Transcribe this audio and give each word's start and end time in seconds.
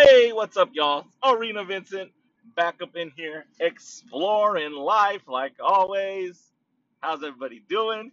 Hey, 0.00 0.32
what's 0.32 0.56
up, 0.56 0.70
y'all? 0.74 1.06
Arena 1.24 1.64
Vincent 1.64 2.12
back 2.54 2.80
up 2.80 2.94
in 2.94 3.10
here, 3.16 3.46
exploring 3.58 4.72
life 4.72 5.22
like 5.26 5.54
always. 5.58 6.52
How's 7.00 7.24
everybody 7.24 7.64
doing? 7.68 8.12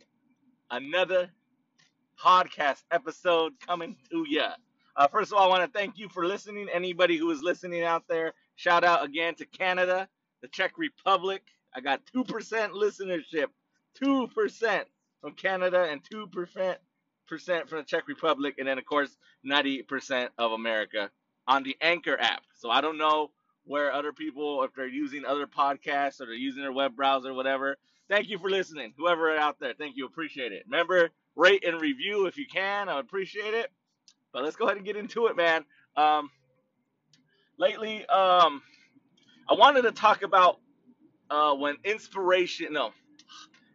Another 0.71 1.29
podcast 2.19 2.81
episode 2.89 3.53
coming 3.59 3.95
to 4.09 4.25
ya. 4.27 4.53
Uh, 4.95 5.07
first 5.07 5.31
of 5.31 5.37
all, 5.37 5.45
I 5.45 5.47
want 5.47 5.71
to 5.71 5.79
thank 5.79 5.99
you 5.99 6.09
for 6.09 6.25
listening. 6.25 6.67
Anybody 6.73 7.17
who 7.17 7.29
is 7.29 7.43
listening 7.43 7.83
out 7.83 8.07
there, 8.09 8.33
shout 8.55 8.83
out 8.83 9.05
again 9.05 9.35
to 9.35 9.45
Canada, 9.45 10.09
the 10.41 10.47
Czech 10.47 10.79
Republic. 10.79 11.43
I 11.75 11.81
got 11.81 12.01
2% 12.15 12.25
listenership, 12.71 13.49
2% 14.03 14.83
from 15.21 15.33
Canada 15.33 15.87
and 15.91 16.01
2% 16.11 16.77
from 17.27 17.77
the 17.77 17.85
Czech 17.85 18.07
Republic, 18.07 18.55
and 18.57 18.67
then 18.67 18.79
of 18.79 18.85
course 18.87 19.15
90% 19.45 20.29
of 20.39 20.51
America 20.51 21.11
on 21.47 21.63
the 21.63 21.77
Anchor 21.81 22.17
app. 22.19 22.43
So 22.55 22.69
I 22.69 22.81
don't 22.81 22.97
know 22.97 23.31
where 23.65 23.91
other 23.93 24.13
people, 24.13 24.63
if 24.63 24.73
they're 24.75 24.87
using 24.87 25.25
other 25.25 25.47
podcasts 25.47 26.21
or 26.21 26.25
they're 26.25 26.35
using 26.35 26.61
their 26.61 26.71
web 26.71 26.95
browser, 26.95 27.33
whatever. 27.33 27.77
Thank 28.09 28.29
you 28.29 28.37
for 28.37 28.49
listening, 28.49 28.93
whoever 28.97 29.35
out 29.35 29.59
there. 29.59 29.73
Thank 29.77 29.97
you, 29.97 30.05
appreciate 30.05 30.51
it. 30.51 30.63
Remember, 30.67 31.09
rate 31.35 31.63
and 31.65 31.81
review 31.81 32.27
if 32.27 32.37
you 32.37 32.45
can. 32.45 32.89
I 32.89 32.99
appreciate 32.99 33.53
it. 33.53 33.71
But 34.33 34.43
let's 34.43 34.55
go 34.55 34.65
ahead 34.65 34.77
and 34.77 34.85
get 34.85 34.95
into 34.97 35.27
it, 35.27 35.35
man. 35.35 35.65
Um, 35.95 36.29
lately, 37.57 38.05
um, 38.07 38.61
I 39.49 39.53
wanted 39.55 39.83
to 39.83 39.91
talk 39.91 40.23
about 40.23 40.59
uh, 41.29 41.53
when 41.55 41.77
inspiration. 41.83 42.73
No, 42.73 42.91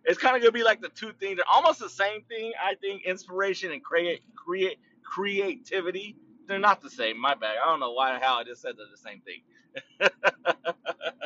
it's 0.04 0.18
kind 0.18 0.36
of 0.36 0.42
gonna 0.42 0.52
be 0.52 0.64
like 0.64 0.80
the 0.80 0.90
two 0.90 1.12
things. 1.12 1.36
They're 1.36 1.46
almost 1.52 1.80
the 1.80 1.90
same 1.90 2.22
thing. 2.24 2.52
I 2.62 2.74
think 2.76 3.04
inspiration 3.04 3.72
and 3.72 3.82
create 3.82 4.22
create 4.36 4.78
creativity. 5.04 6.16
They're 6.50 6.60
not 6.60 6.82
the 6.82 6.90
same. 6.90 7.20
My 7.20 7.36
bad. 7.36 7.56
I 7.64 7.70
don't 7.70 7.80
know 7.80 7.92
why 7.92 8.18
how 8.20 8.40
I 8.40 8.44
just 8.44 8.62
said 8.62 8.74
they're 8.78 8.86
the 8.90 8.98
same 8.98 9.22
thing. 9.22 10.10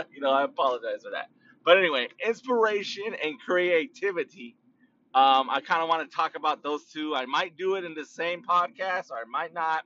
you 0.13 0.21
know, 0.21 0.31
I 0.31 0.45
apologize 0.45 1.05
for 1.05 1.13
that. 1.13 1.29
But 1.65 1.79
anyway, 1.79 2.09
inspiration 2.27 3.17
and 3.25 3.41
creativity. 3.41 4.57
Um, 5.15 5.51
I 5.51 5.63
kind 5.63 5.83
of 5.83 5.89
want 5.89 6.11
to 6.11 6.17
talk 6.17 6.37
about 6.37 6.63
those 6.63 6.85
two. 6.87 7.17
I 7.17 7.27
might 7.27 7.57
do 7.57 7.77
it 7.77 7.85
in 7.85 7.95
the 7.95 8.07
same 8.07 8.43
podcast, 8.45 9.11
or 9.13 9.19
I 9.19 9.25
might 9.31 9.55
not. 9.55 9.85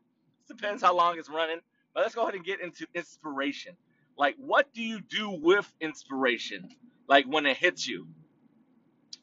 It 0.51 0.57
depends 0.57 0.83
how 0.83 0.97
long 0.97 1.19
it's 1.19 1.31
running. 1.31 1.61
But 1.95 2.03
let's 2.03 2.17
go 2.17 2.23
ahead 2.25 2.35
and 2.37 2.45
get 2.45 2.61
into 2.61 2.87
inspiration. 2.95 3.77
Like, 4.19 4.37
what 4.39 4.75
do 4.75 4.83
you 4.83 5.01
do 5.01 5.31
with 5.31 5.73
inspiration? 5.81 6.71
Like 7.09 7.27
when 7.27 7.47
it 7.47 7.59
hits 7.59 7.89
you 7.89 8.09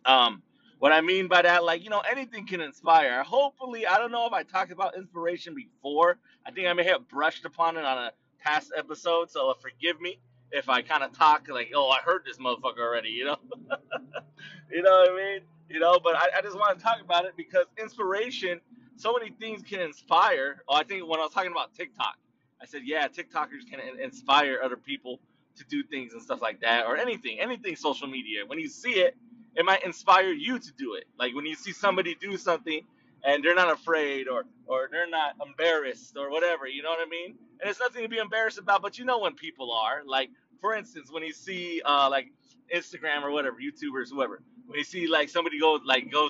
um, 0.05 0.43
what 0.79 0.91
I 0.91 1.01
mean 1.01 1.27
by 1.27 1.41
that, 1.41 1.63
like, 1.63 1.83
you 1.83 1.89
know, 1.89 2.01
anything 2.01 2.45
can 2.45 2.61
inspire. 2.61 3.23
Hopefully, 3.23 3.87
I 3.87 3.97
don't 3.97 4.11
know 4.11 4.25
if 4.27 4.33
I 4.33 4.43
talked 4.43 4.71
about 4.71 4.97
inspiration 4.97 5.55
before. 5.55 6.17
I 6.45 6.51
think 6.51 6.67
I 6.67 6.73
may 6.73 6.83
have 6.83 7.07
brushed 7.07 7.45
upon 7.45 7.77
it 7.77 7.85
on 7.85 7.97
a 7.97 8.11
past 8.39 8.71
episode, 8.77 9.31
so 9.31 9.53
forgive 9.61 9.99
me 10.01 10.19
if 10.51 10.69
I 10.69 10.81
kind 10.81 11.03
of 11.03 11.11
talk 11.11 11.47
like, 11.49 11.71
oh, 11.75 11.89
I 11.89 11.99
heard 11.99 12.23
this 12.25 12.37
motherfucker 12.37 12.79
already, 12.79 13.09
you 13.09 13.25
know? 13.25 13.37
you 14.71 14.81
know 14.81 14.91
what 14.91 15.11
I 15.11 15.15
mean? 15.15 15.41
You 15.69 15.79
know, 15.79 15.99
but 15.99 16.15
I, 16.15 16.27
I 16.37 16.41
just 16.41 16.57
want 16.57 16.77
to 16.77 16.83
talk 16.83 17.01
about 17.03 17.25
it 17.25 17.33
because 17.35 17.65
inspiration, 17.81 18.61
so 18.95 19.13
many 19.13 19.31
things 19.31 19.63
can 19.63 19.79
inspire. 19.79 20.61
Oh, 20.69 20.75
I 20.75 20.83
think 20.83 21.07
when 21.07 21.19
I 21.19 21.23
was 21.23 21.33
talking 21.33 21.51
about 21.51 21.73
TikTok, 21.73 22.15
I 22.61 22.65
said, 22.65 22.81
yeah, 22.85 23.07
TikTokers 23.07 23.69
can 23.69 23.79
inspire 24.01 24.59
other 24.63 24.77
people 24.77 25.19
to 25.57 25.63
do 25.65 25.83
things 25.83 26.13
and 26.13 26.21
stuff 26.21 26.41
like 26.41 26.61
that, 26.61 26.85
or 26.85 26.97
anything, 26.97 27.39
anything 27.39 27.75
social 27.75 28.07
media. 28.07 28.45
When 28.45 28.59
you 28.59 28.67
see 28.67 28.95
it, 28.95 29.15
it 29.55 29.65
might 29.65 29.85
inspire 29.85 30.31
you 30.31 30.59
to 30.59 30.73
do 30.77 30.95
it. 30.95 31.05
Like 31.19 31.35
when 31.35 31.45
you 31.45 31.55
see 31.55 31.71
somebody 31.73 32.15
do 32.15 32.37
something 32.37 32.81
and 33.25 33.43
they're 33.43 33.55
not 33.55 33.71
afraid 33.71 34.27
or 34.27 34.45
or 34.67 34.89
they're 34.91 35.09
not 35.09 35.35
embarrassed 35.45 36.17
or 36.17 36.31
whatever, 36.31 36.67
you 36.67 36.83
know 36.83 36.89
what 36.89 37.05
I 37.05 37.09
mean? 37.09 37.35
And 37.61 37.69
it's 37.69 37.79
nothing 37.79 38.03
to 38.03 38.09
be 38.09 38.17
embarrassed 38.17 38.59
about, 38.59 38.81
but 38.81 38.97
you 38.97 39.05
know 39.05 39.19
when 39.19 39.35
people 39.35 39.73
are. 39.73 40.03
Like 40.05 40.29
for 40.61 40.75
instance, 40.75 41.11
when 41.11 41.23
you 41.23 41.33
see 41.33 41.81
uh 41.85 42.09
like 42.09 42.31
Instagram 42.73 43.23
or 43.23 43.31
whatever, 43.31 43.57
YouTubers, 43.57 44.09
whoever, 44.09 44.41
when 44.67 44.77
you 44.79 44.85
see 44.85 45.07
like 45.07 45.29
somebody 45.29 45.59
go 45.59 45.79
like 45.85 46.11
go 46.11 46.29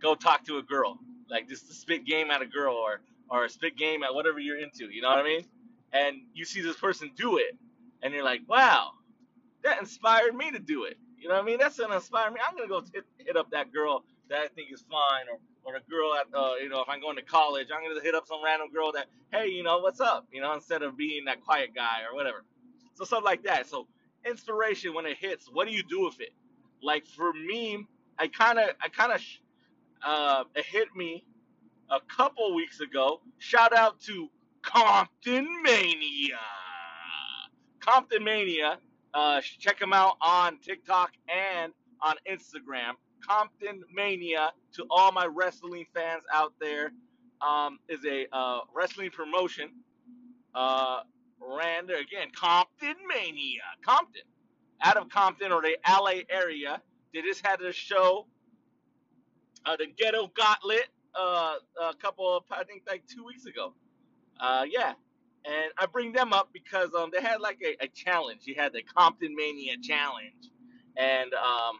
go 0.00 0.14
talk 0.14 0.44
to 0.46 0.58
a 0.58 0.62
girl, 0.62 0.98
like 1.30 1.48
just 1.48 1.68
to 1.68 1.74
spit 1.74 2.06
game 2.06 2.30
at 2.30 2.42
a 2.42 2.46
girl 2.46 2.74
or 2.74 3.00
or 3.30 3.48
spit 3.48 3.76
game 3.76 4.02
at 4.04 4.14
whatever 4.14 4.40
you're 4.40 4.58
into, 4.58 4.86
you 4.92 5.02
know 5.02 5.10
what 5.10 5.18
I 5.20 5.24
mean? 5.24 5.46
And 5.92 6.16
you 6.34 6.44
see 6.44 6.60
this 6.62 6.76
person 6.76 7.10
do 7.16 7.38
it, 7.38 7.56
and 8.02 8.12
you're 8.14 8.24
like, 8.24 8.42
wow, 8.48 8.90
that 9.64 9.80
inspired 9.80 10.34
me 10.34 10.50
to 10.52 10.58
do 10.58 10.84
it. 10.84 10.96
You 11.24 11.30
know 11.30 11.36
what 11.36 11.44
I 11.44 11.46
mean? 11.46 11.58
That's 11.58 11.78
gonna 11.78 11.94
inspire 11.94 12.30
me. 12.30 12.36
I'm 12.46 12.54
gonna 12.54 12.68
go 12.68 12.82
hit, 12.92 13.06
hit 13.16 13.34
up 13.34 13.50
that 13.50 13.72
girl 13.72 14.04
that 14.28 14.40
I 14.40 14.48
think 14.48 14.70
is 14.70 14.84
fine, 14.90 15.24
or 15.32 15.38
or 15.64 15.78
a 15.78 15.80
girl 15.90 16.12
at 16.14 16.26
uh, 16.38 16.56
you 16.62 16.68
know 16.68 16.82
if 16.82 16.88
I'm 16.90 17.00
going 17.00 17.16
to 17.16 17.22
college, 17.22 17.68
I'm 17.74 17.82
gonna 17.82 18.02
hit 18.02 18.14
up 18.14 18.26
some 18.26 18.44
random 18.44 18.68
girl 18.70 18.92
that 18.92 19.06
hey 19.32 19.48
you 19.48 19.62
know 19.62 19.78
what's 19.78 20.00
up 20.00 20.26
you 20.30 20.42
know 20.42 20.52
instead 20.52 20.82
of 20.82 20.98
being 20.98 21.24
that 21.24 21.42
quiet 21.42 21.70
guy 21.74 22.00
or 22.06 22.14
whatever. 22.14 22.44
So 22.92 23.06
stuff 23.06 23.24
like 23.24 23.42
that. 23.44 23.66
So 23.66 23.86
inspiration 24.28 24.92
when 24.92 25.06
it 25.06 25.16
hits, 25.16 25.48
what 25.50 25.66
do 25.66 25.72
you 25.72 25.82
do 25.82 26.04
with 26.04 26.20
it? 26.20 26.34
Like 26.82 27.06
for 27.06 27.32
me, 27.32 27.86
I 28.18 28.28
kind 28.28 28.58
of 28.58 28.72
I 28.82 28.88
kind 28.90 29.12
of 29.12 29.22
uh, 30.04 30.44
it 30.54 30.66
hit 30.66 30.88
me 30.94 31.24
a 31.90 32.00
couple 32.14 32.54
weeks 32.54 32.80
ago. 32.80 33.22
Shout 33.38 33.74
out 33.74 33.98
to 34.02 34.28
Compton 34.60 35.48
Mania. 35.62 36.38
Compton 37.80 38.24
Mania 38.24 38.78
uh, 39.14 39.40
check 39.40 39.78
them 39.78 39.92
out 39.92 40.16
on 40.20 40.58
TikTok 40.58 41.12
and 41.28 41.72
on 42.02 42.16
Instagram. 42.30 42.94
Compton 43.26 43.82
Mania 43.94 44.50
to 44.74 44.84
all 44.90 45.12
my 45.12 45.26
wrestling 45.26 45.86
fans 45.94 46.22
out 46.32 46.52
there 46.60 46.92
um, 47.40 47.78
is 47.88 48.04
a 48.04 48.26
uh, 48.32 48.60
wrestling 48.74 49.10
promotion. 49.10 49.70
Uh, 50.54 51.00
ran 51.40 51.86
there 51.86 52.00
again, 52.00 52.28
Compton 52.34 52.94
Mania, 53.08 53.60
Compton, 53.84 54.22
out 54.82 54.96
of 54.96 55.08
Compton 55.08 55.52
or 55.52 55.62
the 55.62 55.76
LA 55.88 56.22
area. 56.30 56.80
They 57.12 57.22
just 57.22 57.44
had 57.46 57.60
a 57.60 57.72
show, 57.72 58.26
uh, 59.66 59.76
the 59.76 59.86
Ghetto 59.96 60.30
Gauntlet, 60.36 60.88
uh, 61.14 61.54
a 61.80 61.94
couple 61.94 62.36
of 62.36 62.44
I 62.50 62.64
think 62.64 62.82
like 62.88 63.04
two 63.06 63.24
weeks 63.24 63.46
ago. 63.46 63.74
Uh, 64.40 64.64
yeah, 64.68 64.94
and 65.44 65.72
I 65.78 65.86
bring 65.86 66.12
them 66.12 66.32
up 66.32 66.50
because 66.52 66.94
um 66.94 67.10
they 67.14 67.20
had 67.22 67.40
like 67.40 67.58
a, 67.64 67.84
a 67.84 67.88
challenge. 67.88 68.42
You 68.44 68.54
had 68.56 68.72
the 68.72 68.82
Compton 68.82 69.34
Mania 69.36 69.74
challenge, 69.82 70.50
and 70.96 71.32
um 71.34 71.78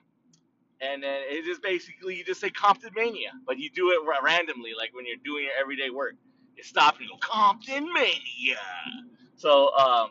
and 0.81 1.03
then 1.03 1.23
it 1.27 1.45
just 1.45 1.63
basically 1.63 2.17
you 2.17 2.25
just 2.25 2.41
say 2.41 2.51
Compton 2.51 2.91
Mania, 2.95 3.33
but 3.47 3.59
you 3.59 3.71
do 3.71 3.91
it 3.91 4.01
randomly, 4.23 4.73
like 4.77 4.95
when 4.95 5.07
you're 5.07 5.17
doing 5.25 5.45
your 5.45 5.55
everyday 5.61 5.91
work. 5.91 6.15
You 6.57 6.63
stop 6.63 6.99
and 7.01 7.09
go 7.09 7.17
Compton 7.21 7.93
Mania. 7.93 8.61
So 9.37 9.75
um 9.77 10.11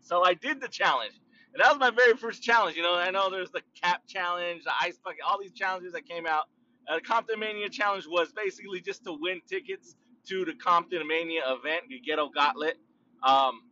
so 0.00 0.24
I 0.24 0.34
did 0.34 0.60
the 0.60 0.68
challenge. 0.68 1.14
And 1.54 1.62
that 1.62 1.70
was 1.70 1.78
my 1.80 1.90
very 1.90 2.16
first 2.16 2.42
challenge. 2.42 2.76
You 2.76 2.82
know, 2.82 2.94
I 2.94 3.10
know 3.10 3.30
there's 3.30 3.50
the 3.50 3.62
cap 3.82 4.02
challenge, 4.08 4.64
the 4.64 4.72
ice 4.80 4.98
bucket, 5.04 5.20
all 5.26 5.38
these 5.40 5.52
challenges 5.52 5.92
that 5.92 6.08
came 6.08 6.26
out. 6.26 6.44
Uh, 6.88 6.96
the 6.96 7.02
Compton 7.02 7.40
Mania 7.40 7.68
challenge 7.68 8.06
was 8.08 8.32
basically 8.32 8.80
just 8.80 9.04
to 9.04 9.16
win 9.20 9.40
tickets 9.48 9.96
to 10.28 10.44
the 10.44 10.54
Compton 10.54 11.06
Mania 11.06 11.42
event, 11.46 11.84
the 11.88 12.00
Ghetto 12.00 12.28
Gauntlet. 12.28 12.78
Um, 13.22 13.62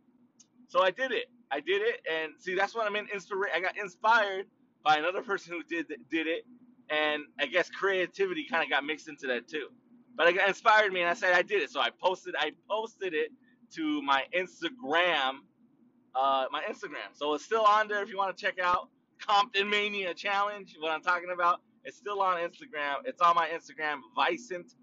so 0.67 0.81
I 0.81 0.91
did 0.91 1.11
it. 1.11 1.25
I 1.51 1.59
did 1.59 1.81
it, 1.81 2.01
and 2.09 2.31
see, 2.37 2.55
that's 2.55 2.73
what 2.73 2.87
I 2.87 2.89
mean. 2.89 3.07
Inspira- 3.13 3.53
I 3.53 3.59
got 3.59 3.77
inspired 3.77 4.45
by 4.83 4.97
another 4.97 5.21
person 5.23 5.53
who 5.53 5.63
did 5.63 5.87
did 6.09 6.27
it, 6.27 6.45
and 6.89 7.23
I 7.39 7.45
guess 7.45 7.69
creativity 7.69 8.45
kind 8.49 8.63
of 8.63 8.69
got 8.69 8.85
mixed 8.85 9.09
into 9.09 9.27
that 9.27 9.47
too. 9.47 9.67
But 10.15 10.27
it 10.33 10.47
inspired 10.47 10.93
me, 10.93 11.01
and 11.01 11.09
I 11.09 11.13
said 11.13 11.33
I 11.33 11.41
did 11.41 11.61
it. 11.61 11.69
So 11.69 11.81
I 11.81 11.89
posted 11.89 12.35
I 12.37 12.51
posted 12.69 13.13
it 13.13 13.31
to 13.75 14.01
my 14.01 14.23
Instagram, 14.35 15.39
uh, 16.15 16.45
my 16.51 16.63
Instagram. 16.69 17.11
So 17.13 17.33
it's 17.33 17.43
still 17.43 17.63
on 17.63 17.87
there 17.87 18.01
if 18.01 18.09
you 18.09 18.17
want 18.17 18.35
to 18.35 18.41
check 18.41 18.59
out 18.59 18.89
Compton 19.19 19.69
Mania 19.69 20.13
Challenge. 20.13 20.75
What 20.79 20.91
I'm 20.91 21.01
talking 21.01 21.29
about. 21.33 21.61
It's 21.83 21.97
still 21.97 22.21
on 22.21 22.37
Instagram. 22.37 22.97
It's 23.05 23.21
on 23.21 23.35
my 23.35 23.49
Instagram, 23.49 24.01
Vicent 24.15 24.75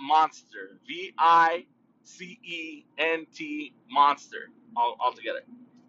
Monster. 0.00 0.78
V 0.86 1.12
I 1.18 1.66
C 2.04 2.38
E 2.44 2.86
N 2.98 3.26
T 3.34 3.74
Monster. 3.90 4.50
All, 4.76 4.96
all 5.00 5.12
together. 5.12 5.40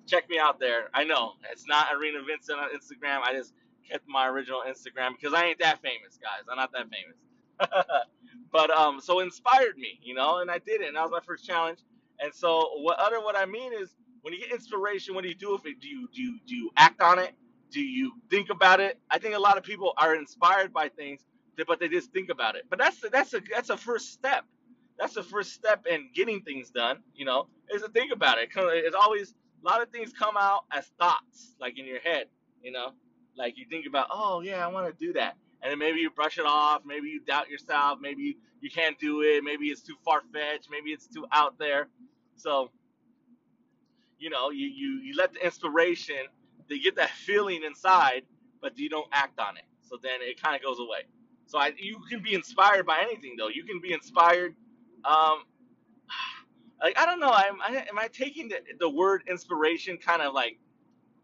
Check 0.08 0.30
me 0.30 0.40
out 0.40 0.60
there. 0.60 0.90
I 0.94 1.04
know 1.04 1.34
it's 1.52 1.68
not 1.68 1.88
Arena 1.94 2.20
Vincent 2.28 2.60
on 2.60 2.70
Instagram. 2.70 3.22
I 3.24 3.34
just 3.34 3.54
kept 3.90 4.08
my 4.08 4.28
original 4.28 4.64
Instagram 4.68 5.12
because 5.20 5.34
I 5.34 5.46
ain't 5.46 5.60
that 5.60 5.82
famous, 5.82 6.20
guys. 6.22 6.44
I'm 6.50 6.58
not 6.58 6.72
that 6.74 6.88
famous. 6.90 7.18
but 8.52 8.72
um, 8.72 9.00
so 9.02 9.20
inspired 9.22 9.78
me, 9.78 10.00
you 10.04 10.14
know, 10.16 10.40
and 10.40 10.52
I 10.52 10.60
did 10.60 10.82
it. 10.82 10.88
And 10.88 10.98
that 10.98 11.04
was 11.04 11.12
my 11.12 11.22
first 11.26 11.46
challenge. 11.46 11.80
And 12.20 12.34
so 12.34 12.70
what 12.82 13.00
other 13.00 13.22
what 13.22 13.38
I 13.38 13.46
mean 13.46 13.74
is 13.74 13.96
when 14.22 14.34
you 14.34 14.40
get 14.40 14.52
inspiration, 14.52 15.16
what 15.16 15.24
do 15.24 15.30
you 15.30 15.36
do 15.36 15.54
with 15.54 15.66
it? 15.66 15.80
Do 15.82 15.88
you 15.90 16.08
do 16.14 16.22
you, 16.22 16.40
do 16.48 16.56
you 16.56 16.72
act 16.78 17.02
on 17.02 17.20
it? 17.20 17.34
Do 17.72 17.82
you 17.82 18.14
think 18.30 18.50
about 18.50 18.80
it? 18.80 19.00
I 19.12 19.20
think 19.20 19.36
a 19.36 19.40
lot 19.40 19.58
of 19.58 19.64
people 19.64 19.94
are 19.98 20.16
inspired 20.16 20.74
by 20.74 20.90
things 20.90 21.26
but 21.68 21.80
they 21.80 21.88
just 21.88 22.12
think 22.12 22.30
about 22.30 22.56
it. 22.56 22.64
But 22.70 22.80
that's 22.80 23.00
that's 23.12 23.34
a 23.34 23.42
that's 23.54 23.70
a 23.70 23.78
first 23.78 24.14
step. 24.14 24.46
That's 25.00 25.14
the 25.14 25.24
first 25.24 25.54
step 25.54 25.86
in 25.88 26.10
getting 26.14 26.42
things 26.42 26.70
done. 26.70 27.00
You 27.16 27.26
know, 27.26 27.48
is 27.74 27.82
to 27.82 27.90
think 27.90 28.12
about 28.14 28.38
it. 28.40 28.50
It's 28.56 28.96
always 28.96 29.34
a 29.64 29.68
lot 29.70 29.82
of 29.82 29.90
things 29.90 30.14
come 30.14 30.36
out 30.38 30.66
as 30.72 30.86
thoughts, 31.00 31.56
like 31.60 31.78
in 31.80 31.86
your 31.86 32.00
head. 32.00 32.28
You 32.62 32.72
know, 32.72 32.92
like 33.38 33.58
you 33.58 33.66
think 33.70 33.86
about, 33.88 34.08
oh 34.12 34.42
yeah, 34.42 34.66
I 34.66 34.68
want 34.68 34.88
to 34.88 35.06
do 35.06 35.14
that, 35.14 35.36
and 35.62 35.72
then 35.72 35.80
maybe 35.80 36.00
you 36.00 36.10
brush 36.10 36.38
it 36.38 36.46
off. 36.46 36.82
Maybe 36.86 37.10
you 37.10 37.22
doubt 37.22 37.50
yourself. 37.50 38.00
Maybe 38.02 38.24
you, 38.24 38.36
you 38.62 38.70
can't 38.70 38.98
do 39.00 39.22
it. 39.22 39.44
Maybe 39.44 39.68
it's 39.68 39.82
too 39.82 39.96
far 40.04 40.22
fetched. 40.34 40.70
Maybe 40.72 40.92
it's 40.92 41.08
too 41.08 41.26
out 41.32 41.60
there. 41.60 41.88
So 42.36 42.72
you 44.20 44.30
know, 44.30 44.50
you 44.52 44.68
you 44.68 45.02
you 45.04 45.16
let 45.18 45.34
the 45.34 45.46
inspiration, 45.46 46.18
they 46.70 46.80
get 46.80 46.96
that 46.98 47.12
feeling 47.12 47.64
inside, 47.64 48.24
but 48.62 48.78
you 48.78 48.90
don't 48.90 49.08
act 49.12 49.40
on 49.40 49.58
it. 49.58 49.64
So 49.82 49.98
then 50.02 50.20
it 50.22 50.42
kind 50.42 50.56
of 50.56 50.64
goes 50.64 50.80
away. 50.80 51.06
So 51.48 51.60
I, 51.60 51.74
you 51.78 52.00
can 52.10 52.22
be 52.22 52.34
inspired 52.34 52.86
by 52.86 53.00
anything 53.02 53.36
though. 53.38 53.50
You 53.50 53.64
can 53.64 53.80
be 53.80 53.94
inspired. 53.94 54.56
Um, 55.04 55.44
like 56.82 56.98
I 57.00 57.06
don't 57.06 57.20
know. 57.20 57.32
I'm, 57.32 57.62
I, 57.62 57.86
am 57.90 57.98
I 57.98 58.08
taking 58.08 58.50
the, 58.50 58.60
the 58.80 58.90
word 58.90 59.24
inspiration 59.28 59.98
kind 59.98 60.22
of 60.22 60.34
like 60.34 60.58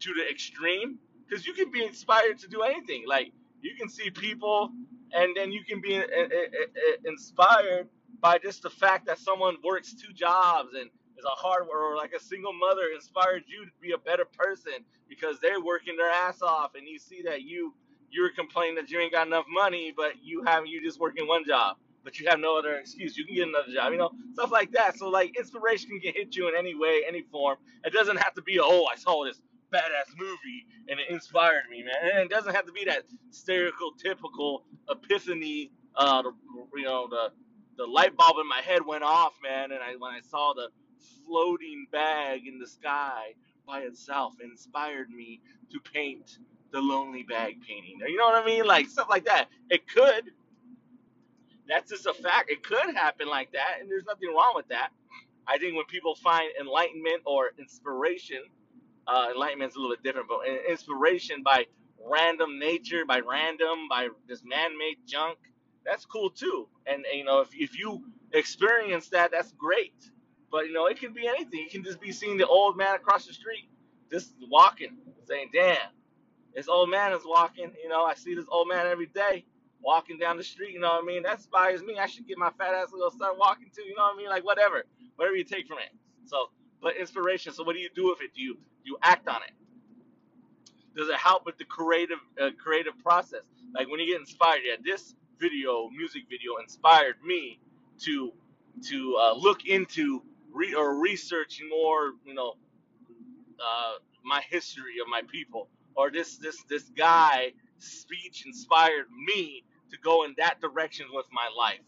to 0.00 0.14
the 0.14 0.28
extreme 0.28 0.98
because 1.28 1.46
you 1.46 1.54
can 1.54 1.70
be 1.70 1.84
inspired 1.84 2.38
to 2.40 2.48
do 2.48 2.62
anything. 2.62 3.04
Like 3.06 3.32
you 3.60 3.74
can 3.78 3.88
see 3.88 4.10
people, 4.10 4.70
and 5.12 5.34
then 5.36 5.52
you 5.52 5.64
can 5.64 5.80
be 5.80 5.96
uh, 5.96 6.02
uh, 6.02 6.24
uh, 6.24 6.96
inspired 7.06 7.88
by 8.20 8.38
just 8.38 8.62
the 8.62 8.70
fact 8.70 9.06
that 9.06 9.18
someone 9.18 9.56
works 9.64 9.94
two 9.94 10.12
jobs 10.12 10.70
and 10.74 10.90
is 11.18 11.24
a 11.24 11.36
hard 11.36 11.66
worker, 11.66 11.92
or 11.92 11.96
like 11.96 12.12
a 12.12 12.20
single 12.20 12.52
mother 12.52 12.82
inspired 12.94 13.44
you 13.46 13.64
to 13.64 13.70
be 13.80 13.92
a 13.92 13.98
better 13.98 14.24
person 14.24 14.72
because 15.08 15.38
they're 15.40 15.60
working 15.60 15.96
their 15.96 16.10
ass 16.10 16.42
off, 16.42 16.74
and 16.74 16.86
you 16.88 16.98
see 16.98 17.22
that 17.22 17.42
you 17.42 17.74
you're 18.12 18.30
complaining 18.30 18.76
that 18.76 18.90
you 18.90 19.00
ain't 19.00 19.12
got 19.12 19.26
enough 19.26 19.46
money, 19.48 19.92
but 19.96 20.12
you 20.22 20.44
have 20.46 20.66
you 20.66 20.82
just 20.82 21.00
working 21.00 21.26
one 21.26 21.44
job. 21.46 21.76
But 22.04 22.18
you 22.18 22.28
have 22.28 22.40
no 22.40 22.58
other 22.58 22.76
excuse. 22.76 23.16
You 23.16 23.24
can 23.24 23.36
get 23.36 23.48
another 23.48 23.72
job, 23.72 23.92
you 23.92 23.98
know, 23.98 24.10
stuff 24.34 24.50
like 24.50 24.72
that. 24.72 24.98
So 24.98 25.08
like 25.08 25.36
inspiration 25.38 26.00
can 26.00 26.12
hit 26.14 26.34
you 26.36 26.48
in 26.48 26.56
any 26.56 26.74
way, 26.74 27.02
any 27.06 27.22
form. 27.22 27.58
It 27.84 27.92
doesn't 27.92 28.16
have 28.16 28.34
to 28.34 28.42
be, 28.42 28.58
oh, 28.60 28.86
I 28.92 28.96
saw 28.96 29.24
this 29.24 29.40
badass 29.72 30.18
movie 30.18 30.66
and 30.88 31.00
it 31.00 31.10
inspired 31.10 31.64
me, 31.70 31.82
man. 31.84 31.94
And 32.12 32.20
it 32.20 32.30
doesn't 32.30 32.54
have 32.54 32.66
to 32.66 32.72
be 32.72 32.84
that 32.86 33.04
stereotypical 33.30 34.62
epiphany. 34.90 35.70
Uh, 35.94 36.22
the, 36.22 36.32
you 36.76 36.84
know, 36.84 37.08
the 37.08 37.30
the 37.76 37.86
light 37.86 38.16
bulb 38.16 38.36
in 38.40 38.48
my 38.48 38.60
head 38.60 38.84
went 38.84 39.04
off, 39.04 39.34
man, 39.42 39.72
and 39.72 39.82
I 39.82 39.96
when 39.98 40.12
I 40.12 40.20
saw 40.20 40.54
the 40.54 40.68
floating 41.26 41.86
bag 41.90 42.46
in 42.46 42.58
the 42.58 42.66
sky 42.66 43.34
by 43.66 43.80
itself, 43.80 44.34
inspired 44.42 45.10
me 45.10 45.40
to 45.70 45.80
paint 45.80 46.38
the 46.72 46.80
lonely 46.80 47.24
bag 47.24 47.62
painting. 47.66 47.98
You 48.06 48.16
know 48.16 48.24
what 48.26 48.42
I 48.42 48.46
mean? 48.46 48.66
Like 48.66 48.88
stuff 48.88 49.08
like 49.10 49.26
that. 49.26 49.48
It 49.70 49.88
could. 49.88 50.32
That's 51.68 51.90
just 51.90 52.06
a 52.06 52.14
fact. 52.14 52.50
It 52.50 52.62
could 52.62 52.94
happen 52.94 53.28
like 53.28 53.52
that, 53.52 53.78
and 53.80 53.90
there's 53.90 54.04
nothing 54.06 54.30
wrong 54.34 54.52
with 54.56 54.68
that. 54.68 54.90
I 55.48 55.58
think 55.58 55.76
when 55.76 55.86
people 55.86 56.14
find 56.16 56.50
enlightenment 56.60 57.22
or 57.26 57.52
inspiration 57.58 58.42
uh, 59.08 59.28
enlightenment's 59.34 59.76
a 59.76 59.80
little 59.80 59.96
bit 59.96 60.04
different, 60.04 60.28
but 60.28 60.40
inspiration 60.70 61.44
by 61.44 61.66
random 62.10 62.60
nature, 62.60 63.04
by 63.06 63.20
random, 63.20 63.88
by 63.90 64.08
this 64.28 64.42
man-made 64.46 64.98
junk, 65.06 65.38
that's 65.86 66.06
cool 66.06 66.30
too. 66.30 66.68
And, 66.86 67.04
and 67.06 67.20
you 67.20 67.24
know, 67.26 67.42
if 67.42 67.50
if 67.54 67.78
you 67.78 68.04
experience 68.32 69.10
that, 69.10 69.32
that's 69.32 69.52
great. 69.54 69.94
But 70.52 70.68
you 70.68 70.74
know, 70.74 70.86
it 70.86 71.00
can 71.00 71.14
be 71.14 71.28
anything. 71.28 71.60
You 71.60 71.70
can 71.70 71.84
just 71.84 72.00
be 72.00 72.12
seeing 72.12 72.38
the 72.38 72.48
old 72.48 72.78
man 72.78 72.96
across 72.96 73.26
the 73.26 73.34
street, 73.34 73.70
just 74.10 74.34
walking, 74.50 74.98
saying, 75.28 75.50
"Damn, 75.54 75.78
this 76.54 76.68
old 76.68 76.90
man 76.90 77.12
is 77.12 77.22
walking." 77.24 77.72
You 77.82 77.88
know, 77.88 78.04
I 78.04 78.14
see 78.14 78.34
this 78.34 78.46
old 78.50 78.68
man 78.68 78.86
every 78.86 79.06
day 79.06 79.44
walking 79.82 80.18
down 80.18 80.36
the 80.36 80.44
street. 80.44 80.72
You 80.74 80.80
know 80.80 80.90
what 80.90 81.04
I 81.04 81.06
mean? 81.06 81.22
That 81.24 81.36
inspires 81.38 81.82
me. 81.82 81.98
I 81.98 82.06
should 82.06 82.26
get 82.28 82.38
my 82.38 82.50
fat 82.58 82.74
ass 82.74 82.92
little 82.92 83.10
start 83.10 83.38
walking 83.38 83.70
too. 83.74 83.82
You 83.82 83.94
know 83.96 84.04
what 84.04 84.14
I 84.14 84.18
mean? 84.18 84.28
Like 84.28 84.44
whatever, 84.44 84.84
whatever 85.16 85.36
you 85.36 85.44
take 85.44 85.66
from 85.68 85.78
it. 85.78 85.90
So, 86.26 86.50
but 86.82 86.96
inspiration. 86.96 87.52
So, 87.52 87.64
what 87.64 87.74
do 87.74 87.80
you 87.80 87.90
do 87.94 88.06
with 88.08 88.20
it? 88.22 88.34
Do 88.34 88.42
you 88.42 88.58
you 88.84 88.98
act 89.02 89.28
on 89.28 89.42
it? 89.42 89.52
Does 90.96 91.08
it 91.08 91.16
help 91.16 91.46
with 91.46 91.58
the 91.58 91.64
creative 91.64 92.18
uh, 92.40 92.50
creative 92.62 92.98
process? 93.02 93.42
Like 93.74 93.88
when 93.90 94.00
you 94.00 94.08
get 94.12 94.20
inspired, 94.20 94.60
yeah, 94.66 94.76
this 94.84 95.14
video, 95.38 95.88
music 95.90 96.24
video, 96.30 96.56
inspired 96.62 97.16
me 97.24 97.60
to 98.00 98.32
to 98.88 99.16
uh, 99.20 99.34
look 99.34 99.66
into 99.66 100.22
re- 100.52 100.74
or 100.74 101.00
research 101.00 101.60
more, 101.70 102.12
you 102.24 102.34
know, 102.34 102.54
uh, 103.60 103.94
my 104.24 104.42
history 104.50 105.00
of 105.02 105.08
my 105.08 105.22
people, 105.28 105.68
or 105.94 106.10
this 106.10 106.36
this 106.36 106.62
this 106.68 106.84
guy 106.96 107.52
speech 107.78 108.44
inspired 108.46 109.06
me 109.26 109.64
to 109.90 109.98
go 109.98 110.24
in 110.24 110.34
that 110.38 110.60
direction 110.60 111.06
with 111.12 111.26
my 111.32 111.48
life. 111.56 111.80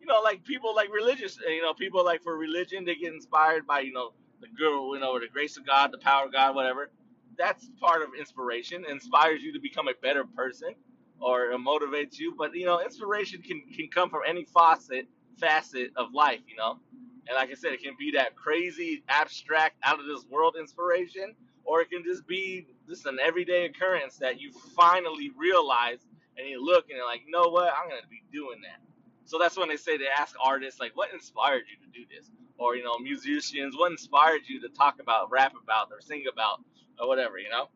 You 0.00 0.06
know, 0.06 0.20
like 0.22 0.44
people 0.44 0.74
like 0.74 0.92
religious, 0.92 1.38
you 1.46 1.62
know, 1.62 1.74
people 1.74 2.04
like 2.04 2.22
for 2.22 2.36
religion, 2.36 2.84
they 2.84 2.96
get 2.96 3.12
inspired 3.12 3.66
by 3.66 3.80
you 3.80 3.92
know 3.92 4.12
the 4.40 4.48
girl, 4.48 4.94
you 4.94 5.00
know, 5.00 5.12
or 5.12 5.20
the 5.20 5.28
grace 5.28 5.56
of 5.56 5.66
God, 5.66 5.92
the 5.92 5.98
power 5.98 6.26
of 6.26 6.32
God, 6.32 6.54
whatever. 6.54 6.90
That's 7.38 7.70
part 7.80 8.02
of 8.02 8.08
inspiration. 8.18 8.84
It 8.84 8.90
inspires 8.90 9.42
you 9.42 9.52
to 9.52 9.60
become 9.60 9.88
a 9.88 9.94
better 10.02 10.24
person, 10.24 10.74
or 11.20 11.52
it 11.52 11.58
motivates 11.58 12.18
you. 12.18 12.34
But 12.36 12.54
you 12.54 12.66
know, 12.66 12.80
inspiration 12.80 13.42
can 13.42 13.62
can 13.74 13.88
come 13.88 14.10
from 14.10 14.22
any 14.26 14.44
facet 14.44 15.06
facet 15.38 15.90
of 15.96 16.12
life. 16.12 16.40
You 16.48 16.56
know, 16.56 16.78
and 17.28 17.36
like 17.36 17.50
I 17.50 17.54
said, 17.54 17.72
it 17.72 17.82
can 17.82 17.94
be 17.98 18.12
that 18.12 18.34
crazy, 18.36 19.04
abstract, 19.08 19.76
out 19.84 20.00
of 20.00 20.06
this 20.06 20.24
world 20.28 20.56
inspiration, 20.58 21.34
or 21.64 21.80
it 21.80 21.90
can 21.90 22.02
just 22.04 22.26
be 22.26 22.66
just 22.92 23.06
an 23.06 23.18
everyday 23.22 23.64
occurrence 23.64 24.16
that 24.16 24.38
you 24.38 24.52
finally 24.76 25.30
realize 25.36 26.00
and 26.36 26.46
you 26.46 26.62
look 26.62 26.90
and 26.90 26.96
you're 26.96 27.06
like, 27.06 27.22
know 27.26 27.48
what, 27.48 27.72
I'm 27.72 27.88
gonna 27.88 28.02
be 28.10 28.22
doing 28.30 28.60
that. 28.62 28.80
So 29.24 29.38
that's 29.38 29.56
when 29.56 29.68
they 29.68 29.76
say 29.76 29.96
they 29.96 30.08
ask 30.14 30.36
artists 30.42 30.78
like, 30.78 30.94
what 30.94 31.12
inspired 31.12 31.62
you 31.70 31.76
to 31.86 31.98
do 31.98 32.04
this? 32.14 32.30
Or 32.58 32.76
you 32.76 32.84
know, 32.84 32.98
musicians, 32.98 33.76
what 33.76 33.90
inspired 33.92 34.42
you 34.46 34.60
to 34.60 34.68
talk 34.68 35.00
about, 35.00 35.30
rap 35.30 35.54
about, 35.62 35.88
or 35.90 36.02
sing 36.02 36.24
about, 36.30 36.60
or 37.00 37.08
whatever, 37.08 37.38
you 37.38 37.48
know? 37.48 37.68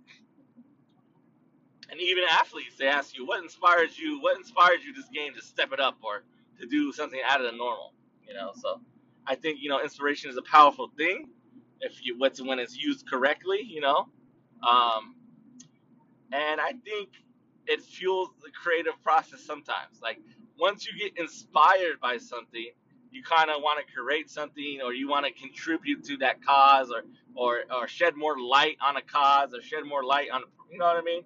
And 1.91 2.01
even 2.01 2.25
athletes, 2.29 2.77
they 2.79 2.89
ask 2.89 3.17
you, 3.17 3.27
what 3.27 3.43
inspired 3.43 3.91
you? 3.97 4.21
What 4.21 4.37
inspired 4.37 4.81
you 4.85 4.93
this 4.93 5.09
game 5.09 5.35
to 5.35 5.43
step 5.43 5.73
it 5.73 5.81
up 5.81 5.97
or 6.03 6.25
to 6.61 6.67
do 6.67 6.93
something 6.93 7.21
out 7.27 7.41
of 7.41 7.51
the 7.51 7.57
normal? 7.57 7.95
You 8.27 8.35
know, 8.35 8.53
so 8.55 8.81
I 9.27 9.35
think 9.35 9.61
you 9.63 9.71
know, 9.71 9.81
inspiration 9.83 10.31
is 10.31 10.37
a 10.37 10.43
powerful 10.43 10.91
thing 10.97 11.31
if 11.81 12.05
you 12.05 12.19
what's 12.19 12.43
when 12.43 12.59
it's 12.59 12.77
used 12.77 13.09
correctly. 13.09 13.61
You 13.63 13.81
know, 13.81 14.09
um, 14.63 15.15
and 16.33 16.61
I 16.61 16.73
think 16.85 17.11
it 17.67 17.83
fuels 17.83 18.31
the 18.43 18.51
creative 18.51 18.95
process 19.03 19.41
sometimes. 19.41 20.01
Like 20.03 20.19
once 20.59 20.87
you 20.87 20.99
get 20.99 21.19
inspired 21.19 22.01
by 22.01 22.19
something, 22.19 22.67
you 23.11 23.23
kind 23.23 23.51
of 23.51 23.63
want 23.63 23.85
to 23.85 23.93
create 23.93 24.31
something, 24.31 24.81
or 24.85 24.93
you 24.93 25.09
want 25.09 25.27
to 25.27 25.33
contribute 25.33 26.05
to 26.05 26.19
that 26.19 26.45
cause, 26.45 26.91
or 26.91 27.03
or 27.35 27.63
or 27.75 27.89
shed 27.89 28.17
more 28.17 28.39
light 28.39 28.77
on 28.81 28.97
a 28.97 29.03
cause, 29.03 29.55
or 29.55 29.63
shed 29.63 29.85
more 29.85 30.05
light 30.05 30.29
on, 30.31 30.43
you 30.71 30.79
know 30.79 30.87
what 30.87 30.97
I 30.97 31.03
mean? 31.03 31.23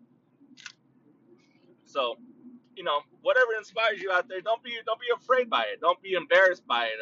So, 1.84 2.16
you 2.76 2.84
know, 2.84 3.00
whatever 3.22 3.52
inspires 3.58 4.00
you 4.00 4.12
out 4.12 4.28
there, 4.28 4.40
don't 4.40 4.62
be 4.62 4.72
don't 4.86 5.00
be 5.00 5.08
afraid 5.16 5.50
by 5.50 5.64
it. 5.72 5.80
Don't 5.80 6.00
be 6.02 6.12
embarrassed 6.14 6.66
by 6.66 6.86
it, 6.86 6.98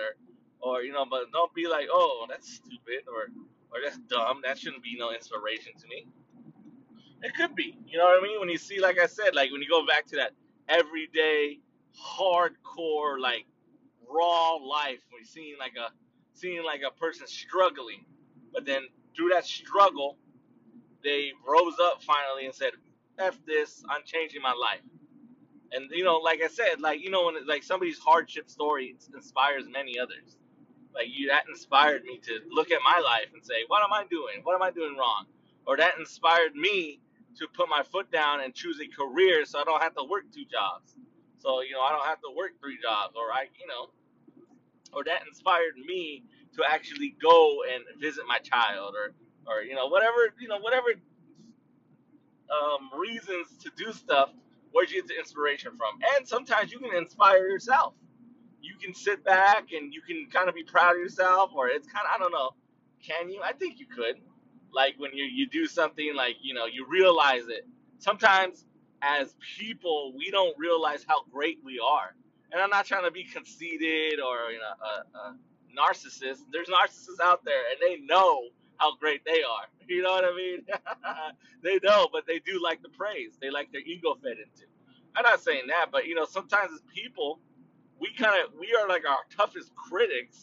or 0.62 0.70
or 0.76 0.82
you 0.82 0.92
know, 0.92 1.04
but 1.08 1.30
don't 1.32 1.52
be 1.54 1.68
like, 1.68 1.88
oh, 1.92 2.26
that's 2.28 2.54
stupid, 2.54 3.04
or 3.06 3.28
or 3.70 3.80
that's 3.84 3.98
dumb. 4.08 4.40
That 4.44 4.58
shouldn't 4.58 4.82
be 4.82 4.96
no 4.98 5.12
inspiration 5.12 5.72
to 5.78 5.86
me. 5.88 6.06
It 7.22 7.34
could 7.34 7.54
be, 7.54 7.76
you 7.86 7.98
know 7.98 8.04
what 8.04 8.18
I 8.18 8.22
mean? 8.22 8.38
When 8.38 8.48
you 8.48 8.58
see, 8.58 8.80
like 8.80 8.98
I 8.98 9.06
said, 9.06 9.34
like 9.34 9.50
when 9.50 9.60
you 9.60 9.68
go 9.68 9.84
back 9.86 10.06
to 10.06 10.16
that 10.16 10.32
everyday, 10.68 11.58
hardcore, 11.98 13.18
like 13.20 13.46
raw 14.08 14.54
life, 14.54 15.00
when 15.10 15.20
you're 15.20 15.24
seeing 15.24 15.56
like 15.58 15.74
a 15.76 15.90
seeing 16.34 16.64
like 16.64 16.82
a 16.86 16.92
person 16.92 17.26
struggling, 17.26 18.04
but 18.52 18.64
then 18.64 18.82
through 19.16 19.30
that 19.30 19.44
struggle, 19.44 20.16
they 21.02 21.32
rose 21.46 21.74
up 21.82 22.02
finally 22.04 22.46
and 22.46 22.54
said, 22.54 22.72
"F 23.18 23.38
this, 23.46 23.82
I'm 23.88 24.02
changing 24.04 24.40
my 24.42 24.52
life." 24.52 24.82
And 25.72 25.90
you 25.90 26.04
know, 26.04 26.18
like 26.18 26.40
I 26.42 26.48
said, 26.48 26.80
like 26.80 27.00
you 27.02 27.10
know, 27.10 27.26
when 27.26 27.46
like 27.48 27.64
somebody's 27.64 27.98
hardship 27.98 28.48
story 28.48 28.96
inspires 29.14 29.64
many 29.68 29.98
others. 29.98 30.38
Like 30.94 31.08
you, 31.10 31.28
that 31.28 31.44
inspired 31.48 32.04
me 32.04 32.18
to 32.24 32.40
look 32.50 32.70
at 32.70 32.80
my 32.84 33.00
life 33.00 33.30
and 33.34 33.44
say, 33.44 33.64
"What 33.66 33.82
am 33.82 33.92
I 33.92 34.04
doing? 34.08 34.40
What 34.44 34.54
am 34.54 34.62
I 34.62 34.70
doing 34.70 34.96
wrong?" 34.96 35.26
Or 35.66 35.76
that 35.76 35.94
inspired 35.98 36.54
me 36.54 37.00
to 37.38 37.46
put 37.54 37.68
my 37.68 37.82
foot 37.82 38.10
down 38.10 38.40
and 38.40 38.54
choose 38.54 38.78
a 38.80 38.88
career 38.88 39.44
so 39.44 39.60
I 39.60 39.64
don't 39.64 39.82
have 39.82 39.94
to 39.94 40.04
work 40.04 40.24
two 40.34 40.44
jobs. 40.44 40.94
So, 41.38 41.62
you 41.62 41.72
know, 41.72 41.80
I 41.80 41.92
don't 41.92 42.06
have 42.06 42.20
to 42.20 42.30
work 42.36 42.52
three 42.60 42.78
jobs 42.82 43.14
or 43.16 43.32
I, 43.32 43.46
you 43.58 43.66
know, 43.66 43.90
or 44.92 45.04
that 45.04 45.22
inspired 45.28 45.76
me 45.86 46.24
to 46.56 46.64
actually 46.68 47.16
go 47.22 47.62
and 47.72 47.84
visit 48.00 48.24
my 48.26 48.38
child 48.38 48.94
or 48.96 49.14
or 49.46 49.62
you 49.62 49.74
know, 49.74 49.86
whatever, 49.88 50.34
you 50.40 50.48
know, 50.48 50.58
whatever 50.58 50.88
um, 52.50 52.90
reasons 52.98 53.56
to 53.62 53.70
do 53.76 53.92
stuff, 53.92 54.30
where'd 54.72 54.90
you 54.90 55.00
get 55.00 55.08
the 55.08 55.18
inspiration 55.18 55.72
from? 55.76 55.98
And 56.16 56.26
sometimes 56.26 56.72
you 56.72 56.78
can 56.78 56.94
inspire 56.96 57.48
yourself. 57.48 57.94
You 58.60 58.74
can 58.82 58.94
sit 58.94 59.24
back 59.24 59.68
and 59.72 59.94
you 59.94 60.02
can 60.02 60.26
kind 60.30 60.48
of 60.48 60.54
be 60.54 60.64
proud 60.64 60.96
of 60.96 60.98
yourself, 60.98 61.52
or 61.54 61.68
it's 61.68 61.86
kind 61.86 62.06
of, 62.06 62.14
I 62.14 62.18
don't 62.18 62.32
know, 62.32 62.50
can 63.02 63.30
you? 63.30 63.40
I 63.42 63.52
think 63.52 63.78
you 63.78 63.86
could 63.86 64.16
like 64.74 64.94
when 64.98 65.12
you 65.14 65.24
you 65.24 65.48
do 65.48 65.66
something 65.66 66.14
like 66.16 66.36
you 66.42 66.54
know 66.54 66.66
you 66.66 66.86
realize 66.88 67.44
it. 67.48 67.66
Sometimes 67.98 68.66
as 69.02 69.34
people 69.58 70.14
we 70.16 70.30
don't 70.30 70.56
realize 70.58 71.04
how 71.08 71.24
great 71.32 71.58
we 71.64 71.80
are. 71.80 72.14
And 72.52 72.62
i'm 72.62 72.70
not 72.70 72.86
trying 72.86 73.04
to 73.04 73.10
be 73.12 73.24
conceited 73.24 74.20
or 74.20 74.52
you 74.52 74.58
know 74.60 74.74
a, 74.86 75.18
a 75.18 75.36
narcissist. 75.78 76.40
There's 76.52 76.68
narcissists 76.68 77.20
out 77.22 77.44
there 77.44 77.62
and 77.72 77.78
they 77.82 78.04
know 78.06 78.42
how 78.78 78.96
great 78.96 79.24
they 79.26 79.42
are. 79.42 79.66
You 79.88 80.02
know 80.02 80.12
what 80.12 80.24
i 80.24 80.34
mean? 80.36 80.66
They 81.64 81.78
know 81.84 82.08
but 82.12 82.26
they 82.26 82.40
do 82.40 82.60
like 82.62 82.82
the 82.82 82.90
praise. 82.90 83.38
They 83.40 83.50
like 83.50 83.72
their 83.72 83.82
ego 83.82 84.16
fed 84.22 84.38
into 84.38 84.66
i'm 85.16 85.24
not 85.24 85.40
saying 85.42 85.62
that 85.68 85.86
but 85.92 86.06
you 86.06 86.14
know 86.14 86.26
sometimes 86.26 86.72
as 86.74 86.80
people 86.94 87.40
we 88.00 88.08
kind 88.18 88.34
of 88.44 88.52
we 88.60 88.74
are 88.80 88.88
like 88.88 89.04
our 89.08 89.18
toughest 89.36 89.72
critics 89.76 90.40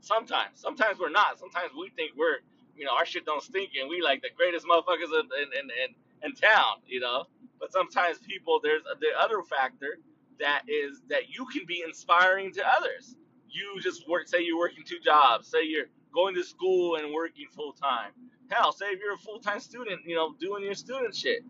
Sometimes, 0.00 0.60
sometimes 0.60 0.98
we're 0.98 1.10
not. 1.10 1.38
Sometimes 1.38 1.72
we 1.78 1.90
think 1.96 2.12
we're, 2.16 2.38
you 2.76 2.84
know, 2.84 2.92
our 2.92 3.06
shit 3.06 3.24
don't 3.26 3.42
stink 3.42 3.70
and 3.80 3.88
we 3.88 4.00
like 4.02 4.22
the 4.22 4.30
greatest 4.36 4.66
motherfuckers 4.66 5.12
in 5.12 5.26
in 5.42 5.70
in, 5.70 6.30
in 6.30 6.34
town, 6.34 6.82
you 6.86 7.00
know. 7.00 7.24
But 7.60 7.72
sometimes 7.72 8.18
people, 8.18 8.60
there's 8.62 8.82
the 8.82 9.08
other 9.18 9.42
factor 9.42 9.98
that 10.40 10.62
is 10.68 11.02
that 11.08 11.28
you 11.28 11.46
can 11.46 11.64
be 11.66 11.82
inspiring 11.86 12.52
to 12.54 12.62
others. 12.78 13.16
You 13.48 13.80
just 13.80 14.08
work, 14.08 14.28
say 14.28 14.42
you're 14.42 14.58
working 14.58 14.84
two 14.84 14.98
jobs, 14.98 15.48
say 15.48 15.64
you're 15.64 15.86
going 16.12 16.34
to 16.34 16.44
school 16.44 16.96
and 16.96 17.12
working 17.12 17.46
full 17.54 17.72
time. 17.72 18.10
Hell, 18.50 18.72
say 18.72 18.86
if 18.86 19.00
you're 19.00 19.14
a 19.14 19.18
full 19.18 19.38
time 19.38 19.60
student, 19.60 20.00
you 20.06 20.14
know, 20.16 20.34
doing 20.40 20.64
your 20.64 20.74
student 20.74 21.14
shit. 21.14 21.44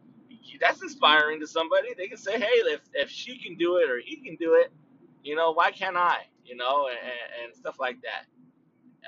That's 0.61 0.83
inspiring 0.83 1.41
to 1.41 1.47
somebody. 1.47 1.95
They 1.97 2.09
can 2.09 2.19
say, 2.19 2.39
hey, 2.39 2.47
if, 2.47 2.81
if 2.95 3.11
she 3.11 3.39
can 3.39 3.57
do 3.57 3.77
it 3.79 3.89
or 3.89 4.01
he 4.05 4.17
can 4.17 4.37
do 4.37 4.55
it, 4.55 4.73
you 5.23 5.37
know, 5.37 5.53
why 5.53 5.71
can't 5.71 5.97
I? 5.97 6.27
You 6.45 6.57
know, 6.57 6.89
and, 6.89 6.99
and 7.45 7.55
stuff 7.55 7.79
like 7.79 8.03
that. 8.03 8.27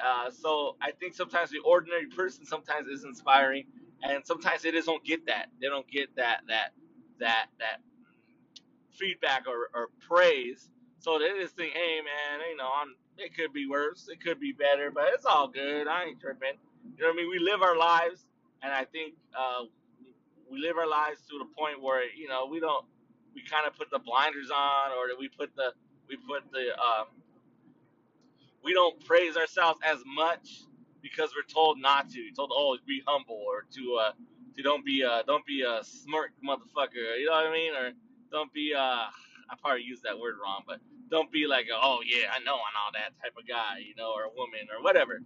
Uh, 0.02 0.30
so 0.30 0.76
I 0.80 0.92
think 0.92 1.14
sometimes 1.14 1.50
the 1.50 1.58
ordinary 1.60 2.06
person 2.06 2.46
sometimes 2.46 2.88
is 2.88 3.04
inspiring, 3.04 3.64
and 4.02 4.24
sometimes 4.26 4.62
they 4.62 4.70
just 4.70 4.86
don't 4.86 5.04
get 5.04 5.26
that. 5.26 5.46
They 5.60 5.68
don't 5.68 5.88
get 5.90 6.14
that 6.16 6.42
that 6.48 6.70
that 7.20 7.46
that 7.58 7.78
feedback 8.92 9.44
or, 9.46 9.70
or 9.74 9.88
praise. 10.00 10.70
So 10.98 11.18
they 11.18 11.28
just 11.40 11.56
think, 11.56 11.72
hey 11.74 12.00
man, 12.00 12.46
you 12.50 12.56
know, 12.56 12.68
I'm, 12.74 12.94
it 13.18 13.36
could 13.36 13.52
be 13.52 13.66
worse, 13.68 14.08
it 14.10 14.22
could 14.22 14.40
be 14.40 14.52
better, 14.52 14.90
but 14.90 15.04
it's 15.14 15.26
all 15.26 15.48
good. 15.48 15.86
I 15.88 16.04
ain't 16.04 16.20
tripping. 16.20 16.58
You 16.96 17.02
know 17.02 17.08
what 17.08 17.14
I 17.14 17.16
mean? 17.16 17.30
We 17.30 17.38
live 17.38 17.62
our 17.62 17.76
lives, 17.76 18.26
and 18.62 18.72
I 18.72 18.84
think 18.84 19.14
uh, 19.38 19.64
we 20.50 20.60
live 20.60 20.76
our 20.78 20.88
lives 20.88 21.22
to 21.30 21.38
the 21.38 21.46
point 21.56 21.82
where 21.82 22.04
you 22.14 22.28
know 22.28 22.46
we 22.50 22.60
don't 22.60 22.84
we 23.34 23.42
kind 23.44 23.66
of 23.66 23.76
put 23.76 23.90
the 23.90 23.98
blinders 23.98 24.50
on, 24.50 24.92
or 24.92 25.08
we 25.18 25.28
put 25.28 25.54
the 25.56 25.72
we 26.08 26.16
put 26.16 26.44
the 26.52 26.72
um, 26.78 27.06
we 28.64 28.74
don't 28.74 29.04
praise 29.06 29.36
ourselves 29.36 29.80
as 29.84 29.98
much 30.06 30.62
because 31.02 31.32
we're 31.36 31.52
told 31.52 31.78
not 31.80 32.10
to. 32.10 32.30
Told 32.36 32.50
to 32.50 32.54
always 32.54 32.82
be 32.82 33.02
humble 33.06 33.40
or 33.46 33.66
to 33.74 33.96
uh 34.02 34.12
to 34.56 34.62
don't 34.62 34.84
be 34.84 35.04
uh 35.04 35.22
don't 35.24 35.46
be 35.46 35.62
a 35.62 35.84
smirk 35.84 36.32
motherfucker. 36.44 37.18
You 37.20 37.26
know 37.26 37.32
what 37.32 37.46
I 37.46 37.52
mean? 37.52 37.74
Or 37.74 37.92
don't 38.32 38.52
be 38.52 38.74
uh 38.76 38.80
I 39.50 39.56
probably 39.62 39.84
used 39.84 40.04
that 40.04 40.18
word 40.18 40.36
wrong, 40.42 40.62
but 40.66 40.80
don't 41.10 41.32
be 41.32 41.46
like 41.46 41.66
oh 41.72 42.00
yeah 42.06 42.28
I 42.34 42.40
know 42.40 42.54
and 42.54 42.76
all 42.84 42.92
that 42.94 43.12
type 43.22 43.34
of 43.38 43.48
guy, 43.48 43.78
you 43.86 43.94
know, 43.96 44.12
or 44.12 44.24
a 44.24 44.30
woman 44.36 44.68
or 44.76 44.82
whatever. 44.82 45.20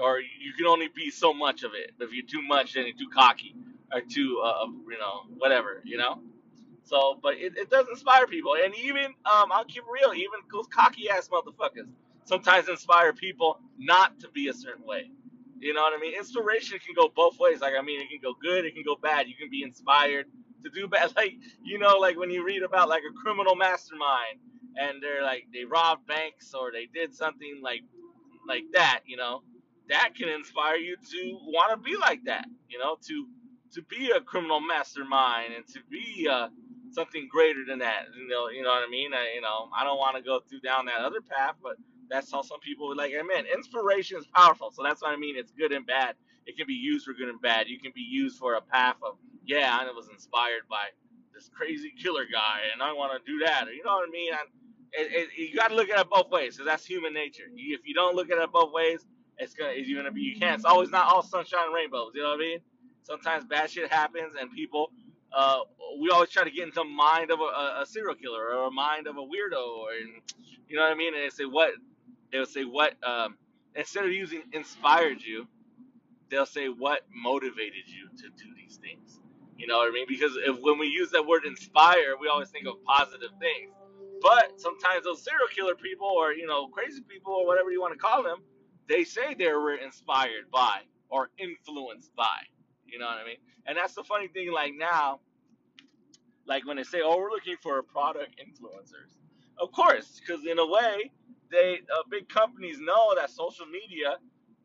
Or 0.00 0.20
you 0.20 0.54
can 0.56 0.66
only 0.66 0.88
be 0.88 1.10
so 1.10 1.34
much 1.34 1.64
of 1.64 1.72
it. 1.74 1.92
If 2.00 2.12
you're 2.12 2.26
too 2.26 2.42
much, 2.42 2.74
then 2.74 2.86
you're 2.86 2.96
too 2.96 3.10
cocky 3.14 3.54
or 3.92 4.00
too 4.02 4.42
uh 4.44 4.66
you 4.90 4.98
know 4.98 5.22
whatever, 5.38 5.82
you 5.84 5.98
know. 5.98 6.20
So, 6.84 7.18
but 7.22 7.34
it, 7.36 7.56
it 7.56 7.70
does 7.70 7.86
inspire 7.90 8.26
people, 8.26 8.56
and 8.62 8.74
even 8.76 9.06
um, 9.26 9.52
I'll 9.52 9.64
keep 9.64 9.84
real, 9.92 10.14
even 10.14 10.40
those 10.52 10.66
cocky 10.68 11.10
ass 11.10 11.28
motherfuckers 11.28 11.88
sometimes 12.24 12.68
inspire 12.68 13.12
people 13.12 13.60
not 13.78 14.18
to 14.20 14.28
be 14.30 14.48
a 14.48 14.54
certain 14.54 14.84
way. 14.86 15.10
You 15.58 15.74
know 15.74 15.82
what 15.82 15.96
I 15.96 16.00
mean? 16.00 16.14
Inspiration 16.16 16.78
can 16.84 16.94
go 16.94 17.10
both 17.14 17.38
ways. 17.38 17.60
Like 17.60 17.74
I 17.78 17.82
mean, 17.82 18.00
it 18.00 18.08
can 18.08 18.20
go 18.22 18.34
good, 18.40 18.64
it 18.64 18.74
can 18.74 18.84
go 18.84 18.96
bad. 18.96 19.28
You 19.28 19.34
can 19.36 19.50
be 19.50 19.62
inspired 19.62 20.26
to 20.64 20.70
do 20.70 20.88
bad. 20.88 21.12
Like 21.16 21.34
you 21.62 21.78
know, 21.78 21.98
like 21.98 22.18
when 22.18 22.30
you 22.30 22.44
read 22.44 22.62
about 22.62 22.88
like 22.88 23.02
a 23.08 23.14
criminal 23.22 23.54
mastermind, 23.54 24.40
and 24.76 25.02
they're 25.02 25.22
like 25.22 25.46
they 25.52 25.64
robbed 25.64 26.06
banks 26.06 26.54
or 26.54 26.72
they 26.72 26.86
did 26.86 27.14
something 27.14 27.60
like 27.62 27.82
like 28.48 28.64
that. 28.72 29.00
You 29.06 29.16
know, 29.16 29.42
that 29.88 30.14
can 30.16 30.28
inspire 30.28 30.76
you 30.76 30.96
to 30.96 31.38
want 31.46 31.70
to 31.72 31.76
be 31.78 31.96
like 31.96 32.24
that. 32.24 32.46
You 32.68 32.78
know, 32.78 32.96
to 33.08 33.26
to 33.74 33.82
be 33.82 34.10
a 34.10 34.20
criminal 34.20 34.60
mastermind 34.60 35.54
and 35.54 35.66
to 35.68 35.80
be 35.90 36.28
uh, 36.30 36.48
something 36.90 37.28
greater 37.30 37.64
than 37.66 37.78
that. 37.80 38.06
You 38.16 38.28
know, 38.28 38.48
you 38.48 38.62
know 38.62 38.70
what 38.70 38.86
I 38.86 38.90
mean? 38.90 39.14
I, 39.14 39.32
you 39.34 39.40
know, 39.40 39.70
I 39.76 39.84
don't 39.84 39.98
want 39.98 40.16
to 40.16 40.22
go 40.22 40.40
through 40.48 40.60
down 40.60 40.86
that 40.86 41.00
other 41.00 41.20
path, 41.20 41.54
but 41.62 41.76
that's 42.10 42.30
how 42.30 42.42
some 42.42 42.60
people 42.60 42.94
like. 42.96 43.12
Amen. 43.12 43.44
Inspiration 43.52 44.18
is 44.18 44.26
powerful, 44.26 44.70
so 44.70 44.82
that's 44.82 45.02
what 45.02 45.12
I 45.12 45.16
mean. 45.16 45.36
It's 45.36 45.52
good 45.52 45.72
and 45.72 45.86
bad. 45.86 46.14
It 46.46 46.56
can 46.56 46.66
be 46.66 46.74
used 46.74 47.04
for 47.04 47.12
good 47.12 47.28
and 47.28 47.40
bad. 47.40 47.68
You 47.68 47.78
can 47.78 47.92
be 47.94 48.00
used 48.02 48.38
for 48.38 48.54
a 48.54 48.60
path 48.60 48.96
of, 49.02 49.16
yeah, 49.44 49.78
I 49.80 49.90
was 49.92 50.08
inspired 50.08 50.62
by 50.68 50.86
this 51.34 51.48
crazy 51.48 51.92
killer 51.96 52.24
guy, 52.24 52.60
and 52.72 52.82
I 52.82 52.92
want 52.92 53.12
to 53.12 53.30
do 53.30 53.44
that. 53.44 53.66
You 53.74 53.84
know 53.84 53.92
what 53.92 54.08
I 54.08 54.10
mean? 54.10 54.32
And 54.32 54.48
it, 54.92 55.28
it, 55.36 55.50
you 55.50 55.56
got 55.56 55.68
to 55.68 55.74
look 55.74 55.88
at 55.88 56.00
it 56.00 56.10
both 56.10 56.30
ways, 56.30 56.56
because 56.56 56.66
that's 56.66 56.84
human 56.84 57.14
nature. 57.14 57.44
If 57.54 57.80
you 57.86 57.94
don't 57.94 58.16
look 58.16 58.30
at 58.30 58.38
it 58.38 58.52
both 58.52 58.72
ways, 58.72 59.06
it's 59.38 59.54
gonna, 59.54 59.72
it's 59.74 59.92
gonna 59.92 60.12
be. 60.12 60.20
You 60.20 60.38
can't. 60.38 60.56
It's 60.56 60.64
always 60.64 60.90
not 60.90 61.06
all 61.06 61.22
sunshine 61.22 61.66
and 61.66 61.74
rainbows. 61.74 62.12
You 62.14 62.22
know 62.22 62.30
what 62.30 62.36
I 62.36 62.38
mean? 62.38 62.58
Sometimes 63.02 63.44
bad 63.44 63.70
shit 63.70 63.90
happens, 63.90 64.34
and 64.38 64.50
people 64.52 64.92
uh, 65.32 65.60
we 66.00 66.10
always 66.10 66.30
try 66.30 66.44
to 66.44 66.50
get 66.50 66.64
into 66.64 66.80
the 66.80 66.84
mind 66.84 67.30
of 67.30 67.40
a, 67.40 67.80
a 67.82 67.86
serial 67.86 68.14
killer 68.14 68.54
or 68.54 68.68
a 68.68 68.70
mind 68.70 69.06
of 69.06 69.16
a 69.16 69.20
weirdo, 69.20 69.78
or 69.78 69.92
you 70.68 70.76
know 70.76 70.82
what 70.82 70.92
I 70.92 70.94
mean. 70.94 71.14
And 71.14 71.22
they 71.22 71.30
say 71.30 71.44
what 71.44 71.70
they'll 72.32 72.46
say 72.46 72.64
what 72.64 72.94
um, 73.04 73.36
instead 73.76 74.04
of 74.04 74.12
using 74.12 74.42
inspired 74.52 75.22
you, 75.22 75.46
they'll 76.30 76.46
say 76.46 76.68
what 76.68 77.02
motivated 77.14 77.86
you 77.86 78.08
to 78.18 78.28
do 78.36 78.54
these 78.56 78.78
things. 78.78 79.20
You 79.58 79.66
know 79.66 79.78
what 79.78 79.88
I 79.88 79.92
mean? 79.92 80.06
Because 80.08 80.32
if 80.36 80.58
when 80.60 80.78
we 80.78 80.86
use 80.88 81.10
that 81.12 81.26
word 81.26 81.44
inspire, 81.46 82.16
we 82.20 82.28
always 82.28 82.50
think 82.50 82.66
of 82.66 82.82
positive 82.84 83.30
things. 83.40 83.72
But 84.22 84.60
sometimes 84.60 85.04
those 85.04 85.22
serial 85.22 85.48
killer 85.54 85.74
people, 85.74 86.08
or 86.08 86.32
you 86.32 86.46
know, 86.46 86.68
crazy 86.68 87.02
people, 87.02 87.32
or 87.34 87.46
whatever 87.46 87.70
you 87.70 87.80
want 87.80 87.92
to 87.92 87.98
call 87.98 88.22
them, 88.22 88.38
they 88.88 89.04
say 89.04 89.34
they 89.34 89.52
were 89.52 89.74
inspired 89.74 90.50
by 90.52 90.80
or 91.08 91.30
influenced 91.38 92.14
by. 92.16 92.38
You 92.86 92.98
know 92.98 93.06
what 93.06 93.18
I 93.18 93.24
mean? 93.24 93.36
And 93.66 93.76
that's 93.76 93.94
the 93.94 94.04
funny 94.04 94.28
thing. 94.28 94.52
Like 94.52 94.72
now, 94.76 95.20
like 96.46 96.66
when 96.66 96.76
they 96.76 96.82
say, 96.84 97.00
"Oh, 97.04 97.18
we're 97.18 97.30
looking 97.30 97.56
for 97.62 97.82
product 97.82 98.36
influencers," 98.40 99.18
of 99.58 99.72
course, 99.72 100.20
because 100.20 100.44
in 100.46 100.58
a 100.58 100.66
way, 100.66 101.12
they 101.52 101.80
uh, 101.94 102.04
big 102.10 102.28
companies 102.30 102.78
know 102.80 103.14
that 103.16 103.30
social 103.30 103.66
media 103.66 104.18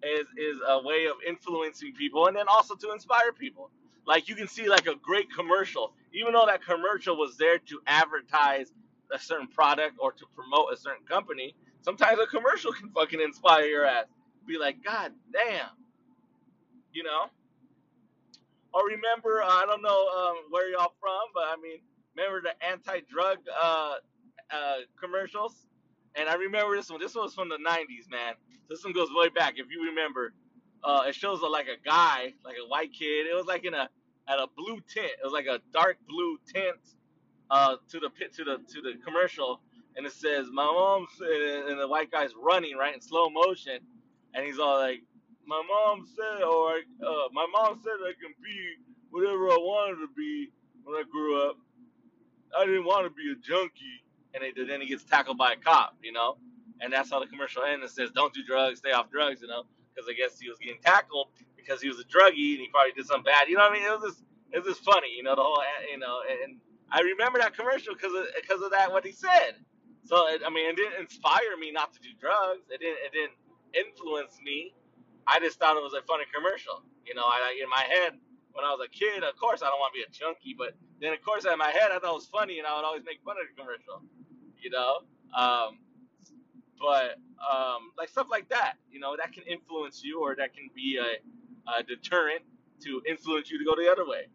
is 0.03 0.27
is 0.38 0.60
a 0.67 0.84
way 0.84 1.08
of 1.08 1.17
influencing 1.27 1.94
people, 1.96 2.27
and 2.27 2.38
then 2.38 2.48
also 2.50 2.75
to 2.77 2.94
inspire 2.94 3.34
people. 3.34 3.72
Like 4.08 4.29
you 4.29 4.36
can 4.36 4.50
see 4.50 4.70
like 4.70 4.88
a 4.88 4.96
great 4.98 5.27
commercial, 5.36 5.94
even 6.13 6.34
though 6.34 6.48
that 6.48 6.65
commercial 6.65 7.17
was 7.17 7.38
there 7.38 7.60
to 7.60 7.82
advertise 7.88 8.74
a 9.13 9.20
certain 9.20 9.50
product 9.50 9.98
or 10.00 10.13
to 10.13 10.25
promote 10.36 10.74
a 10.74 10.77
certain 10.77 11.06
company. 11.08 11.56
Sometimes 11.84 12.20
a 12.20 12.27
commercial 12.27 12.74
can 12.79 12.89
fucking 12.91 13.22
inspire 13.22 13.65
your 13.67 13.86
ass. 13.86 14.08
Be 14.48 14.60
like, 14.60 14.84
God 14.84 15.13
damn, 15.34 15.70
you 16.94 17.03
know. 17.03 17.25
Or 18.74 18.86
remember, 18.88 19.41
uh, 19.41 19.48
I 19.48 19.65
don't 19.67 19.84
know 19.84 20.08
um, 20.10 20.38
where 20.51 20.70
y'all 20.72 20.94
from, 21.01 21.22
but 21.34 21.46
I 21.46 21.56
mean, 21.62 21.79
remember 22.15 22.41
the 22.44 22.65
anti-drug 22.67 23.39
uh, 23.62 23.96
uh, 24.51 24.75
commercials? 25.01 25.67
And 26.17 26.29
I 26.29 26.36
remember 26.36 26.75
this 26.75 26.89
one. 26.89 27.00
This 27.00 27.15
one 27.15 27.25
was 27.25 27.36
from 27.36 27.50
the 27.50 27.57
'90s, 27.57 28.09
man. 28.09 28.36
This 28.69 28.83
one 28.83 28.93
goes 28.93 29.09
way 29.13 29.29
back. 29.29 29.55
If 29.57 29.67
you 29.71 29.86
remember, 29.86 30.33
uh, 30.83 31.05
it 31.07 31.15
shows 31.15 31.41
a, 31.41 31.47
like 31.47 31.67
a 31.67 31.79
guy, 31.86 32.33
like 32.45 32.57
a 32.63 32.67
white 32.67 32.93
kid. 32.93 33.27
It 33.27 33.36
was 33.36 33.45
like 33.47 33.65
in 33.65 33.74
a 33.74 33.89
at 34.29 34.39
a 34.39 34.47
blue 34.57 34.79
tint. 34.93 35.07
It 35.12 35.24
was 35.24 35.33
like 35.33 35.47
a 35.47 35.59
dark 35.74 35.97
blue 36.07 36.38
tint 36.53 36.77
uh, 37.51 37.77
to 37.89 38.00
the 38.00 38.09
pit 38.09 38.33
to 38.36 38.43
the 38.43 38.57
to 38.74 38.81
the 38.81 38.95
commercial, 39.05 39.62
and 39.97 40.05
it 40.05 40.13
says, 40.13 40.47
"My 40.51 40.65
mom 40.65 41.07
said," 41.17 41.69
and 41.69 41.79
the 41.79 41.88
white 41.88 42.12
guy's 42.12 42.31
running 42.41 42.77
right 42.77 42.95
in 42.95 43.01
slow 43.01 43.29
motion, 43.29 43.79
and 44.36 44.45
he's 44.45 44.59
all 44.59 44.79
like, 44.79 45.03
"My 45.47 45.62
mom 45.67 46.05
said, 46.07 46.43
or 46.43 46.74
uh, 46.75 47.29
my 47.33 47.47
mom 47.53 47.79
said 47.83 47.93
I 48.03 48.13
can 48.21 48.33
be 48.43 48.75
whatever 49.12 49.50
I 49.51 49.57
wanted 49.59 50.01
to 50.01 50.09
be 50.17 50.50
when 50.83 50.97
I 50.97 51.03
grew 51.12 51.50
up. 51.50 51.57
I 52.57 52.65
didn't 52.65 52.86
want 52.86 53.05
to 53.07 53.12
be 53.12 53.31
a 53.31 53.36
junkie." 53.36 54.03
And 54.34 54.43
it, 54.43 54.55
then 54.67 54.81
he 54.81 54.88
gets 54.88 55.03
tackled 55.03 55.38
by 55.38 55.53
a 55.53 55.57
cop, 55.57 55.96
you 56.03 56.12
know, 56.12 56.38
and 56.81 56.93
that's 56.93 57.12
how 57.12 57.19
the 57.19 57.27
commercial 57.27 57.63
ends. 57.63 57.86
It 57.86 57.96
says, 57.96 58.12
"Don't 58.12 58.34
do 58.34 58.43
drugs, 58.46 58.79
stay 58.79 58.91
off 58.91 59.10
drugs," 59.12 59.41
you 59.41 59.48
know, 59.48 59.63
because 59.93 60.10
I 60.10 60.13
guess 60.13 60.39
he 60.39 60.50
was 60.50 60.60
getting 60.60 60.81
tackled 60.81 61.29
because 61.57 61.81
he 61.81 61.89
was 61.89 62.00
a 62.00 62.05
druggie 62.05 62.53
and 62.55 62.62
he 62.62 62.69
probably 62.72 62.93
did 62.93 63.05
something 63.07 63.25
bad. 63.25 63.50
You 63.50 63.57
know 63.57 63.63
what 63.63 63.74
I 63.74 63.75
mean? 63.75 63.86
It 63.86 63.91
was 64.01 64.13
just, 64.13 64.24
it 64.53 64.60
was 64.63 64.75
just 64.77 64.86
funny, 64.86 65.10
you 65.15 65.24
know, 65.24 65.36
the 65.36 65.43
whole, 65.43 65.62
you 65.91 66.00
know, 66.00 66.22
and 66.43 66.57
I 66.91 67.01
remember 67.01 67.39
that 67.39 67.55
commercial 67.55 67.93
because 67.96 68.13
of 68.13 68.27
because 68.39 68.62
of 68.62 68.72
that 68.72 68.91
what 68.91 69.05
he 69.05 69.12
said. 69.12 69.60
So 70.05 70.27
it, 70.29 70.41
I 70.46 70.50
mean, 70.50 70.69
it 70.69 70.75
didn't 70.77 71.01
inspire 71.01 71.57
me 71.60 71.72
not 71.72 71.93
to 71.93 72.00
do 72.00 72.10
drugs. 72.19 72.67
It 72.72 72.79
didn't 72.79 73.00
it 73.03 73.12
didn't 73.13 73.38
influence 73.75 74.39
me. 74.43 74.74
I 75.27 75.39
just 75.39 75.60
thought 75.60 75.77
it 75.77 75.84
was 75.84 75.93
a 75.93 76.01
funny 76.07 76.25
commercial. 76.34 76.84
You 77.05 77.15
know, 77.15 77.25
I 77.25 77.60
in 77.62 77.69
my 77.69 77.84
head 77.84 78.13
when 78.53 78.65
I 78.65 78.72
was 78.72 78.81
a 78.86 78.91
kid, 78.91 79.24
of 79.24 79.36
course 79.38 79.62
I 79.62 79.67
don't 79.69 79.79
want 79.79 79.93
to 79.93 80.00
be 80.00 80.05
a 80.07 80.12
junkie, 80.12 80.55
but 80.57 80.75
then 81.01 81.13
of 81.13 81.22
course 81.24 81.46
in 81.46 81.57
my 81.60 81.72
head 81.72 81.91
I 81.91 82.00
thought 82.00 82.15
it 82.15 82.22
was 82.24 82.31
funny 82.31 82.60
and 82.60 82.67
I 82.67 82.75
would 82.77 82.86
always 82.86 83.03
make 83.05 83.22
fun 83.25 83.38
of 83.38 83.46
the 83.50 83.55
commercial. 83.60 84.03
You 84.61 84.71
know, 84.71 84.99
um, 85.37 85.79
but 86.79 87.17
um, 87.41 87.91
like 87.97 88.09
stuff 88.09 88.27
like 88.31 88.49
that, 88.49 88.75
you 88.91 88.99
know, 88.99 89.15
that 89.17 89.33
can 89.33 89.43
influence 89.43 90.03
you 90.03 90.21
or 90.21 90.35
that 90.35 90.53
can 90.55 90.69
be 90.75 90.99
a, 91.01 91.71
a 91.79 91.83
deterrent 91.83 92.41
to 92.83 93.01
influence 93.07 93.51
you 93.51 93.59
to 93.59 93.65
go 93.65 93.75
the 93.75 93.91
other 93.91 94.07
way. 94.07 94.27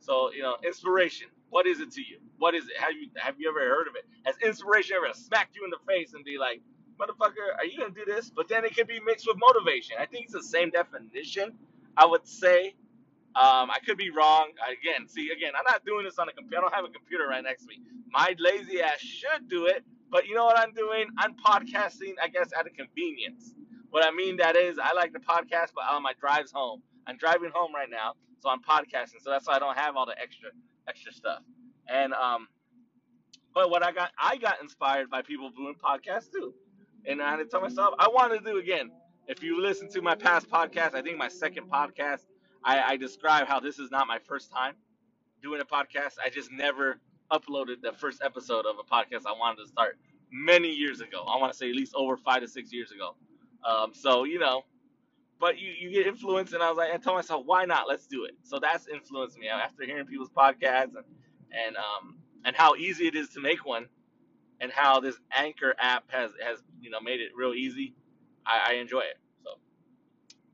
So, 0.00 0.32
you 0.32 0.42
know, 0.42 0.56
inspiration. 0.64 1.28
What 1.50 1.66
is 1.66 1.80
it 1.80 1.92
to 1.92 2.00
you? 2.02 2.18
What 2.38 2.54
is 2.54 2.64
it? 2.66 2.78
Have 2.78 2.92
you 2.94 3.08
have 3.16 3.36
you 3.38 3.48
ever 3.48 3.60
heard 3.60 3.88
of 3.88 3.94
it? 3.96 4.06
Has 4.24 4.36
inspiration 4.42 4.96
ever 4.96 5.14
smacked 5.14 5.56
you 5.56 5.64
in 5.64 5.70
the 5.70 5.78
face 5.88 6.14
and 6.14 6.24
be 6.24 6.38
like, 6.38 6.62
motherfucker, 7.00 7.56
are 7.58 7.64
you 7.64 7.78
gonna 7.78 7.90
do 7.94 8.04
this? 8.06 8.30
But 8.30 8.48
then 8.48 8.64
it 8.64 8.76
could 8.76 8.88
be 8.88 9.00
mixed 9.00 9.26
with 9.28 9.36
motivation. 9.38 9.96
I 10.00 10.06
think 10.06 10.24
it's 10.26 10.34
the 10.34 10.42
same 10.42 10.70
definition. 10.70 11.52
I 11.96 12.06
would 12.06 12.26
say. 12.26 12.74
Um, 13.34 13.70
I 13.70 13.78
could 13.86 13.96
be 13.96 14.10
wrong. 14.10 14.50
Again, 14.66 15.08
see, 15.08 15.30
again, 15.30 15.52
I'm 15.56 15.64
not 15.66 15.84
doing 15.84 16.04
this 16.04 16.18
on 16.18 16.28
a 16.28 16.32
computer. 16.32 16.58
I 16.58 16.60
don't 16.62 16.74
have 16.74 16.84
a 16.84 16.92
computer 16.92 17.26
right 17.28 17.42
next 17.42 17.62
to 17.62 17.68
me. 17.68 17.80
My 18.10 18.34
lazy 18.38 18.82
ass 18.82 19.00
should 19.00 19.48
do 19.48 19.66
it, 19.66 19.84
but 20.10 20.26
you 20.26 20.34
know 20.34 20.44
what 20.44 20.58
I'm 20.58 20.74
doing? 20.74 21.06
I'm 21.18 21.34
podcasting, 21.34 22.14
I 22.22 22.28
guess, 22.28 22.50
out 22.56 22.66
of 22.66 22.74
convenience. 22.74 23.54
What 23.90 24.06
I 24.06 24.10
mean 24.10 24.36
that 24.36 24.56
is, 24.56 24.78
I 24.78 24.92
like 24.92 25.12
to 25.14 25.20
podcast, 25.20 25.72
but 25.74 25.84
on 25.90 26.02
my 26.02 26.12
drives 26.20 26.52
home. 26.52 26.82
I'm 27.06 27.16
driving 27.16 27.50
home 27.54 27.74
right 27.74 27.88
now, 27.90 28.14
so 28.40 28.50
I'm 28.50 28.62
podcasting. 28.62 29.22
So 29.22 29.30
that's 29.30 29.46
why 29.46 29.56
I 29.56 29.58
don't 29.58 29.76
have 29.76 29.96
all 29.96 30.06
the 30.06 30.18
extra 30.20 30.50
extra 30.88 31.12
stuff. 31.12 31.40
And 31.88 32.12
um, 32.12 32.48
but 33.54 33.70
what 33.70 33.82
I 33.82 33.92
got, 33.92 34.10
I 34.18 34.36
got 34.36 34.60
inspired 34.62 35.10
by 35.10 35.22
people 35.22 35.50
doing 35.50 35.74
podcasts 35.74 36.30
too. 36.30 36.54
And 37.06 37.20
I 37.20 37.30
had 37.30 37.36
to 37.38 37.44
tell 37.44 37.60
myself, 37.60 37.94
I 37.98 38.08
want 38.08 38.32
to 38.32 38.40
do 38.40 38.58
again. 38.58 38.90
If 39.26 39.42
you 39.42 39.60
listen 39.60 39.88
to 39.90 40.02
my 40.02 40.14
past 40.14 40.48
podcast, 40.48 40.94
I 40.94 41.02
think 41.02 41.16
my 41.18 41.28
second 41.28 41.70
podcast, 41.70 42.20
I, 42.64 42.82
I 42.92 42.96
describe 42.96 43.48
how 43.48 43.60
this 43.60 43.78
is 43.78 43.90
not 43.90 44.06
my 44.08 44.18
first 44.18 44.50
time 44.52 44.74
doing 45.42 45.60
a 45.60 45.64
podcast. 45.64 46.14
I 46.24 46.30
just 46.30 46.52
never 46.52 47.00
uploaded 47.32 47.82
the 47.82 47.92
first 47.92 48.22
episode 48.24 48.66
of 48.66 48.76
a 48.78 48.84
podcast 48.84 49.26
I 49.26 49.32
wanted 49.38 49.62
to 49.62 49.68
start 49.68 49.98
many 50.32 50.70
years 50.70 51.00
ago. 51.00 51.24
I 51.28 51.38
want 51.38 51.52
to 51.52 51.58
say 51.58 51.70
at 51.70 51.76
least 51.76 51.94
over 51.96 52.16
five 52.16 52.42
to 52.42 52.48
six 52.48 52.72
years 52.72 52.92
ago. 52.92 53.16
Um, 53.68 53.92
so 53.94 54.24
you 54.24 54.38
know, 54.38 54.62
but 55.40 55.58
you, 55.58 55.70
you 55.70 55.90
get 55.90 56.06
influenced, 56.06 56.54
and 56.54 56.62
I 56.62 56.68
was 56.68 56.78
like, 56.78 56.92
I 56.92 56.98
told 56.98 57.16
myself, 57.16 57.44
why 57.46 57.64
not? 57.64 57.88
Let's 57.88 58.06
do 58.06 58.24
it. 58.24 58.32
So 58.42 58.58
that's 58.60 58.88
influenced 58.88 59.38
me 59.38 59.48
after 59.48 59.84
hearing 59.84 60.06
people's 60.06 60.30
podcasts 60.30 60.94
and 60.96 61.04
and 61.52 61.76
um 61.76 62.16
and 62.44 62.56
how 62.56 62.76
easy 62.76 63.06
it 63.06 63.14
is 63.16 63.30
to 63.30 63.40
make 63.40 63.64
one, 63.66 63.86
and 64.60 64.72
how 64.72 65.00
this 65.00 65.16
Anchor 65.32 65.74
app 65.80 66.04
has 66.08 66.32
has 66.44 66.60
you 66.80 66.90
know 66.90 67.00
made 67.00 67.20
it 67.20 67.30
real 67.36 67.54
easy. 67.54 67.94
I, 68.46 68.72
I 68.72 68.74
enjoy 68.74 69.00
it. 69.00 69.18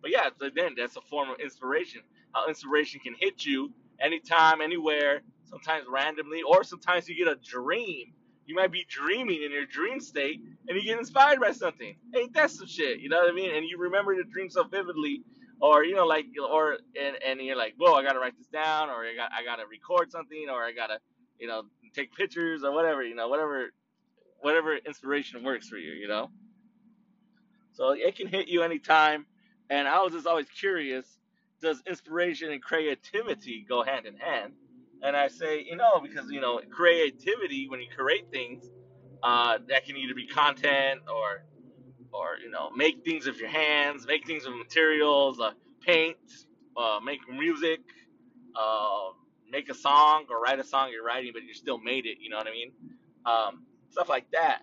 But 0.00 0.10
yeah, 0.10 0.28
then 0.54 0.74
that's 0.76 0.96
a 0.96 1.00
form 1.02 1.30
of 1.30 1.40
inspiration. 1.40 2.02
How 2.32 2.48
inspiration 2.48 3.00
can 3.00 3.14
hit 3.18 3.44
you 3.44 3.72
anytime, 4.00 4.60
anywhere, 4.60 5.22
sometimes 5.44 5.86
randomly, 5.88 6.42
or 6.42 6.64
sometimes 6.64 7.08
you 7.08 7.16
get 7.16 7.32
a 7.32 7.36
dream. 7.36 8.12
You 8.46 8.54
might 8.54 8.72
be 8.72 8.86
dreaming 8.88 9.42
in 9.42 9.52
your 9.52 9.66
dream 9.66 10.00
state 10.00 10.40
and 10.68 10.76
you 10.76 10.82
get 10.82 10.98
inspired 10.98 11.40
by 11.40 11.52
something. 11.52 11.96
Ain't 12.16 12.32
that 12.34 12.50
some 12.50 12.66
shit? 12.66 13.00
You 13.00 13.08
know 13.08 13.18
what 13.18 13.28
I 13.28 13.34
mean? 13.34 13.54
And 13.54 13.66
you 13.66 13.78
remember 13.78 14.16
the 14.16 14.24
dream 14.24 14.48
so 14.48 14.64
vividly, 14.64 15.22
or 15.60 15.84
you 15.84 15.94
know, 15.94 16.06
like, 16.06 16.26
or 16.50 16.78
and, 17.00 17.16
and 17.26 17.40
you're 17.40 17.56
like, 17.56 17.74
whoa, 17.76 17.94
I 17.94 18.02
gotta 18.02 18.18
write 18.20 18.38
this 18.38 18.46
down, 18.46 18.88
or 18.88 19.04
I 19.04 19.14
got 19.14 19.30
I 19.32 19.44
gotta 19.44 19.64
record 19.70 20.10
something, 20.10 20.46
or 20.50 20.64
I 20.64 20.72
gotta, 20.72 20.98
you 21.38 21.46
know, 21.46 21.64
take 21.94 22.14
pictures 22.14 22.64
or 22.64 22.72
whatever, 22.72 23.02
you 23.02 23.14
know, 23.14 23.28
whatever, 23.28 23.70
whatever 24.40 24.76
inspiration 24.76 25.42
works 25.42 25.68
for 25.68 25.76
you, 25.76 25.92
you 25.92 26.08
know. 26.08 26.30
So 27.72 27.90
it 27.92 28.16
can 28.16 28.28
hit 28.28 28.48
you 28.48 28.62
anytime. 28.62 29.26
And 29.70 29.88
I 29.88 30.00
was 30.02 30.12
just 30.12 30.26
always 30.26 30.48
curious, 30.48 31.18
does 31.60 31.82
inspiration 31.86 32.52
and 32.52 32.62
creativity 32.62 33.64
go 33.68 33.82
hand 33.82 34.06
in 34.06 34.16
hand? 34.16 34.52
And 35.02 35.16
I 35.16 35.28
say, 35.28 35.62
you 35.62 35.76
know, 35.76 36.00
because 36.00 36.30
you 36.30 36.40
know, 36.40 36.60
creativity 36.70 37.68
when 37.68 37.80
you 37.80 37.86
create 37.96 38.30
things, 38.32 38.64
uh, 39.22 39.58
that 39.68 39.84
can 39.84 39.96
either 39.96 40.14
be 40.14 40.26
content 40.26 41.00
or 41.12 41.44
or 42.12 42.38
you 42.42 42.50
know, 42.50 42.70
make 42.76 43.04
things 43.04 43.26
with 43.26 43.38
your 43.38 43.48
hands, 43.50 44.06
make 44.06 44.26
things 44.26 44.44
with 44.46 44.56
materials, 44.56 45.40
uh, 45.40 45.52
paint, 45.80 46.16
uh, 46.76 47.00
make 47.04 47.20
music, 47.30 47.80
uh, 48.58 49.10
make 49.50 49.68
a 49.70 49.74
song 49.74 50.26
or 50.30 50.40
write 50.40 50.58
a 50.58 50.64
song 50.64 50.90
you're 50.92 51.04
writing, 51.04 51.32
but 51.34 51.42
you 51.44 51.54
still 51.54 51.78
made 51.78 52.06
it. 52.06 52.18
You 52.20 52.30
know 52.30 52.38
what 52.38 52.48
I 52.48 52.52
mean? 52.52 52.72
Um, 53.26 53.64
stuff 53.90 54.08
like 54.08 54.30
that. 54.32 54.62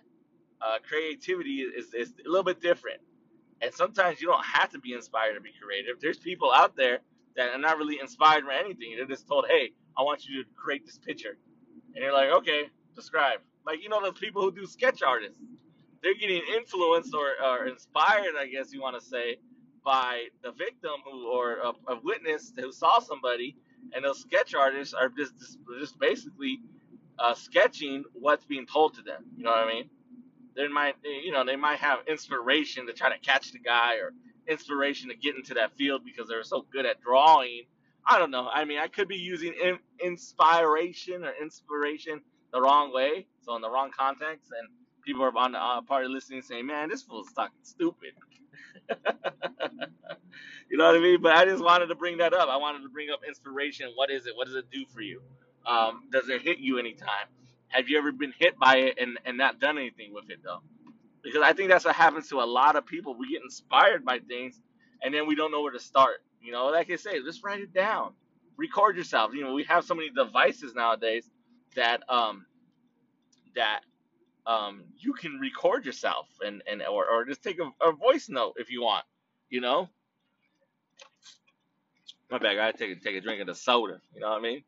Uh, 0.60 0.78
creativity 0.88 1.60
is, 1.60 1.94
is 1.94 2.14
a 2.24 2.28
little 2.28 2.44
bit 2.44 2.60
different 2.60 3.00
and 3.60 3.72
sometimes 3.72 4.20
you 4.20 4.28
don't 4.28 4.44
have 4.44 4.70
to 4.70 4.78
be 4.78 4.92
inspired 4.92 5.34
to 5.34 5.40
be 5.40 5.50
creative. 5.60 6.00
There's 6.00 6.18
people 6.18 6.52
out 6.52 6.76
there 6.76 7.00
that 7.36 7.50
are 7.50 7.58
not 7.58 7.78
really 7.78 7.98
inspired 8.00 8.46
by 8.46 8.56
anything. 8.56 8.94
They're 8.96 9.06
just 9.06 9.26
told, 9.26 9.46
hey, 9.48 9.72
I 9.96 10.02
want 10.02 10.26
you 10.26 10.42
to 10.42 10.48
create 10.56 10.84
this 10.84 10.98
picture. 10.98 11.38
And 11.94 12.04
you're 12.04 12.12
like, 12.12 12.30
okay, 12.30 12.64
describe. 12.94 13.40
Like, 13.64 13.82
you 13.82 13.88
know, 13.88 14.00
those 14.02 14.18
people 14.18 14.42
who 14.42 14.52
do 14.52 14.66
sketch 14.66 15.02
artists. 15.02 15.38
They're 16.02 16.14
getting 16.14 16.42
influenced 16.54 17.14
or, 17.14 17.32
or 17.44 17.66
inspired, 17.66 18.34
I 18.38 18.46
guess 18.46 18.72
you 18.72 18.80
want 18.80 19.00
to 19.00 19.04
say, 19.04 19.38
by 19.84 20.26
the 20.42 20.52
victim 20.52 20.92
who 21.04 21.28
or 21.28 21.56
a, 21.56 21.92
a 21.92 22.00
witness 22.02 22.52
who 22.56 22.70
saw 22.72 23.00
somebody. 23.00 23.56
And 23.94 24.04
those 24.04 24.20
sketch 24.20 24.54
artists 24.54 24.94
are 24.94 25.08
just, 25.08 25.34
just, 25.80 25.98
basically 25.98 26.60
uh, 27.18 27.34
sketching 27.34 28.04
what's 28.12 28.44
being 28.44 28.66
told 28.66 28.94
to 28.94 29.02
them. 29.02 29.24
You 29.36 29.44
know 29.44 29.50
what 29.50 29.64
I 29.64 29.68
mean? 29.72 29.90
They 30.56 30.68
might 30.68 30.96
you 31.04 31.32
know 31.32 31.44
they 31.44 31.56
might 31.56 31.78
have 31.78 32.00
inspiration 32.08 32.86
to 32.86 32.92
try 32.92 33.10
to 33.12 33.18
catch 33.20 33.52
the 33.52 33.58
guy 33.58 33.96
or 33.96 34.12
inspiration 34.48 35.08
to 35.10 35.16
get 35.16 35.36
into 35.36 35.54
that 35.54 35.76
field 35.76 36.02
because 36.04 36.28
they're 36.28 36.44
so 36.44 36.66
good 36.72 36.86
at 36.86 37.00
drawing. 37.02 37.64
I 38.06 38.18
don't 38.18 38.30
know. 38.32 38.48
I 38.52 38.64
mean 38.64 38.78
i 38.78 38.88
could 38.88 39.08
be 39.08 39.16
using 39.16 39.54
in, 39.62 39.78
inspiration 40.04 41.24
or 41.24 41.32
inspiration 41.42 42.20
the 42.52 42.60
wrong 42.60 42.92
way 42.94 43.26
so 43.42 43.56
in 43.56 43.62
the 43.62 43.70
wrong 43.70 43.90
context 43.96 44.52
and 44.58 44.68
people 45.04 45.22
are 45.24 45.36
on 45.38 45.52
the 45.52 45.58
uh, 45.62 45.82
party 45.82 46.08
listening 46.08 46.42
saying 46.42 46.66
man 46.66 46.88
this 46.90 47.02
fool's 47.02 47.32
talking 47.32 47.56
stupid. 47.62 48.12
You 50.70 50.78
know 50.78 50.86
what 50.86 50.96
i 50.96 51.00
mean? 51.00 51.22
But 51.22 51.36
i 51.36 51.44
just 51.44 51.62
wanted 51.64 51.86
to 51.88 51.94
bring 51.94 52.18
that 52.18 52.34
up. 52.34 52.48
I 52.48 52.56
wanted 52.56 52.82
to 52.82 52.88
bring 52.90 53.10
up 53.10 53.20
inspiration. 53.28 53.92
What 53.94 54.10
is 54.10 54.26
it? 54.26 54.36
What 54.36 54.46
does 54.46 54.56
it 54.56 54.66
do 54.72 54.84
for 54.92 55.00
you? 55.00 55.22
Um, 55.66 56.02
does 56.12 56.28
it 56.28 56.42
hit 56.42 56.58
you 56.58 56.78
anytime 56.78 57.26
have 57.68 57.88
you 57.88 57.98
ever 57.98 58.12
been 58.12 58.32
hit 58.38 58.58
by 58.58 58.76
it 58.78 58.98
and, 59.00 59.18
and 59.24 59.36
not 59.36 59.60
done 59.60 59.78
anything 59.78 60.12
with 60.14 60.30
it 60.30 60.40
though? 60.44 60.62
Because 61.22 61.42
I 61.42 61.52
think 61.52 61.70
that's 61.70 61.84
what 61.84 61.96
happens 61.96 62.28
to 62.28 62.40
a 62.40 62.46
lot 62.46 62.76
of 62.76 62.86
people. 62.86 63.16
We 63.18 63.30
get 63.32 63.42
inspired 63.42 64.04
by 64.04 64.20
things 64.20 64.60
and 65.02 65.12
then 65.14 65.26
we 65.26 65.34
don't 65.34 65.50
know 65.52 65.62
where 65.62 65.72
to 65.72 65.80
start. 65.80 66.22
You 66.42 66.52
know, 66.52 66.66
like 66.66 66.90
I 66.90 66.96
say, 66.96 67.20
just 67.22 67.44
write 67.44 67.60
it 67.60 67.74
down. 67.74 68.12
Record 68.56 68.96
yourself. 68.96 69.32
You 69.34 69.42
know, 69.44 69.52
we 69.54 69.64
have 69.64 69.84
so 69.84 69.94
many 69.94 70.10
devices 70.10 70.74
nowadays 70.74 71.28
that 71.74 72.02
um 72.08 72.46
that 73.56 73.80
um 74.46 74.84
you 74.98 75.12
can 75.14 75.38
record 75.40 75.84
yourself 75.86 76.28
and, 76.44 76.62
and 76.70 76.82
or, 76.82 77.08
or 77.08 77.24
just 77.24 77.42
take 77.42 77.58
a, 77.60 77.70
a 77.86 77.92
voice 77.92 78.28
note 78.28 78.54
if 78.58 78.70
you 78.70 78.82
want, 78.82 79.04
you 79.50 79.60
know. 79.60 79.88
My 82.30 82.38
bad, 82.38 82.52
I 82.52 82.54
gotta 82.56 82.78
take 82.78 82.96
a 82.96 83.00
take 83.00 83.16
a 83.16 83.20
drink 83.20 83.40
of 83.40 83.46
the 83.48 83.54
soda, 83.54 84.00
you 84.14 84.20
know 84.20 84.30
what 84.30 84.38
I 84.38 84.42
mean? 84.42 84.64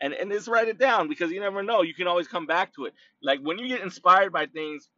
And 0.00 0.12
and 0.12 0.30
just 0.30 0.48
write 0.48 0.68
it 0.68 0.78
down 0.78 1.08
because 1.08 1.30
you 1.30 1.40
never 1.40 1.62
know. 1.62 1.82
You 1.82 1.94
can 1.94 2.06
always 2.06 2.28
come 2.28 2.46
back 2.46 2.74
to 2.74 2.86
it. 2.86 2.94
Like 3.22 3.40
when 3.40 3.58
you 3.58 3.68
get 3.68 3.82
inspired 3.82 4.32
by 4.32 4.46
things, 4.46 4.88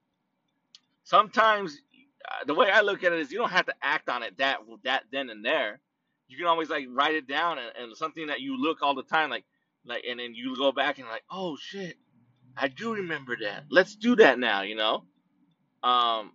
sometimes 1.04 1.80
uh, 2.24 2.44
the 2.46 2.54
way 2.54 2.70
I 2.70 2.80
look 2.82 3.04
at 3.04 3.12
it 3.12 3.20
is 3.20 3.32
you 3.32 3.38
don't 3.38 3.50
have 3.50 3.66
to 3.66 3.74
act 3.82 4.08
on 4.08 4.22
it 4.22 4.38
that 4.38 4.58
that 4.84 5.04
then 5.12 5.30
and 5.30 5.44
there. 5.44 5.80
You 6.28 6.36
can 6.36 6.46
always 6.46 6.70
like 6.70 6.86
write 6.90 7.14
it 7.14 7.28
down 7.28 7.58
and, 7.58 7.72
and 7.78 7.96
something 7.96 8.28
that 8.28 8.40
you 8.40 8.60
look 8.60 8.82
all 8.82 8.94
the 8.94 9.02
time 9.04 9.30
like 9.30 9.44
like 9.84 10.04
and 10.08 10.18
then 10.20 10.34
you 10.34 10.56
go 10.56 10.72
back 10.72 10.98
and 10.98 11.08
like 11.08 11.24
oh 11.30 11.56
shit 11.56 11.96
I 12.56 12.68
do 12.68 12.94
remember 12.94 13.36
that. 13.42 13.64
Let's 13.70 13.94
do 13.96 14.16
that 14.16 14.38
now. 14.38 14.62
You 14.62 14.76
know. 14.76 15.04
Um, 15.82 16.32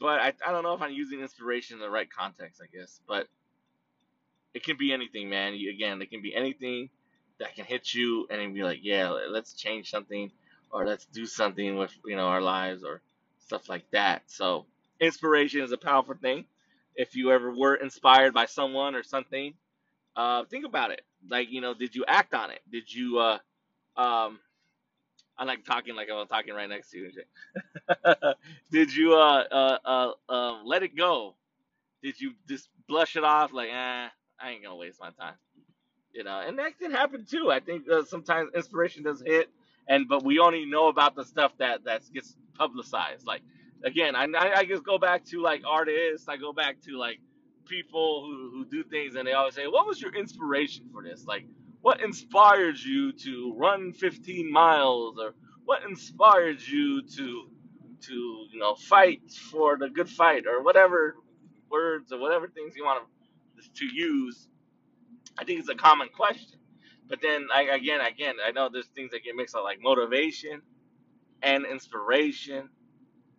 but 0.00 0.20
I 0.20 0.32
I 0.46 0.52
don't 0.52 0.62
know 0.62 0.74
if 0.74 0.82
I'm 0.82 0.92
using 0.92 1.20
inspiration 1.20 1.76
in 1.76 1.80
the 1.80 1.90
right 1.90 2.08
context. 2.10 2.60
I 2.62 2.66
guess, 2.76 3.00
but 3.06 3.28
it 4.54 4.64
can 4.64 4.76
be 4.78 4.92
anything, 4.92 5.28
man. 5.30 5.54
You, 5.54 5.70
again, 5.70 6.02
it 6.02 6.10
can 6.10 6.22
be 6.22 6.34
anything 6.34 6.90
that 7.38 7.54
can 7.54 7.64
hit 7.64 7.94
you 7.94 8.26
and 8.30 8.54
be 8.54 8.62
like, 8.62 8.80
yeah, 8.82 9.10
let's 9.10 9.54
change 9.54 9.90
something 9.90 10.30
or 10.70 10.86
let's 10.86 11.06
do 11.06 11.26
something 11.26 11.76
with 11.76 11.92
you 12.06 12.16
know 12.16 12.26
our 12.28 12.40
lives 12.42 12.84
or 12.84 13.00
stuff 13.46 13.68
like 13.68 13.90
that. 13.92 14.22
So 14.26 14.66
inspiration 15.00 15.62
is 15.62 15.72
a 15.72 15.78
powerful 15.78 16.14
thing. 16.14 16.46
If 16.96 17.16
you 17.16 17.30
ever 17.32 17.54
were 17.54 17.76
inspired 17.76 18.34
by 18.34 18.46
someone 18.46 18.94
or 18.94 19.02
something, 19.02 19.54
uh, 20.16 20.44
think 20.46 20.66
about 20.66 20.90
it. 20.92 21.02
Like 21.28 21.50
you 21.50 21.60
know, 21.60 21.74
did 21.74 21.94
you 21.94 22.04
act 22.06 22.34
on 22.34 22.50
it? 22.50 22.60
Did 22.70 22.92
you? 22.92 23.18
Uh, 23.18 23.38
um, 23.96 24.40
I 25.38 25.44
like 25.44 25.64
talking 25.64 25.96
like 25.96 26.08
I'm 26.12 26.26
talking 26.28 26.54
right 26.54 26.68
next 26.68 26.90
to 26.90 26.98
you. 26.98 27.10
did 28.72 28.94
you 28.94 29.14
uh, 29.14 29.44
uh, 29.50 29.78
uh, 29.84 30.12
uh, 30.28 30.62
let 30.64 30.82
it 30.82 30.96
go? 30.96 31.36
Did 32.02 32.20
you 32.20 32.32
just 32.48 32.68
blush 32.88 33.16
it 33.16 33.24
off 33.24 33.52
like, 33.52 33.70
eh, 33.70 34.08
I 34.40 34.50
ain't 34.50 34.62
gonna 34.64 34.76
waste 34.76 35.00
my 35.00 35.10
time? 35.10 35.34
You 36.14 36.24
know, 36.24 36.40
and 36.46 36.58
that 36.58 36.78
can 36.78 36.92
happen 36.92 37.24
too. 37.24 37.50
I 37.52 37.60
think 37.60 37.84
uh, 37.90 38.04
sometimes 38.04 38.50
inspiration 38.54 39.04
does 39.04 39.22
hit, 39.24 39.50
and 39.88 40.08
but 40.08 40.24
we 40.24 40.38
only 40.40 40.66
know 40.66 40.88
about 40.88 41.16
the 41.16 41.24
stuff 41.24 41.56
that 41.58 41.84
that 41.84 42.02
gets 42.14 42.36
publicized. 42.56 43.26
Like 43.26 43.42
again, 43.84 44.16
I 44.16 44.26
I 44.56 44.64
just 44.64 44.84
go 44.84 44.98
back 44.98 45.24
to 45.26 45.42
like 45.42 45.62
artists. 45.68 46.28
I 46.28 46.36
go 46.38 46.52
back 46.52 46.80
to 46.82 46.98
like 46.98 47.20
people 47.66 48.24
who 48.26 48.50
who 48.52 48.66
do 48.66 48.84
things, 48.84 49.16
and 49.16 49.26
they 49.28 49.32
always 49.34 49.54
say, 49.54 49.66
"What 49.68 49.86
was 49.86 50.00
your 50.00 50.14
inspiration 50.16 50.88
for 50.92 51.02
this?" 51.04 51.26
Like, 51.26 51.46
what 51.82 52.00
inspired 52.02 52.78
you 52.80 53.12
to 53.12 53.54
run 53.56 53.92
15 53.92 54.52
miles, 54.52 55.18
or 55.20 55.34
what 55.64 55.82
inspired 55.88 56.60
you 56.66 57.02
to 57.02 57.48
to 58.02 58.14
you 58.52 58.58
know 58.58 58.74
fight 58.74 59.22
for 59.52 59.78
the 59.78 59.88
good 59.90 60.10
fight, 60.10 60.46
or 60.46 60.62
whatever 60.64 61.16
words 61.70 62.12
or 62.12 62.20
whatever 62.20 62.48
things 62.48 62.74
you 62.76 62.84
want 62.84 63.04
to 63.04 63.70
to 63.80 63.86
use 63.94 64.48
I 65.38 65.44
think 65.44 65.60
it's 65.60 65.68
a 65.68 65.74
common 65.74 66.08
question. 66.10 66.58
But 67.08 67.20
then 67.22 67.48
I, 67.54 67.64
again, 67.64 68.00
again, 68.00 68.36
I 68.44 68.52
know 68.52 68.68
there's 68.72 68.86
things 68.88 69.12
that 69.12 69.24
get 69.24 69.36
mixed 69.36 69.54
up 69.56 69.64
like 69.64 69.80
motivation 69.82 70.62
and 71.42 71.66
inspiration 71.66 72.70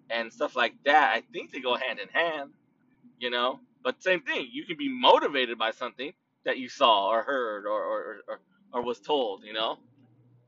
and 0.09 0.33
stuff 0.33 0.55
like 0.55 0.75
that. 0.85 1.13
I 1.15 1.23
think 1.33 1.51
they 1.51 1.59
go 1.61 1.75
hand 1.75 1.99
in 1.99 2.09
hand, 2.09 2.51
you 3.19 3.29
know. 3.31 3.61
But 3.83 4.03
same 4.03 4.21
thing, 4.21 4.49
you 4.51 4.65
can 4.65 4.77
be 4.77 4.89
motivated 4.89 5.57
by 5.59 5.71
something 5.71 6.13
that 6.45 6.59
you 6.59 6.69
saw 6.69 7.09
or 7.09 7.23
heard 7.23 7.65
or 7.67 7.83
or, 7.83 8.17
or, 8.29 8.41
or 8.73 8.83
was 8.83 8.99
told, 9.01 9.43
you 9.45 9.53
know. 9.53 9.77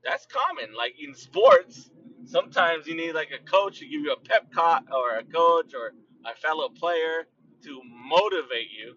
That's 0.03 0.27
common. 0.27 0.75
Like 0.75 0.95
in 0.99 1.15
sports, 1.15 1.91
Sometimes 2.25 2.88
you 2.88 2.95
need 2.95 3.13
like 3.15 3.31
a 3.31 3.43
coach 3.49 3.79
to 3.79 3.88
give 3.88 4.01
you 4.01 4.13
a 4.13 4.17
pep 4.19 4.53
talk 4.53 4.86
or 4.93 5.17
a 5.17 5.23
coach 5.23 5.73
or 5.73 5.93
a 6.25 6.36
fellow 6.38 6.69
player 6.69 7.27
to 7.63 7.81
motivate 7.86 8.69
you 8.71 8.95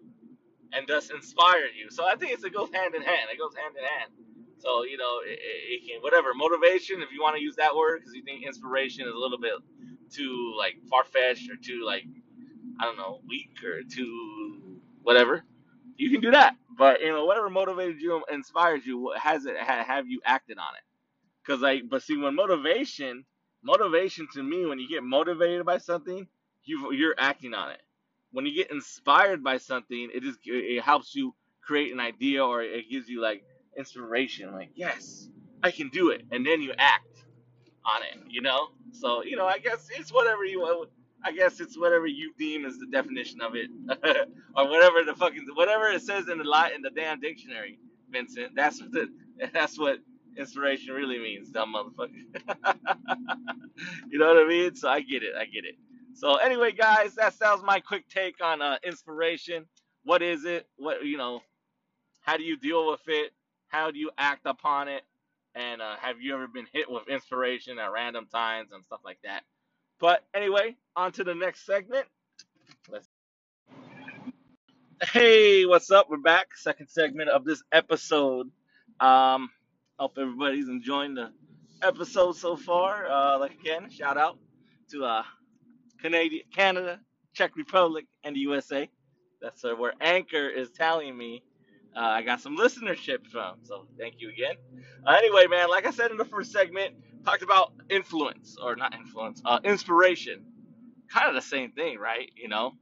and 0.73 0.87
thus 0.87 1.09
inspire 1.09 1.65
you. 1.77 1.89
So 1.89 2.05
I 2.05 2.15
think 2.15 2.33
it's, 2.33 2.43
it 2.43 2.53
goes 2.53 2.69
hand 2.73 2.95
in 2.95 3.01
hand. 3.01 3.29
It 3.31 3.39
goes 3.39 3.55
hand 3.55 3.75
in 3.77 3.83
hand. 3.83 4.11
So 4.59 4.83
you 4.83 4.97
know, 4.97 5.19
it, 5.25 5.39
it, 5.41 5.87
can 5.87 6.01
whatever 6.01 6.33
motivation 6.35 7.01
if 7.01 7.11
you 7.11 7.21
want 7.21 7.37
to 7.37 7.41
use 7.41 7.55
that 7.57 7.75
word 7.75 7.99
because 7.99 8.13
you 8.13 8.23
think 8.23 8.45
inspiration 8.45 9.07
is 9.07 9.13
a 9.13 9.17
little 9.17 9.39
bit 9.39 9.53
too 10.11 10.53
like 10.57 10.75
far 10.89 11.03
fetched 11.03 11.49
or 11.49 11.55
too 11.55 11.83
like 11.85 12.03
I 12.79 12.85
don't 12.85 12.97
know 12.97 13.21
weak 13.27 13.57
or 13.63 13.81
too 13.83 14.79
whatever. 15.03 15.43
You 15.97 16.11
can 16.11 16.21
do 16.21 16.31
that, 16.31 16.55
but 16.77 17.01
you 17.01 17.09
know 17.09 17.25
whatever 17.25 17.49
motivated 17.49 18.01
you, 18.01 18.23
inspired 18.31 18.85
you, 18.85 19.13
has 19.17 19.45
it 19.45 19.57
have 19.57 20.07
you 20.07 20.21
acted 20.25 20.57
on 20.57 20.75
it? 20.75 20.83
Because 21.45 21.61
like, 21.61 21.83
but 21.89 22.03
see, 22.03 22.17
when 22.17 22.35
motivation, 22.35 23.25
motivation 23.63 24.27
to 24.33 24.43
me, 24.43 24.65
when 24.65 24.79
you 24.79 24.89
get 24.89 25.03
motivated 25.03 25.65
by 25.65 25.77
something, 25.79 26.27
you 26.65 26.93
you're 26.93 27.15
acting 27.17 27.53
on 27.53 27.71
it. 27.71 27.81
When 28.31 28.45
you 28.45 28.53
get 28.55 28.71
inspired 28.71 29.43
by 29.43 29.57
something, 29.57 30.09
it 30.13 30.23
just 30.23 30.39
it 30.45 30.81
helps 30.83 31.15
you 31.15 31.33
create 31.61 31.93
an 31.93 31.99
idea 31.99 32.45
or 32.45 32.61
it 32.61 32.89
gives 32.89 33.09
you 33.09 33.21
like 33.21 33.43
inspiration. 33.77 34.51
Like, 34.53 34.71
yes, 34.75 35.29
I 35.63 35.71
can 35.71 35.89
do 35.89 36.11
it, 36.11 36.23
and 36.31 36.45
then 36.45 36.61
you 36.61 36.73
act 36.77 37.25
on 37.85 38.03
it. 38.03 38.21
You 38.29 38.41
know, 38.41 38.69
so 38.91 39.23
you 39.23 39.35
know, 39.35 39.45
I 39.47 39.59
guess 39.59 39.89
it's 39.97 40.13
whatever 40.13 40.45
you 40.45 40.61
want. 40.61 40.89
I 41.23 41.33
guess 41.33 41.59
it's 41.59 41.77
whatever 41.77 42.07
you 42.07 42.33
deem 42.37 42.65
as 42.65 42.77
the 42.77 42.87
definition 42.87 43.41
of 43.41 43.53
it, 43.55 43.69
or 44.55 44.69
whatever 44.69 45.03
the 45.03 45.15
fucking 45.15 45.47
whatever 45.55 45.87
it 45.87 46.01
says 46.01 46.29
in 46.29 46.37
the 46.37 46.43
li- 46.43 46.73
in 46.75 46.81
the 46.81 46.91
damn 46.91 47.19
dictionary, 47.19 47.79
Vincent. 48.11 48.55
That's 48.55 48.81
what 48.81 48.91
the, 48.91 49.07
that's 49.53 49.77
what 49.79 49.99
inspiration 50.37 50.93
really 50.93 51.19
means, 51.19 51.49
dumb 51.49 51.73
motherfucker. 51.75 52.13
you 54.09 54.19
know 54.19 54.27
what 54.33 54.43
I 54.43 54.47
mean? 54.47 54.75
So 54.75 54.89
I 54.89 55.01
get 55.01 55.23
it. 55.23 55.33
I 55.39 55.45
get 55.45 55.65
it. 55.65 55.77
So 56.13 56.35
anyway, 56.35 56.71
guys, 56.71 57.15
that 57.15 57.33
sounds 57.33 57.63
my 57.63 57.79
quick 57.79 58.07
take 58.09 58.43
on 58.43 58.61
uh, 58.61 58.77
inspiration. 58.83 59.65
What 60.03 60.21
is 60.21 60.45
it? 60.45 60.67
What 60.77 61.05
you 61.05 61.17
know? 61.17 61.41
How 62.21 62.37
do 62.37 62.43
you 62.43 62.57
deal 62.57 62.89
with 62.89 63.01
it? 63.07 63.31
How 63.67 63.91
do 63.91 63.99
you 63.99 64.11
act 64.17 64.45
upon 64.45 64.87
it? 64.87 65.03
And 65.55 65.81
uh, 65.81 65.95
have 65.99 66.21
you 66.21 66.33
ever 66.35 66.47
been 66.47 66.67
hit 66.73 66.89
with 66.89 67.07
inspiration 67.07 67.79
at 67.79 67.91
random 67.91 68.27
times 68.31 68.69
and 68.73 68.83
stuff 68.83 68.99
like 69.03 69.19
that? 69.23 69.43
But 69.99 70.23
anyway, 70.33 70.75
on 70.95 71.11
to 71.13 71.23
the 71.23 71.35
next 71.35 71.65
segment. 71.65 72.05
Let's. 72.89 73.07
Hey, 75.01 75.65
what's 75.65 75.91
up? 75.91 76.07
We're 76.09 76.17
back. 76.17 76.55
Second 76.55 76.87
segment 76.87 77.29
of 77.29 77.45
this 77.45 77.63
episode. 77.71 78.51
Um, 78.99 79.49
hope 79.97 80.17
everybody's 80.17 80.67
enjoying 80.67 81.15
the 81.15 81.31
episode 81.81 82.35
so 82.35 82.55
far. 82.55 83.07
Uh, 83.09 83.39
like 83.39 83.53
again, 83.59 83.89
shout 83.89 84.17
out 84.17 84.37
to 84.91 85.05
uh, 85.05 85.23
Canada, 86.01 86.37
Canada, 86.55 86.99
Czech 87.33 87.55
Republic, 87.55 88.05
and 88.23 88.35
the 88.35 88.41
USA. 88.41 88.89
That's 89.41 89.63
uh, 89.65 89.73
where 89.75 89.93
Anchor 90.01 90.49
is 90.49 90.69
telling 90.71 91.17
me 91.17 91.43
uh, 91.95 92.01
I 92.01 92.21
got 92.21 92.41
some 92.41 92.57
listenership 92.57 93.27
from. 93.27 93.57
So 93.63 93.87
thank 93.97 94.15
you 94.19 94.29
again. 94.29 94.55
Uh, 95.05 95.11
anyway, 95.11 95.47
man, 95.47 95.69
like 95.69 95.85
I 95.87 95.91
said 95.91 96.11
in 96.11 96.17
the 96.17 96.25
first 96.25 96.51
segment, 96.51 96.95
talked 97.25 97.41
about 97.41 97.73
influence 97.89 98.57
or 98.61 98.75
not 98.75 98.93
influence, 98.93 99.41
uh, 99.45 99.59
inspiration. 99.63 100.45
Kind 101.11 101.27
of 101.29 101.35
the 101.35 101.41
same 101.47 101.71
thing, 101.71 101.97
right? 101.97 102.31
You 102.35 102.47
know, 102.49 102.73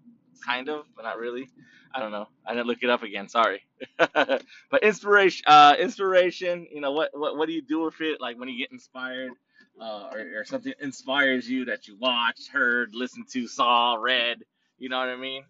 kind 0.45 0.69
of, 0.69 0.85
but 0.95 1.03
not 1.03 1.17
really. 1.17 1.49
I 1.95 1.99
don't 1.99 2.11
know. 2.11 2.27
I 2.45 2.53
didn't 2.53 2.67
look 2.67 2.83
it 2.83 2.89
up 2.89 3.03
again. 3.03 3.29
Sorry. 3.29 3.61
but 3.97 4.83
inspiration, 4.83 5.43
uh, 5.47 5.75
inspiration. 5.79 6.67
You 6.71 6.81
know, 6.81 6.91
what, 6.91 7.11
what 7.13 7.37
what 7.37 7.47
do 7.47 7.53
you 7.53 7.61
do 7.61 7.81
with 7.81 8.01
it? 8.01 8.19
Like 8.21 8.37
when 8.37 8.49
you 8.49 8.57
get 8.57 8.71
inspired, 8.71 9.31
uh, 9.79 10.09
or, 10.13 10.39
or 10.39 10.45
something 10.45 10.73
inspires 10.81 11.49
you 11.49 11.65
that 11.65 11.87
you 11.87 11.97
watched, 11.97 12.49
heard, 12.49 12.95
listened 12.95 13.27
to, 13.29 13.47
saw, 13.47 13.95
read. 13.95 14.39
You 14.77 14.89
know 14.89 14.99
what 14.99 15.09
I 15.09 15.15
mean? 15.15 15.43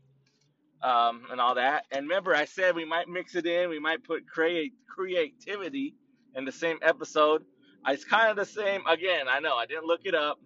Um, 0.82 1.24
and 1.32 1.42
all 1.42 1.56
that. 1.56 1.86
And 1.92 2.08
remember, 2.08 2.36
I 2.36 2.46
said 2.46 2.76
we 2.76 2.86
might 2.86 3.08
mix 3.08 3.36
it 3.36 3.46
in. 3.46 3.70
We 3.70 3.80
might 3.80 4.04
put 4.04 4.28
create 4.28 4.74
creativity 4.88 5.96
in 6.36 6.46
the 6.46 6.52
same 6.52 6.78
episode. 6.82 7.44
It's 7.88 8.04
kind 8.04 8.30
of 8.30 8.36
the 8.36 8.46
same. 8.46 8.86
Again, 8.86 9.28
I 9.30 9.40
know 9.40 9.56
I 9.56 9.66
didn't 9.66 9.86
look 9.86 10.02
it 10.06 10.13
up. 10.13 10.40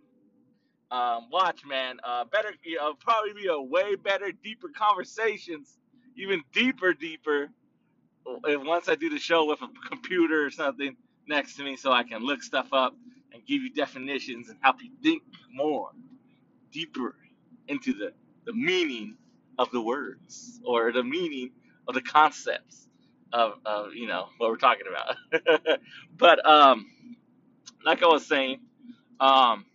Um, 0.91 1.29
watch, 1.31 1.65
man. 1.65 1.97
Uh, 2.03 2.25
better, 2.25 2.51
you 2.63 2.77
know, 2.77 2.93
probably 2.93 3.33
be 3.33 3.47
a 3.47 3.59
way 3.59 3.95
better, 3.95 4.31
deeper 4.31 4.69
conversations, 4.75 5.77
even 6.15 6.43
deeper, 6.53 6.93
deeper. 6.93 7.49
If 8.45 8.61
once 8.61 8.89
I 8.89 8.95
do 8.95 9.09
the 9.09 9.17
show 9.17 9.45
with 9.45 9.61
a 9.61 9.67
computer 9.89 10.45
or 10.45 10.51
something 10.51 10.95
next 11.27 11.55
to 11.55 11.63
me, 11.63 11.77
so 11.77 11.91
I 11.91 12.03
can 12.03 12.23
look 12.23 12.43
stuff 12.43 12.67
up 12.73 12.93
and 13.33 13.45
give 13.45 13.61
you 13.63 13.71
definitions 13.73 14.49
and 14.49 14.57
help 14.61 14.77
you 14.83 14.91
think 15.03 15.23
more, 15.53 15.91
deeper 16.71 17.15
into 17.67 17.93
the 17.93 18.13
the 18.45 18.53
meaning 18.53 19.17
of 19.59 19.71
the 19.71 19.81
words 19.81 20.61
or 20.65 20.91
the 20.91 21.03
meaning 21.03 21.51
of 21.87 21.95
the 21.95 22.01
concepts 22.01 22.87
of, 23.33 23.53
of 23.65 23.93
you 23.95 24.07
know 24.07 24.27
what 24.37 24.49
we're 24.51 24.57
talking 24.57 24.85
about. 24.89 25.79
but 26.17 26.45
um, 26.47 26.87
like 27.85 28.03
I 28.03 28.07
was 28.07 28.25
saying, 28.27 28.61
um, 29.19 29.65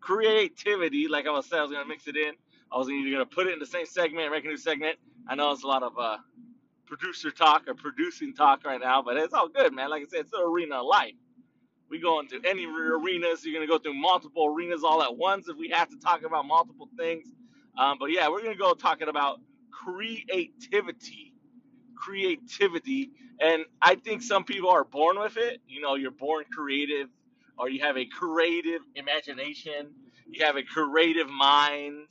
creativity, 0.00 1.08
like 1.08 1.26
I 1.26 1.30
was 1.30 1.46
saying, 1.46 1.60
I 1.60 1.64
was 1.64 1.72
gonna 1.72 1.86
mix 1.86 2.08
it 2.08 2.16
in. 2.16 2.34
I 2.72 2.78
was 2.78 2.88
either 2.90 3.10
gonna 3.12 3.26
put 3.26 3.46
it 3.48 3.54
in 3.54 3.60
the 3.60 3.66
same 3.66 3.86
segment, 3.86 4.32
make 4.32 4.44
a 4.44 4.48
new 4.48 4.58
segment. 4.58 4.98
I 5.28 5.36
know 5.36 5.52
it's 5.52 5.64
a 5.64 5.68
lot 5.68 5.82
of 5.84 5.92
uh, 5.98 6.18
producer 6.86 7.30
talk 7.30 7.64
or 7.68 7.74
producing 7.74 8.34
talk 8.34 8.64
right 8.66 8.80
now, 8.80 9.02
but 9.02 9.16
it's 9.18 9.34
all 9.34 9.48
good, 9.48 9.74
man. 9.74 9.90
Like 9.90 10.02
I 10.02 10.06
said, 10.06 10.20
it's 10.22 10.30
the 10.32 10.38
arena 10.40 10.76
of 10.76 10.86
life. 10.86 11.14
We 11.92 12.00
go 12.00 12.20
into 12.20 12.40
any 12.46 12.66
arenas. 12.66 13.46
You're 13.46 13.54
gonna 13.54 13.68
go 13.68 13.78
through 13.78 13.94
multiple 13.96 14.46
arenas 14.48 14.84
all 14.84 15.04
at 15.04 15.16
once 15.16 15.48
if 15.48 15.58
we 15.58 15.70
have 15.70 15.90
to 15.90 15.98
talk 15.98 16.24
about 16.24 16.46
multiple 16.46 16.90
things. 16.98 17.28
Um, 17.78 17.98
but 18.00 18.12
yeah, 18.12 18.30
we're 18.30 18.42
gonna 18.42 18.56
go 18.56 18.74
talking 18.74 19.10
about 19.10 19.40
creativity 19.72 21.34
creativity. 21.96 23.12
And 23.40 23.64
I 23.82 23.96
think 23.96 24.22
some 24.22 24.44
people 24.44 24.70
are 24.70 24.84
born 24.84 25.20
with 25.20 25.38
it. 25.38 25.62
You 25.68 25.82
know, 25.82 25.96
you're 25.96 26.12
born 26.12 26.46
creative, 26.54 27.08
or 27.58 27.70
you 27.70 27.82
have 27.82 27.98
a 27.98 28.06
creative 28.06 28.82
imagination, 28.96 29.92
you 30.28 30.44
have 30.46 30.56
a 30.56 30.64
creative 30.64 31.30
mind, 31.30 32.06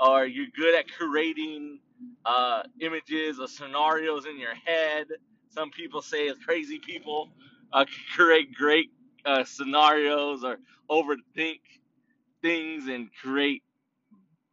or 0.00 0.26
you're 0.26 0.48
good 0.56 0.74
at 0.76 0.86
creating 0.92 1.80
uh, 2.26 2.64
images 2.80 3.40
or 3.40 3.48
scenarios 3.48 4.26
in 4.26 4.38
your 4.40 4.54
head. 4.54 5.08
Some 5.50 5.70
people 5.72 6.02
say 6.02 6.26
it's 6.28 6.42
crazy 6.44 6.80
people 6.80 7.30
uh, 7.74 7.86
create 8.16 8.54
great 8.54 8.90
uh, 9.26 9.44
scenarios 9.44 10.44
or 10.44 10.58
overthink 10.90 11.60
things 12.42 12.88
and 12.88 13.10
create 13.22 13.62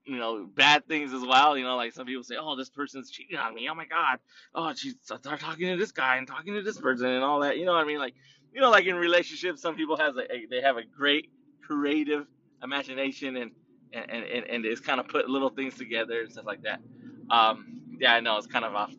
you 0.06 0.18
know, 0.18 0.46
bad 0.56 0.88
things 0.88 1.14
as 1.14 1.22
well. 1.24 1.58
You 1.58 1.64
know, 1.64 1.76
like 1.76 1.94
some 1.94 2.06
people 2.06 2.24
say, 2.24 2.36
"Oh, 2.40 2.56
this 2.56 2.70
person's 2.70 3.12
cheating 3.12 3.38
on 3.38 3.54
me. 3.54 3.68
Oh 3.70 3.76
my 3.76 3.86
God. 3.86 4.20
Oh, 4.56 4.74
she's 4.76 4.96
talking 5.08 5.68
to 5.70 5.78
this 5.78 5.92
guy 5.92 6.18
and 6.18 6.28
talking 6.28 6.54
to 6.56 6.62
this 6.62 6.80
person 6.80 7.08
and 7.08 7.24
all 7.24 7.42
that." 7.42 7.58
You 7.58 7.66
know 7.66 7.74
what 7.74 7.84
I 7.84 7.88
mean? 7.88 8.00
Like, 8.00 8.16
you 8.54 8.62
know, 8.62 8.70
like 8.72 8.86
in 8.86 8.96
relationships, 8.96 9.62
some 9.62 9.76
people 9.76 9.98
has 9.98 10.16
a, 10.18 10.34
a 10.34 10.46
they 10.50 10.62
have 10.62 10.78
a 10.78 10.84
great 10.84 11.30
creative 11.62 12.26
imagination 12.64 13.38
and 13.38 13.52
and 13.94 14.12
and, 14.12 14.46
and 14.46 14.66
it's 14.66 14.82
kind 14.82 15.00
of 15.00 15.08
put 15.08 15.30
little 15.30 15.50
things 15.50 15.76
together 15.76 16.22
and 16.22 16.32
stuff 16.32 16.46
like 16.46 16.64
that. 16.64 16.80
Um, 17.30 17.82
yeah, 18.00 18.14
I 18.16 18.20
know 18.20 18.38
it's 18.38 18.48
kind 18.48 18.66
of 18.66 18.74
off 18.76 18.94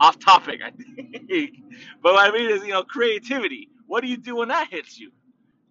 off 0.00 0.18
topic, 0.18 0.60
I 0.64 0.70
think. 1.28 1.56
but 2.02 2.14
what 2.14 2.28
I 2.28 2.36
mean 2.36 2.50
is, 2.50 2.62
you 2.64 2.72
know, 2.72 2.82
creativity. 2.82 3.70
What 3.94 4.02
do 4.02 4.08
you 4.08 4.16
do 4.16 4.34
when 4.34 4.48
that 4.48 4.70
hits 4.72 4.98
you? 4.98 5.12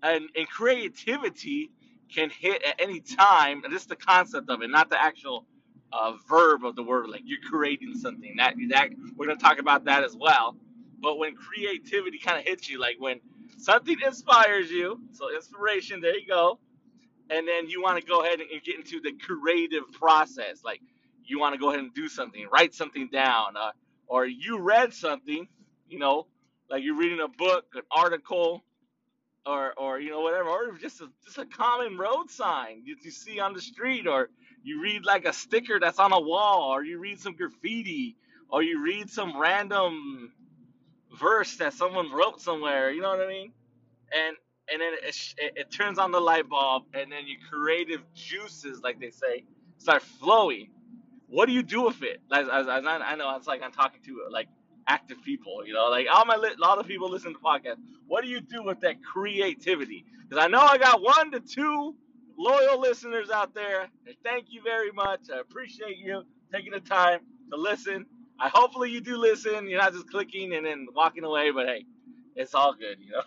And 0.01 0.29
and 0.37 0.47
creativity 0.47 1.71
can 2.09 2.29
hit 2.29 2.63
at 2.63 2.79
any 2.79 3.01
time. 3.01 3.65
And 3.65 3.73
this 3.73 3.81
is 3.81 3.87
the 3.89 3.97
concept 3.97 4.49
of 4.49 4.61
it, 4.61 4.69
not 4.69 4.89
the 4.89 5.01
actual 5.01 5.45
uh, 5.91 6.13
verb 6.29 6.63
of 6.63 6.77
the 6.77 6.83
word. 6.83 7.09
Like 7.09 7.23
you're 7.25 7.41
creating 7.49 7.95
something. 7.95 8.35
That 8.37 8.55
that 8.69 8.91
we're 9.17 9.27
gonna 9.27 9.37
talk 9.37 9.59
about 9.59 9.83
that 9.87 10.05
as 10.05 10.15
well. 10.15 10.55
But 11.01 11.17
when 11.17 11.35
creativity 11.35 12.17
kind 12.17 12.39
of 12.39 12.45
hits 12.45 12.69
you, 12.69 12.79
like 12.79 12.95
when 12.97 13.19
something 13.57 13.97
inspires 14.05 14.71
you, 14.71 15.01
so 15.11 15.29
inspiration, 15.35 15.99
there 15.99 16.17
you 16.17 16.25
go. 16.25 16.59
And 17.29 17.45
then 17.45 17.69
you 17.69 17.81
want 17.81 17.99
to 17.99 18.07
go 18.07 18.21
ahead 18.21 18.39
and 18.39 18.49
get 18.63 18.75
into 18.77 19.01
the 19.01 19.11
creative 19.19 19.91
process. 19.91 20.63
Like 20.63 20.79
you 21.25 21.41
want 21.41 21.55
to 21.55 21.59
go 21.59 21.71
ahead 21.71 21.81
and 21.81 21.93
do 21.93 22.07
something, 22.07 22.47
write 22.53 22.73
something 22.73 23.09
down, 23.11 23.57
uh, 23.57 23.71
or 24.07 24.25
you 24.25 24.59
read 24.59 24.93
something, 24.93 25.45
you 25.89 25.99
know, 25.99 26.27
like 26.73 26.83
you're 26.83 26.97
reading 26.97 27.21
a 27.21 27.29
book, 27.29 27.65
an 27.75 27.83
article, 27.91 28.63
or 29.45 29.73
or 29.77 29.99
you 29.99 30.11
know 30.11 30.21
whatever, 30.21 30.49
or 30.49 30.77
just 30.79 31.01
a, 31.01 31.09
just 31.25 31.37
a 31.37 31.45
common 31.45 31.97
road 31.97 32.31
sign 32.31 32.83
that 32.87 33.05
you 33.05 33.11
see 33.11 33.39
on 33.39 33.53
the 33.53 33.61
street, 33.61 34.07
or 34.07 34.29
you 34.63 34.81
read 34.81 35.05
like 35.05 35.25
a 35.25 35.33
sticker 35.33 35.79
that's 35.79 35.99
on 35.99 36.13
a 36.13 36.19
wall, 36.19 36.73
or 36.73 36.83
you 36.83 36.99
read 36.99 37.19
some 37.19 37.35
graffiti, 37.35 38.17
or 38.49 38.63
you 38.63 38.83
read 38.83 39.09
some 39.09 39.39
random 39.39 40.33
verse 41.19 41.57
that 41.57 41.73
someone 41.73 42.11
wrote 42.11 42.41
somewhere. 42.41 42.91
You 42.91 43.01
know 43.01 43.09
what 43.11 43.21
I 43.21 43.29
mean? 43.29 43.53
And 44.13 44.37
and 44.71 44.81
then 44.81 44.93
it, 45.03 45.15
it, 45.37 45.53
it 45.57 45.71
turns 45.71 45.99
on 45.99 46.11
the 46.11 46.21
light 46.21 46.49
bulb, 46.49 46.85
and 46.95 47.11
then 47.11 47.27
your 47.27 47.39
creative 47.51 48.01
juices, 48.15 48.81
like 48.83 48.99
they 48.99 49.11
say, 49.11 49.45
start 49.77 50.03
flowing. 50.03 50.71
What 51.27 51.47
do 51.47 51.53
you 51.53 51.63
do 51.63 51.83
with 51.83 52.03
it? 52.03 52.21
As, 52.31 52.47
as 52.49 52.67
I, 52.67 52.77
I 52.79 53.15
know, 53.15 53.35
it's 53.37 53.47
like 53.47 53.61
I'm 53.63 53.71
talking 53.73 54.01
to 54.05 54.21
like 54.31 54.47
active 54.87 55.21
people. 55.23 55.65
You 55.65 55.73
know, 55.73 55.87
like 55.89 56.07
all 56.13 56.25
my 56.25 56.35
li- 56.37 56.55
all 56.63 56.77
the 56.77 56.83
people 56.83 57.09
listen 57.09 57.33
to 57.33 57.39
podcasts. 57.39 57.79
What 58.07 58.23
do 58.23 58.29
you 58.29 58.41
do 58.41 58.63
with 58.63 58.79
that 58.81 59.03
creativity? 59.03 60.05
Because 60.27 60.43
I 60.43 60.47
know 60.47 60.59
I 60.61 60.77
got 60.77 61.01
one 61.01 61.31
to 61.31 61.39
two 61.39 61.95
loyal 62.37 62.79
listeners 62.79 63.29
out 63.29 63.53
there. 63.53 63.83
And 64.07 64.15
thank 64.23 64.47
you 64.49 64.61
very 64.63 64.91
much. 64.91 65.21
I 65.33 65.39
appreciate 65.39 65.97
you 65.97 66.23
taking 66.51 66.71
the 66.71 66.79
time 66.79 67.19
to 67.51 67.57
listen. 67.57 68.05
I 68.39 68.49
hopefully 68.49 68.91
you 68.91 69.01
do 69.01 69.17
listen. 69.17 69.69
You're 69.69 69.81
not 69.81 69.93
just 69.93 70.09
clicking 70.09 70.53
and 70.55 70.65
then 70.65 70.87
walking 70.95 71.23
away. 71.23 71.51
But 71.51 71.67
hey, 71.67 71.85
it's 72.35 72.55
all 72.55 72.73
good. 72.73 72.97
You 72.99 73.11
know, 73.11 73.23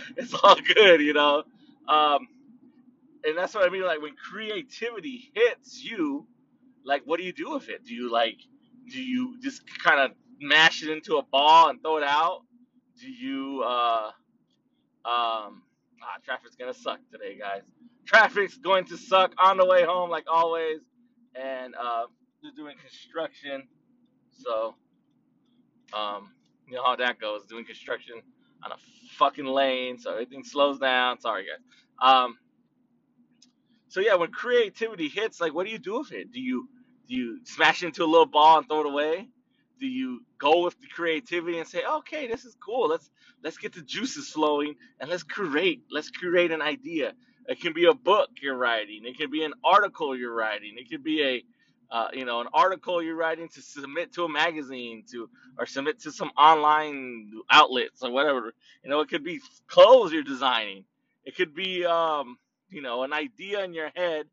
it's 0.16 0.34
all 0.34 0.56
good. 0.56 1.00
You 1.00 1.14
know. 1.14 1.44
Um, 1.88 2.28
and 3.24 3.36
that's 3.36 3.54
what 3.54 3.66
I 3.66 3.70
mean. 3.70 3.84
Like 3.84 4.02
when 4.02 4.14
creativity 4.16 5.30
hits 5.34 5.84
you, 5.84 6.26
like 6.84 7.02
what 7.04 7.18
do 7.18 7.24
you 7.26 7.32
do 7.32 7.50
with 7.52 7.68
it? 7.68 7.84
Do 7.84 7.94
you 7.94 8.10
like, 8.10 8.38
do 8.90 9.02
you 9.02 9.40
just 9.42 9.62
kind 9.82 10.00
of 10.00 10.12
mash 10.40 10.82
it 10.82 10.90
into 10.90 11.16
a 11.16 11.22
ball 11.24 11.70
and 11.70 11.82
throw 11.82 11.98
it 11.98 12.04
out? 12.04 12.42
Do 13.00 13.10
you, 13.10 13.62
uh, 13.66 14.12
um, 15.04 15.62
ah, 16.02 16.18
traffic's 16.24 16.56
gonna 16.56 16.74
suck 16.74 17.00
today, 17.12 17.38
guys. 17.38 17.62
Traffic's 18.06 18.56
going 18.58 18.86
to 18.86 18.98
suck 18.98 19.32
on 19.38 19.58
the 19.58 19.66
way 19.66 19.84
home, 19.84 20.10
like 20.10 20.24
always, 20.32 20.80
and 21.34 21.74
uh, 21.76 22.06
they're 22.42 22.52
doing 22.56 22.76
construction, 22.78 23.68
so 24.32 24.76
um, 25.94 26.32
you 26.68 26.76
know 26.76 26.84
how 26.84 26.96
that 26.96 27.20
goes, 27.20 27.46
doing 27.46 27.64
construction 27.64 28.16
on 28.64 28.72
a 28.72 28.76
fucking 29.18 29.46
lane, 29.46 29.98
so 29.98 30.12
everything 30.12 30.44
slows 30.44 30.78
down. 30.78 31.20
Sorry, 31.20 31.44
guys. 31.44 31.62
Um, 32.00 32.36
So 33.88 34.00
yeah, 34.00 34.16
when 34.16 34.30
creativity 34.32 35.08
hits, 35.08 35.40
like, 35.40 35.54
what 35.54 35.66
do 35.66 35.72
you 35.72 35.78
do 35.78 36.00
with 36.00 36.12
it? 36.12 36.32
Do 36.32 36.40
you 36.40 36.68
do 37.08 37.14
you 37.14 37.44
smash 37.44 37.82
into 37.82 38.04
a 38.04 38.06
little 38.06 38.26
ball 38.26 38.58
and 38.58 38.68
throw 38.68 38.80
it 38.80 38.86
away? 38.86 39.28
Do 39.78 39.86
you 39.86 40.22
go 40.38 40.64
with 40.64 40.80
the 40.80 40.86
creativity 40.86 41.58
and 41.58 41.68
say, 41.68 41.82
okay, 41.84 42.26
this 42.26 42.44
is 42.44 42.56
cool. 42.64 42.88
Let's 42.88 43.10
let's 43.42 43.58
get 43.58 43.72
the 43.74 43.82
juices 43.82 44.30
flowing 44.30 44.74
and 45.00 45.10
let's 45.10 45.22
create. 45.22 45.82
Let's 45.90 46.10
create 46.10 46.50
an 46.50 46.62
idea. 46.62 47.12
It 47.48 47.60
can 47.60 47.72
be 47.72 47.84
a 47.84 47.94
book 47.94 48.30
you're 48.42 48.56
writing. 48.56 49.02
It 49.04 49.18
can 49.18 49.30
be 49.30 49.44
an 49.44 49.52
article 49.62 50.16
you're 50.16 50.34
writing. 50.34 50.74
It 50.78 50.90
could 50.90 51.04
be 51.04 51.22
a 51.22 51.44
uh, 51.88 52.08
you 52.12 52.24
know, 52.24 52.40
an 52.40 52.48
article 52.52 53.00
you're 53.00 53.14
writing 53.14 53.48
to 53.48 53.62
submit 53.62 54.12
to 54.12 54.24
a 54.24 54.28
magazine 54.28 55.04
to 55.12 55.28
or 55.56 55.66
submit 55.66 56.00
to 56.00 56.10
some 56.10 56.30
online 56.36 57.30
outlets 57.50 58.02
or 58.02 58.10
whatever. 58.10 58.52
You 58.82 58.90
know, 58.90 59.00
it 59.00 59.08
could 59.08 59.22
be 59.22 59.40
clothes 59.68 60.12
you're 60.12 60.24
designing. 60.24 60.84
It 61.24 61.36
could 61.36 61.54
be 61.54 61.84
um, 61.84 62.38
you 62.70 62.82
know, 62.82 63.04
an 63.04 63.12
idea 63.12 63.62
in 63.62 63.72
your 63.72 63.90
head 63.94 64.26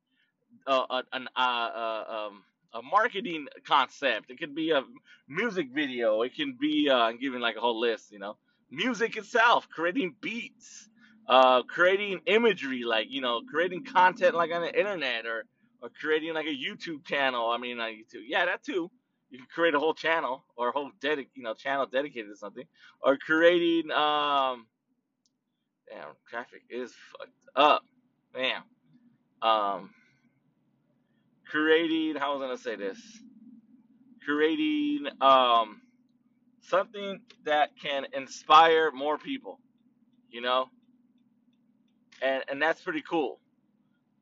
uh, 0.66 0.86
uh, 0.90 1.02
an 1.12 1.28
uh, 1.36 1.40
uh, 1.40 2.04
um, 2.28 2.44
a 2.74 2.82
marketing 2.82 3.48
concept. 3.66 4.30
It 4.30 4.40
could 4.40 4.56
be 4.56 4.72
a 4.72 4.84
music 5.28 5.68
video. 5.74 6.22
It 6.22 6.36
can 6.36 6.58
be 6.60 6.90
uh, 6.90 6.98
I'm 6.98 7.20
giving 7.20 7.40
like 7.40 7.56
a 7.56 7.62
whole 7.62 7.80
list. 7.80 8.12
You 8.12 8.20
know, 8.20 8.38
music 8.72 9.18
itself, 9.18 9.68
creating 9.70 10.16
beats, 10.22 10.90
uh, 11.28 11.64
creating 11.64 12.22
imagery, 12.26 12.84
like 12.84 13.08
you 13.10 13.22
know, 13.22 13.42
creating 13.50 13.86
content 13.86 14.36
like 14.36 14.52
on 14.52 14.62
the 14.62 14.78
internet 14.78 15.26
or 15.26 15.46
or 15.82 15.90
creating 16.00 16.34
like 16.34 16.48
a 16.48 16.50
YouTube 16.50 17.06
channel. 17.06 17.50
I 17.50 17.58
mean, 17.58 17.78
like 17.78 17.96
YouTube, 17.96 18.24
yeah, 18.28 18.46
that 18.46 18.64
too. 18.64 18.90
You 19.30 19.40
can 19.40 19.48
create 19.54 19.74
a 19.74 19.80
whole 19.80 19.96
channel 19.96 20.46
or 20.56 20.70
a 20.70 20.72
whole 20.72 20.92
dedic, 21.02 21.28
you 21.34 21.42
know, 21.42 21.56
channel 21.56 21.88
dedicated 21.88 22.30
to 22.30 22.38
something, 22.38 22.66
or 23.02 23.18
creating 23.18 23.90
um, 23.92 24.68
damn, 25.90 26.10
traffic 26.30 26.62
is 26.70 26.94
fucked 27.12 27.32
up, 27.56 27.84
damn. 28.34 28.64
Um, 29.42 29.90
creating 31.54 32.16
how 32.16 32.34
was 32.34 32.42
I 32.42 32.46
gonna 32.48 32.58
say 32.58 32.76
this? 32.76 33.00
Creating 34.26 35.08
um 35.22 35.82
something 36.62 37.22
that 37.46 37.70
can 37.82 38.08
inspire 38.14 38.92
more 38.92 39.20
people, 39.20 39.60
you 40.32 40.42
know, 40.42 40.70
and 42.24 42.44
and 42.50 42.62
that's 42.62 42.82
pretty 42.82 43.04
cool, 43.08 43.40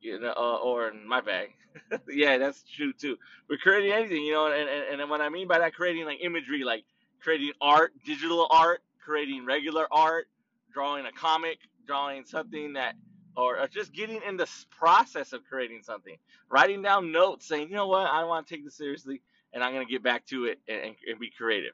you 0.02 0.20
know. 0.20 0.34
Uh, 0.36 0.56
or 0.56 0.88
in 0.88 1.08
my 1.08 1.22
bag, 1.22 1.54
yeah, 2.08 2.36
that's 2.36 2.62
true 2.64 2.92
too. 2.92 3.16
But 3.48 3.60
creating 3.60 3.92
anything, 3.92 4.24
you 4.24 4.34
know, 4.34 4.48
and, 4.48 4.68
and 4.68 5.00
and 5.00 5.10
what 5.10 5.22
I 5.22 5.30
mean 5.30 5.48
by 5.48 5.58
that, 5.60 5.74
creating 5.74 6.04
like 6.04 6.18
imagery, 6.20 6.64
like 6.64 6.84
creating 7.22 7.52
art, 7.62 7.94
digital 8.04 8.46
art, 8.50 8.82
creating 9.02 9.46
regular 9.46 9.86
art, 9.90 10.28
drawing 10.70 11.06
a 11.06 11.12
comic, 11.12 11.58
drawing 11.86 12.26
something 12.26 12.74
that, 12.74 12.94
or, 13.36 13.58
or 13.58 13.68
just 13.68 13.92
getting 13.92 14.20
in 14.26 14.36
the 14.36 14.48
process 14.70 15.32
of 15.32 15.44
creating 15.44 15.82
something, 15.82 16.16
writing 16.50 16.82
down 16.82 17.12
notes, 17.12 17.46
saying, 17.46 17.68
you 17.68 17.74
know 17.74 17.88
what, 17.88 18.06
I 18.06 18.24
want 18.24 18.46
to 18.46 18.54
take 18.54 18.64
this 18.64 18.76
seriously, 18.76 19.22
and 19.52 19.62
I'm 19.62 19.72
gonna 19.72 19.84
get 19.84 20.02
back 20.02 20.26
to 20.26 20.46
it 20.46 20.58
and, 20.68 20.80
and, 20.80 20.94
and 21.08 21.20
be 21.20 21.30
creative. 21.30 21.72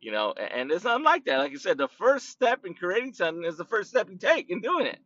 You 0.00 0.12
know, 0.12 0.32
and 0.32 0.70
it's 0.70 0.84
not 0.84 1.02
like 1.02 1.24
that. 1.24 1.38
Like 1.38 1.50
you 1.50 1.58
said, 1.58 1.76
the 1.76 1.88
first 1.88 2.28
step 2.28 2.64
in 2.64 2.74
creating 2.74 3.14
something 3.14 3.44
is 3.44 3.56
the 3.56 3.64
first 3.64 3.90
step 3.90 4.08
you 4.08 4.16
take 4.16 4.48
in 4.48 4.60
doing 4.60 4.86
it. 4.86 5.00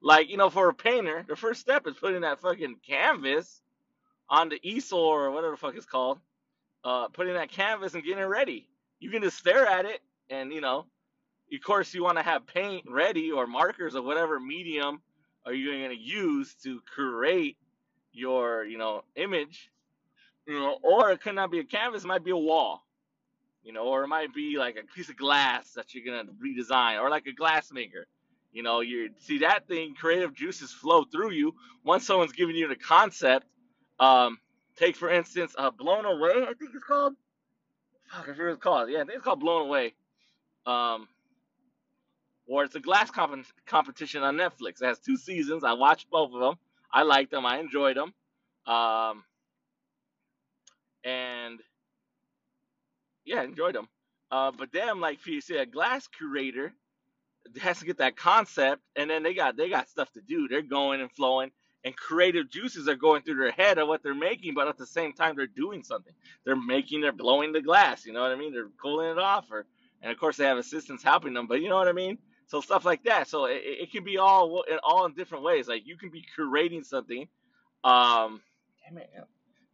Like, 0.00 0.28
you 0.28 0.36
know, 0.36 0.50
for 0.50 0.68
a 0.68 0.74
painter, 0.74 1.24
the 1.28 1.36
first 1.36 1.60
step 1.60 1.86
is 1.86 1.94
putting 1.94 2.22
that 2.22 2.40
fucking 2.40 2.76
canvas 2.84 3.62
on 4.28 4.48
the 4.48 4.58
easel 4.62 4.98
or 4.98 5.30
whatever 5.30 5.52
the 5.52 5.58
fuck 5.58 5.76
it's 5.76 5.86
called. 5.86 6.18
Uh, 6.82 7.06
putting 7.08 7.34
that 7.34 7.52
canvas 7.52 7.94
and 7.94 8.02
getting 8.02 8.18
it 8.18 8.26
ready. 8.26 8.68
You 8.98 9.10
can 9.10 9.22
just 9.22 9.38
stare 9.38 9.64
at 9.64 9.84
it 9.84 10.00
and, 10.28 10.52
you 10.52 10.60
know, 10.60 10.86
of 11.54 11.62
course 11.62 11.94
you 11.94 12.02
want 12.02 12.18
to 12.18 12.24
have 12.24 12.46
paint 12.46 12.84
ready 12.88 13.30
or 13.30 13.46
markers 13.46 13.94
or 13.94 14.02
whatever 14.02 14.40
medium 14.40 15.00
are 15.44 15.52
you 15.52 15.72
going 15.72 15.90
to 15.90 16.02
use 16.02 16.54
to 16.62 16.80
create 16.94 17.56
your, 18.12 18.64
you 18.64 18.78
know, 18.78 19.02
image, 19.16 19.70
you 20.46 20.54
know, 20.54 20.78
or 20.82 21.10
it 21.10 21.20
could 21.20 21.34
not 21.34 21.50
be 21.50 21.60
a 21.60 21.64
canvas, 21.64 22.04
it 22.04 22.06
might 22.06 22.24
be 22.24 22.30
a 22.30 22.36
wall 22.36 22.84
you 23.64 23.72
know, 23.72 23.84
or 23.84 24.04
it 24.04 24.08
might 24.08 24.34
be 24.34 24.58
like 24.58 24.76
a 24.76 24.94
piece 24.94 25.08
of 25.08 25.16
glass 25.16 25.72
that 25.72 25.94
you're 25.94 26.04
gonna 26.04 26.30
redesign, 26.32 27.00
or 27.00 27.10
like 27.10 27.26
a 27.26 27.32
glass 27.32 27.72
maker. 27.72 28.06
You 28.52 28.62
know, 28.62 28.80
you 28.80 29.10
see 29.18 29.38
that 29.38 29.66
thing, 29.66 29.94
creative 29.94 30.34
juices 30.34 30.72
flow 30.72 31.04
through 31.04 31.30
you 31.30 31.54
once 31.84 32.06
someone's 32.06 32.32
giving 32.32 32.56
you 32.56 32.68
the 32.68 32.76
concept. 32.76 33.46
Um, 33.98 34.38
take 34.76 34.96
for 34.96 35.10
instance, 35.10 35.54
uh, 35.56 35.70
Blown 35.70 36.04
Away, 36.04 36.42
I 36.42 36.54
think 36.54 36.72
it's 36.74 36.84
called. 36.84 37.14
Fuck, 38.08 38.22
I 38.22 38.26
forget 38.26 38.44
what 38.44 38.52
it's 38.52 38.62
called. 38.62 38.90
Yeah, 38.90 38.98
I 38.98 39.04
think 39.04 39.16
it's 39.16 39.24
called 39.24 39.40
Blown 39.40 39.62
Away. 39.62 39.94
Um, 40.66 41.08
or 42.46 42.64
it's 42.64 42.74
a 42.74 42.80
glass 42.80 43.10
comp- 43.10 43.46
competition 43.66 44.22
on 44.22 44.36
Netflix. 44.36 44.82
It 44.82 44.86
has 44.86 44.98
two 44.98 45.16
seasons. 45.16 45.64
I 45.64 45.72
watched 45.74 46.10
both 46.10 46.32
of 46.34 46.40
them. 46.40 46.54
I 46.92 47.02
liked 47.02 47.30
them. 47.30 47.46
I 47.46 47.58
enjoyed 47.58 47.96
them. 47.96 48.12
Um, 48.66 49.24
and 51.04 51.60
yeah, 53.24 53.42
enjoyed 53.42 53.74
them. 53.74 53.88
Uh, 54.30 54.50
but 54.50 54.72
then, 54.72 55.00
like, 55.00 55.24
you 55.26 55.40
see 55.40 55.56
a 55.56 55.66
glass 55.66 56.08
curator, 56.08 56.72
has 57.60 57.78
to 57.80 57.84
get 57.84 57.98
that 57.98 58.16
concept, 58.16 58.82
and 58.96 59.10
then 59.10 59.22
they 59.22 59.34
got 59.34 59.56
they 59.56 59.68
got 59.68 59.88
stuff 59.88 60.10
to 60.12 60.20
do. 60.20 60.48
They're 60.48 60.62
going 60.62 61.00
and 61.00 61.10
flowing, 61.10 61.50
and 61.84 61.96
creative 61.96 62.50
juices 62.50 62.88
are 62.88 62.94
going 62.96 63.22
through 63.22 63.36
their 63.36 63.50
head 63.50 63.78
of 63.78 63.88
what 63.88 64.02
they're 64.02 64.14
making, 64.14 64.54
but 64.54 64.68
at 64.68 64.78
the 64.78 64.86
same 64.86 65.12
time 65.12 65.36
they're 65.36 65.46
doing 65.46 65.82
something. 65.82 66.12
They're 66.44 66.56
making, 66.56 67.00
they're 67.00 67.12
blowing 67.12 67.52
the 67.52 67.60
glass. 67.60 68.06
You 68.06 68.12
know 68.12 68.22
what 68.22 68.30
I 68.32 68.36
mean? 68.36 68.52
They're 68.52 68.70
cooling 68.80 69.10
it 69.10 69.18
off, 69.18 69.50
or 69.50 69.66
and 70.02 70.12
of 70.12 70.18
course 70.18 70.36
they 70.36 70.44
have 70.44 70.58
assistants 70.58 71.02
helping 71.02 71.34
them. 71.34 71.46
But 71.46 71.60
you 71.60 71.68
know 71.68 71.76
what 71.76 71.88
I 71.88 71.92
mean? 71.92 72.18
So 72.52 72.60
stuff 72.60 72.84
like 72.84 73.02
that. 73.04 73.28
So 73.28 73.46
it, 73.46 73.62
it 73.64 73.92
can 73.92 74.04
be 74.04 74.18
all 74.18 74.62
in 74.70 74.78
all 74.84 75.06
in 75.06 75.14
different 75.14 75.42
ways. 75.42 75.68
Like 75.68 75.86
you 75.86 75.96
can 75.96 76.10
be 76.10 76.22
creating 76.34 76.84
something, 76.84 77.26
um, 77.82 78.42
damn 78.86 78.98
it, 78.98 79.10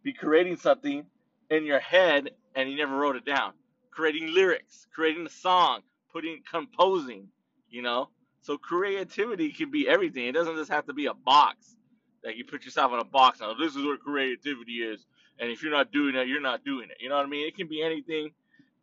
be 0.04 0.12
creating 0.12 0.56
something 0.56 1.04
in 1.50 1.64
your 1.64 1.80
head 1.80 2.30
and 2.54 2.70
you 2.70 2.76
never 2.76 2.96
wrote 2.96 3.16
it 3.16 3.24
down. 3.24 3.54
Creating 3.90 4.32
lyrics, 4.32 4.86
creating 4.94 5.26
a 5.26 5.30
song, 5.30 5.80
putting 6.12 6.40
composing 6.48 7.26
you 7.68 7.82
know 7.82 8.08
so 8.42 8.56
creativity 8.56 9.50
can 9.50 9.72
be 9.72 9.88
everything 9.88 10.26
it 10.26 10.32
doesn't 10.32 10.56
just 10.56 10.70
have 10.70 10.86
to 10.86 10.92
be 10.92 11.06
a 11.06 11.14
box 11.14 11.76
that 12.22 12.36
you 12.36 12.44
put 12.44 12.64
yourself 12.64 12.92
in 12.92 13.00
a 13.00 13.04
box 13.04 13.40
now 13.40 13.54
this 13.54 13.74
is 13.74 13.84
what 13.84 14.00
creativity 14.00 14.82
is 14.82 15.04
and 15.38 15.50
if 15.50 15.62
you're 15.62 15.72
not 15.72 15.92
doing 15.92 16.14
it 16.14 16.28
you're 16.28 16.40
not 16.40 16.64
doing 16.64 16.88
it 16.90 16.96
you 17.00 17.08
know 17.08 17.16
what 17.16 17.26
i 17.26 17.28
mean 17.28 17.46
it 17.46 17.56
can 17.56 17.68
be 17.68 17.82
anything 17.82 18.30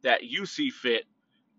that 0.03 0.23
you 0.23 0.45
see 0.45 0.69
fit 0.69 1.05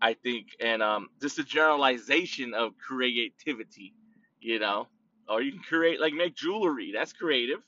i 0.01 0.13
think 0.13 0.47
and 0.61 0.81
um 0.83 1.09
just 1.21 1.39
a 1.39 1.43
generalization 1.43 2.53
of 2.53 2.73
creativity 2.77 3.93
you 4.41 4.59
know 4.59 4.87
or 5.29 5.41
you 5.41 5.51
can 5.51 5.61
create 5.61 5.99
like 6.01 6.13
make 6.13 6.35
jewelry 6.35 6.91
that's 6.93 7.13
creative 7.13 7.59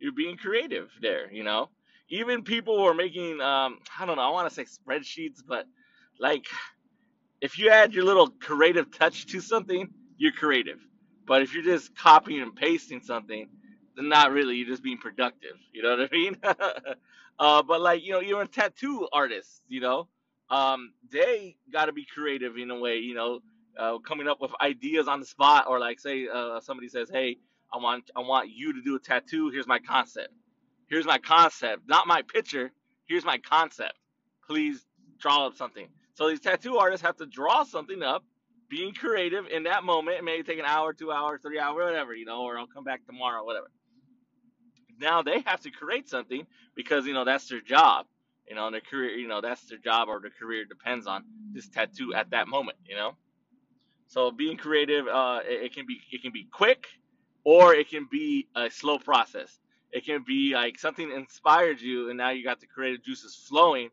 you're 0.00 0.12
being 0.12 0.36
creative 0.36 0.90
there 1.02 1.32
you 1.32 1.44
know 1.44 1.68
even 2.10 2.42
people 2.42 2.78
who 2.78 2.84
are 2.84 2.94
making 2.94 3.40
um 3.40 3.78
i 3.98 4.06
don't 4.06 4.16
know 4.16 4.22
i 4.22 4.30
want 4.30 4.48
to 4.48 4.54
say 4.54 4.64
spreadsheets 4.64 5.40
but 5.46 5.66
like 6.20 6.46
if 7.40 7.58
you 7.58 7.70
add 7.70 7.94
your 7.94 8.04
little 8.04 8.28
creative 8.28 8.90
touch 8.96 9.26
to 9.28 9.40
something, 9.40 9.88
you're 10.18 10.32
creative. 10.32 10.80
But 11.26 11.42
if 11.42 11.54
you're 11.54 11.64
just 11.64 11.96
copying 11.96 12.42
and 12.42 12.56
pasting 12.56 13.02
something, 13.02 13.48
then 13.96 14.08
not 14.08 14.32
really. 14.32 14.56
You're 14.56 14.68
just 14.68 14.82
being 14.82 14.98
productive. 14.98 15.56
You 15.72 15.82
know 15.82 15.96
what 15.96 16.10
I 16.12 16.16
mean? 16.16 16.36
uh, 17.38 17.62
but 17.62 17.80
like 17.82 18.04
you 18.04 18.12
know, 18.12 18.20
you're 18.20 18.42
a 18.42 18.48
tattoo 18.48 19.08
artist. 19.12 19.62
You 19.68 19.80
know, 19.80 20.08
um, 20.50 20.92
they 21.10 21.56
got 21.72 21.86
to 21.86 21.92
be 21.92 22.06
creative 22.06 22.56
in 22.58 22.70
a 22.70 22.78
way. 22.78 22.98
You 22.98 23.14
know, 23.14 23.40
uh, 23.78 23.98
coming 23.98 24.28
up 24.28 24.40
with 24.40 24.52
ideas 24.62 25.08
on 25.08 25.20
the 25.20 25.26
spot, 25.26 25.66
or 25.68 25.80
like 25.80 26.00
say 26.00 26.28
uh, 26.32 26.60
somebody 26.60 26.88
says, 26.88 27.10
"Hey, 27.12 27.38
I 27.72 27.78
want 27.78 28.10
I 28.16 28.20
want 28.20 28.50
you 28.50 28.74
to 28.74 28.82
do 28.82 28.96
a 28.96 29.00
tattoo. 29.00 29.50
Here's 29.50 29.68
my 29.68 29.80
concept. 29.80 30.34
Here's 30.88 31.06
my 31.06 31.18
concept. 31.18 31.82
Not 31.88 32.06
my 32.06 32.22
picture. 32.22 32.72
Here's 33.06 33.24
my 33.24 33.38
concept." 33.38 33.94
please 34.46 34.84
draw 35.18 35.46
up 35.46 35.56
something. 35.56 35.88
So 36.14 36.28
these 36.28 36.40
tattoo 36.40 36.78
artists 36.78 37.04
have 37.06 37.16
to 37.18 37.26
draw 37.26 37.64
something 37.64 38.02
up, 38.02 38.24
being 38.68 38.94
creative 38.94 39.46
in 39.48 39.64
that 39.64 39.84
moment. 39.84 40.18
It 40.18 40.24
may 40.24 40.42
take 40.42 40.58
an 40.58 40.64
hour, 40.66 40.92
two 40.92 41.12
hours, 41.12 41.40
three 41.42 41.58
hours, 41.58 41.84
whatever, 41.84 42.14
you 42.14 42.24
know, 42.24 42.42
or 42.42 42.58
I'll 42.58 42.66
come 42.66 42.84
back 42.84 43.06
tomorrow, 43.06 43.44
whatever. 43.44 43.70
Now 45.00 45.22
they 45.22 45.40
have 45.46 45.60
to 45.62 45.70
create 45.70 46.08
something 46.08 46.46
because 46.76 47.06
you 47.06 47.14
know 47.14 47.24
that's 47.24 47.48
their 47.48 47.60
job. 47.60 48.06
You 48.48 48.54
know, 48.54 48.66
and 48.66 48.74
their 48.74 48.82
career, 48.82 49.10
you 49.16 49.26
know, 49.28 49.40
that's 49.40 49.62
their 49.68 49.78
job 49.78 50.08
or 50.08 50.20
their 50.20 50.30
career 50.30 50.64
depends 50.64 51.06
on 51.06 51.24
this 51.52 51.68
tattoo 51.68 52.14
at 52.14 52.30
that 52.30 52.46
moment. 52.48 52.76
You 52.84 52.96
know, 52.96 53.16
so 54.06 54.30
being 54.30 54.56
creative, 54.56 55.06
uh, 55.08 55.40
it, 55.44 55.64
it 55.64 55.74
can 55.74 55.86
be 55.86 56.00
it 56.12 56.22
can 56.22 56.32
be 56.32 56.46
quick, 56.52 56.86
or 57.44 57.74
it 57.74 57.88
can 57.88 58.06
be 58.10 58.48
a 58.54 58.70
slow 58.70 58.98
process. 58.98 59.58
It 59.92 60.04
can 60.04 60.24
be 60.26 60.54
like 60.54 60.78
something 60.78 61.10
inspired 61.10 61.80
you, 61.80 62.08
and 62.10 62.18
now 62.18 62.30
you 62.30 62.44
got 62.44 62.60
the 62.60 62.66
creative 62.66 63.02
juices 63.02 63.36
flowing, 63.48 63.90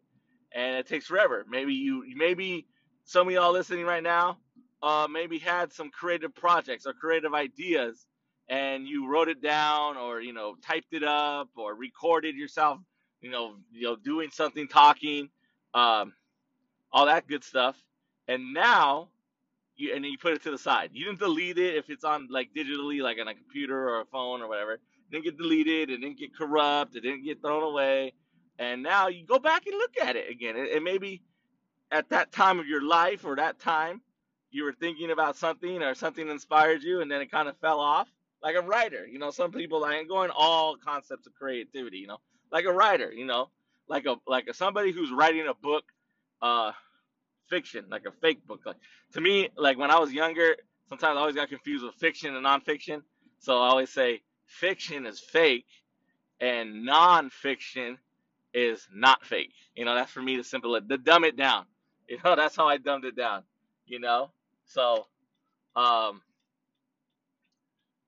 and 0.53 0.75
it 0.75 0.87
takes 0.87 1.05
forever. 1.05 1.45
Maybe 1.47 1.73
you, 1.73 2.03
maybe 2.15 2.67
some 3.05 3.27
of 3.27 3.33
y'all 3.33 3.51
listening 3.51 3.85
right 3.85 4.03
now, 4.03 4.37
uh, 4.81 5.07
maybe 5.09 5.37
had 5.37 5.71
some 5.71 5.91
creative 5.91 6.33
projects 6.33 6.85
or 6.87 6.93
creative 6.93 7.33
ideas, 7.33 8.07
and 8.49 8.87
you 8.87 9.07
wrote 9.07 9.29
it 9.29 9.41
down, 9.41 9.95
or 9.95 10.21
you 10.21 10.33
know, 10.33 10.55
typed 10.61 10.93
it 10.93 11.03
up, 11.03 11.49
or 11.55 11.75
recorded 11.75 12.35
yourself, 12.35 12.79
you 13.21 13.31
know, 13.31 13.55
you 13.71 13.83
know, 13.83 13.95
doing 13.95 14.29
something, 14.31 14.67
talking, 14.67 15.29
um, 15.73 16.13
all 16.91 17.05
that 17.05 17.27
good 17.27 17.43
stuff, 17.43 17.75
and 18.27 18.53
now 18.53 19.09
you 19.75 19.95
and 19.95 20.03
then 20.03 20.11
you 20.11 20.17
put 20.17 20.33
it 20.33 20.43
to 20.43 20.51
the 20.51 20.57
side. 20.57 20.91
You 20.93 21.05
didn't 21.05 21.19
delete 21.19 21.57
it 21.57 21.75
if 21.75 21.89
it's 21.89 22.03
on 22.03 22.27
like 22.29 22.49
digitally, 22.55 23.01
like 23.01 23.17
on 23.19 23.27
a 23.27 23.35
computer 23.35 23.89
or 23.89 24.01
a 24.01 24.05
phone 24.05 24.41
or 24.41 24.47
whatever. 24.47 24.73
It 24.73 24.81
didn't 25.11 25.23
get 25.25 25.37
deleted. 25.37 25.89
It 25.89 25.97
didn't 25.97 26.17
get 26.17 26.35
corrupt. 26.35 26.95
It 26.95 27.01
didn't 27.01 27.23
get 27.23 27.41
thrown 27.41 27.63
away. 27.63 28.13
And 28.59 28.83
now 28.83 29.07
you 29.07 29.25
go 29.25 29.39
back 29.39 29.65
and 29.65 29.75
look 29.77 29.93
at 30.01 30.15
it 30.15 30.29
again. 30.29 30.55
And, 30.55 30.67
and 30.67 30.83
maybe 30.83 31.23
at 31.91 32.09
that 32.09 32.31
time 32.31 32.59
of 32.59 32.67
your 32.67 32.85
life 32.85 33.25
or 33.25 33.35
that 33.35 33.59
time, 33.59 34.01
you 34.51 34.63
were 34.63 34.73
thinking 34.73 35.11
about 35.11 35.37
something 35.37 35.81
or 35.81 35.95
something 35.95 36.27
inspired 36.27 36.83
you, 36.83 37.01
and 37.01 37.09
then 37.09 37.21
it 37.21 37.31
kind 37.31 37.47
of 37.47 37.57
fell 37.57 37.79
off. 37.79 38.09
Like 38.43 38.55
a 38.55 38.61
writer, 38.61 39.05
you 39.05 39.19
know, 39.19 39.29
some 39.29 39.51
people 39.51 39.85
I 39.85 39.95
ain't 39.95 40.09
going 40.09 40.31
all 40.35 40.75
concepts 40.75 41.27
of 41.27 41.33
creativity, 41.35 41.97
you 41.99 42.07
know, 42.07 42.17
like 42.51 42.65
a 42.65 42.73
writer, 42.73 43.11
you 43.11 43.25
know, 43.25 43.49
like 43.87 44.05
a 44.05 44.17
like 44.27 44.47
a, 44.49 44.53
somebody 44.53 44.91
who's 44.91 45.11
writing 45.11 45.47
a 45.47 45.53
book. 45.53 45.85
Uh, 46.41 46.71
fiction, 47.49 47.85
like 47.89 48.05
a 48.05 48.11
fake 48.11 48.45
book. 48.47 48.61
Like 48.65 48.77
to 49.13 49.21
me, 49.21 49.49
like 49.57 49.77
when 49.77 49.91
I 49.91 49.99
was 49.99 50.13
younger, 50.13 50.55
sometimes 50.89 51.17
I 51.17 51.21
always 51.21 51.35
got 51.35 51.49
confused 51.49 51.85
with 51.85 51.95
fiction 51.95 52.35
and 52.35 52.45
nonfiction. 52.45 53.03
So 53.39 53.61
I 53.61 53.69
always 53.69 53.91
say 53.91 54.21
fiction 54.47 55.05
is 55.05 55.19
fake 55.19 55.65
and 56.39 56.87
nonfiction 56.87 57.97
is 58.53 58.87
not 58.93 59.25
fake. 59.25 59.53
You 59.75 59.85
know, 59.85 59.95
that's 59.95 60.11
for 60.11 60.21
me 60.21 60.37
to 60.37 60.43
simple 60.43 60.79
to 60.79 60.97
dumb 60.97 61.25
it 61.25 61.37
down. 61.37 61.65
You 62.09 62.17
know, 62.25 62.35
that's 62.35 62.57
how 62.57 62.67
I 62.67 62.75
dumbed 62.75 63.05
it 63.05 63.15
down. 63.15 63.43
You 63.85 63.99
know, 63.99 64.31
so 64.65 65.07
um, 65.77 66.21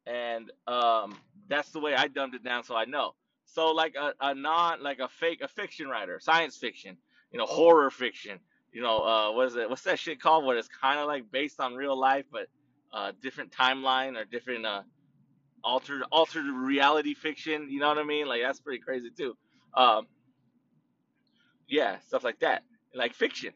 and 0.06 0.52
um, 0.68 1.16
that's 1.48 1.72
the 1.72 1.80
way 1.80 1.96
I 1.96 2.10
dumbed 2.10 2.36
it 2.36 2.44
down, 2.44 2.66
so 2.66 2.76
I 2.76 2.84
know. 2.84 3.14
So 3.54 3.72
like 3.72 3.94
a, 3.96 4.14
a 4.20 4.34
non 4.34 4.82
like 4.82 4.98
a 4.98 5.08
fake 5.08 5.42
a 5.42 5.48
fiction 5.48 5.88
writer, 5.88 6.20
science 6.20 6.58
fiction, 6.58 6.98
you 7.32 7.38
know, 7.38 7.46
horror 7.46 7.92
fiction, 7.92 8.40
you 8.72 8.82
know, 8.82 8.98
uh, 8.98 9.32
what 9.32 9.48
is 9.48 9.56
it? 9.56 9.70
What's 9.70 9.84
that 9.84 10.00
shit 10.00 10.20
called? 10.20 10.44
What 10.44 10.58
it's 10.58 10.68
kind 10.68 11.00
of 11.00 11.06
like 11.06 11.32
based 11.32 11.60
on 11.60 11.76
real 11.76 11.98
life, 11.98 12.26
but 12.32 12.48
uh, 12.92 13.12
different 13.22 13.52
timeline 13.52 14.20
or 14.20 14.26
different 14.26 14.66
uh, 14.66 14.82
altered 15.64 16.02
altered 16.12 16.46
reality 16.46 17.14
fiction. 17.14 17.70
You 17.70 17.80
know 17.80 17.90
what 17.90 18.00
I 18.00 18.04
mean? 18.04 18.28
Like 18.28 18.42
that's 18.42 18.60
pretty 18.60 18.80
crazy 18.80 19.12
too. 19.16 19.38
Um, 19.76 20.08
yeah, 21.68 22.00
stuff 22.08 22.24
like 22.24 22.40
that, 22.40 22.64
like 22.96 23.14
fiction. 23.14 23.54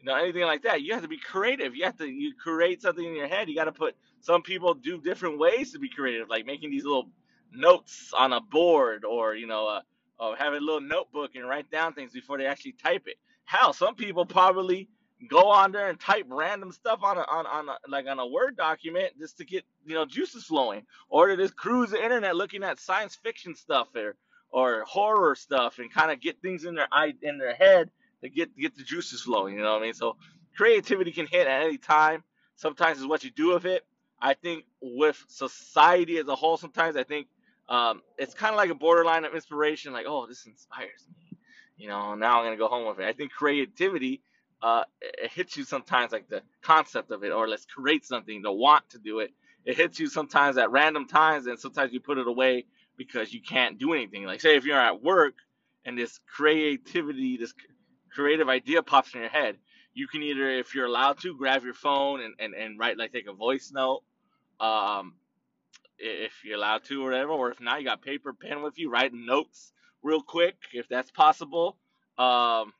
You 0.00 0.06
know, 0.06 0.16
anything 0.16 0.42
like 0.42 0.62
that. 0.62 0.82
You 0.82 0.94
have 0.94 1.02
to 1.02 1.08
be 1.08 1.18
creative. 1.18 1.76
You 1.76 1.84
have 1.84 1.96
to 1.98 2.08
you 2.08 2.34
create 2.34 2.82
something 2.82 3.04
in 3.04 3.14
your 3.14 3.28
head. 3.28 3.48
You 3.48 3.54
got 3.54 3.64
to 3.64 3.72
put. 3.72 3.94
Some 4.20 4.42
people 4.42 4.74
do 4.74 5.00
different 5.00 5.38
ways 5.38 5.72
to 5.72 5.78
be 5.78 5.88
creative, 5.88 6.28
like 6.28 6.44
making 6.44 6.72
these 6.72 6.84
little 6.84 7.08
notes 7.52 8.12
on 8.16 8.32
a 8.32 8.40
board, 8.40 9.04
or 9.04 9.34
you 9.34 9.46
know, 9.46 9.68
uh, 9.68 9.80
or 10.20 10.36
having 10.36 10.58
a 10.60 10.64
little 10.64 10.80
notebook 10.80 11.32
and 11.36 11.48
write 11.48 11.70
down 11.70 11.94
things 11.94 12.12
before 12.12 12.38
they 12.38 12.46
actually 12.46 12.72
type 12.72 13.02
it 13.06 13.16
Hell, 13.46 13.74
some 13.74 13.96
people 13.96 14.26
probably 14.26 14.88
go 15.30 15.50
on 15.50 15.72
there 15.72 15.90
and 15.90 16.00
type 16.00 16.26
random 16.30 16.72
stuff 16.72 17.00
on 17.04 17.18
a, 17.18 17.22
on 17.22 17.46
on 17.46 17.70
a, 17.70 17.76
like 17.88 18.06
on 18.08 18.18
a 18.20 18.26
Word 18.26 18.56
document 18.56 19.12
just 19.20 19.38
to 19.38 19.46
get 19.46 19.64
you 19.86 19.94
know 19.94 20.06
juices 20.06 20.44
flowing, 20.44 20.84
or 21.10 21.28
to 21.28 21.36
just 21.36 21.56
cruise 21.56 21.90
the 21.90 22.02
internet 22.02 22.36
looking 22.36 22.64
at 22.64 22.80
science 22.80 23.16
fiction 23.16 23.56
stuff 23.56 23.88
or 23.96 24.16
or 24.50 24.84
horror 24.84 25.36
stuff 25.36 25.80
and 25.80 25.92
kind 25.92 26.12
of 26.12 26.20
get 26.20 26.40
things 26.42 26.64
in 26.66 26.76
their 26.76 26.88
eye 26.92 27.14
in 27.22 27.38
their 27.38 27.54
head 27.54 27.90
to 28.22 28.30
get 28.30 28.56
get 28.56 28.76
the 28.76 28.84
juices 28.84 29.22
flowing. 29.22 29.56
You 29.56 29.62
know 29.62 29.74
what 29.74 29.82
I 29.82 29.86
mean? 29.86 29.94
So 29.94 30.16
creativity 30.56 31.12
can 31.12 31.26
hit 31.28 31.48
at 31.48 31.64
any 31.64 31.78
time. 31.78 32.24
Sometimes 32.56 32.98
it's 32.98 33.08
what 33.08 33.24
you 33.24 33.30
do 33.30 33.54
with 33.54 33.66
it. 33.66 33.84
I 34.22 34.34
think 34.34 34.66
with 34.82 35.24
society 35.28 36.18
as 36.18 36.28
a 36.28 36.36
whole, 36.36 36.58
sometimes 36.58 36.96
I 36.96 37.04
think 37.04 37.28
um, 37.68 38.02
it's 38.18 38.34
kind 38.34 38.52
of 38.52 38.56
like 38.56 38.70
a 38.70 38.74
borderline 38.74 39.24
of 39.24 39.34
inspiration. 39.34 39.92
Like, 39.92 40.06
oh, 40.08 40.26
this 40.26 40.46
inspires 40.46 41.06
me 41.08 41.38
you 41.78 41.88
know, 41.88 42.14
now 42.16 42.40
I'm 42.40 42.44
gonna 42.44 42.56
go 42.56 42.68
home 42.68 42.88
with 42.88 42.98
it. 42.98 43.08
I 43.08 43.12
think 43.12 43.30
creativity 43.30 44.20
uh, 44.60 44.82
it 45.00 45.30
hits 45.32 45.56
you 45.56 45.64
sometimes 45.64 46.12
like 46.12 46.28
the 46.28 46.42
concept 46.62 47.12
of 47.12 47.22
it, 47.22 47.30
or 47.30 47.48
let's 47.48 47.64
create 47.64 48.04
something, 48.04 48.42
the 48.42 48.52
want 48.52 48.88
to 48.90 48.98
do 48.98 49.20
it. 49.20 49.30
It 49.64 49.76
hits 49.76 50.00
you 50.00 50.08
sometimes 50.08 50.58
at 50.58 50.70
random 50.70 51.06
times, 51.06 51.46
and 51.46 51.58
sometimes 51.58 51.92
you 51.92 52.00
put 52.00 52.18
it 52.18 52.26
away 52.26 52.66
because 52.96 53.32
you 53.32 53.40
can't 53.40 53.78
do 53.78 53.92
anything. 53.92 54.24
Like 54.24 54.40
say 54.40 54.56
if 54.56 54.64
you're 54.64 54.80
at 54.80 55.02
work 55.02 55.34
and 55.84 55.96
this 55.96 56.18
creativity, 56.26 57.36
this 57.36 57.54
creative 58.10 58.48
idea 58.48 58.82
pops 58.82 59.14
in 59.14 59.20
your 59.20 59.30
head, 59.30 59.56
you 59.94 60.08
can 60.08 60.22
either, 60.22 60.50
if 60.50 60.74
you're 60.74 60.86
allowed 60.86 61.20
to, 61.20 61.36
grab 61.36 61.62
your 61.62 61.74
phone 61.74 62.20
and, 62.20 62.34
and, 62.40 62.54
and 62.54 62.78
write 62.78 62.98
like 62.98 63.12
take 63.12 63.28
a 63.28 63.32
voice 63.32 63.70
note, 63.72 64.02
um, 64.58 65.14
if 65.98 66.32
you're 66.44 66.56
allowed 66.56 66.84
to 66.84 67.02
or 67.02 67.10
whatever, 67.10 67.32
or 67.32 67.50
if 67.50 67.60
not, 67.60 67.80
you 67.80 67.86
got 67.86 68.02
paper, 68.02 68.32
pen 68.32 68.62
with 68.62 68.78
you, 68.78 68.90
writing 68.90 69.26
notes 69.26 69.72
real 70.02 70.22
quick 70.22 70.56
if 70.72 70.88
that's 70.88 71.10
possible. 71.10 71.76
Um, 72.18 72.72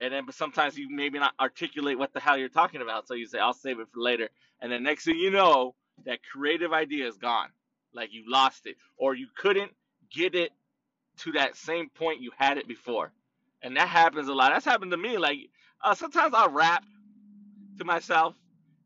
and 0.00 0.12
then, 0.12 0.26
but 0.26 0.34
sometimes 0.34 0.78
you 0.78 0.88
maybe 0.90 1.18
not 1.18 1.34
articulate 1.40 1.98
what 1.98 2.12
the 2.12 2.20
hell 2.20 2.36
you're 2.36 2.48
talking 2.48 2.82
about, 2.82 3.06
so 3.06 3.14
you 3.14 3.26
say, 3.26 3.38
"I'll 3.38 3.52
save 3.52 3.80
it 3.80 3.88
for 3.92 4.00
later." 4.00 4.28
And 4.60 4.72
then 4.72 4.82
next 4.82 5.04
thing 5.04 5.16
you 5.16 5.30
know, 5.30 5.74
that 6.06 6.20
creative 6.24 6.72
idea 6.72 7.06
is 7.06 7.18
gone, 7.18 7.48
like 7.94 8.12
you 8.12 8.24
lost 8.26 8.66
it, 8.66 8.76
or 8.96 9.14
you 9.14 9.28
couldn't 9.36 9.72
get 10.10 10.34
it 10.34 10.52
to 11.18 11.32
that 11.32 11.56
same 11.56 11.90
point 11.90 12.22
you 12.22 12.30
had 12.36 12.58
it 12.58 12.68
before. 12.68 13.12
And 13.62 13.76
that 13.76 13.88
happens 13.88 14.28
a 14.28 14.34
lot. 14.34 14.52
That's 14.52 14.64
happened 14.64 14.92
to 14.92 14.96
me. 14.96 15.18
Like 15.18 15.38
uh, 15.82 15.94
sometimes 15.94 16.34
I 16.34 16.46
rap 16.46 16.84
to 17.78 17.84
myself, 17.84 18.34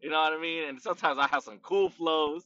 you 0.01 0.11
know 0.11 0.21
what 0.21 0.33
I 0.33 0.41
mean, 0.41 0.69
and 0.69 0.81
sometimes 0.81 1.19
I 1.19 1.27
have 1.29 1.43
some 1.45 1.59
cool 1.63 1.91
flows, 1.91 2.45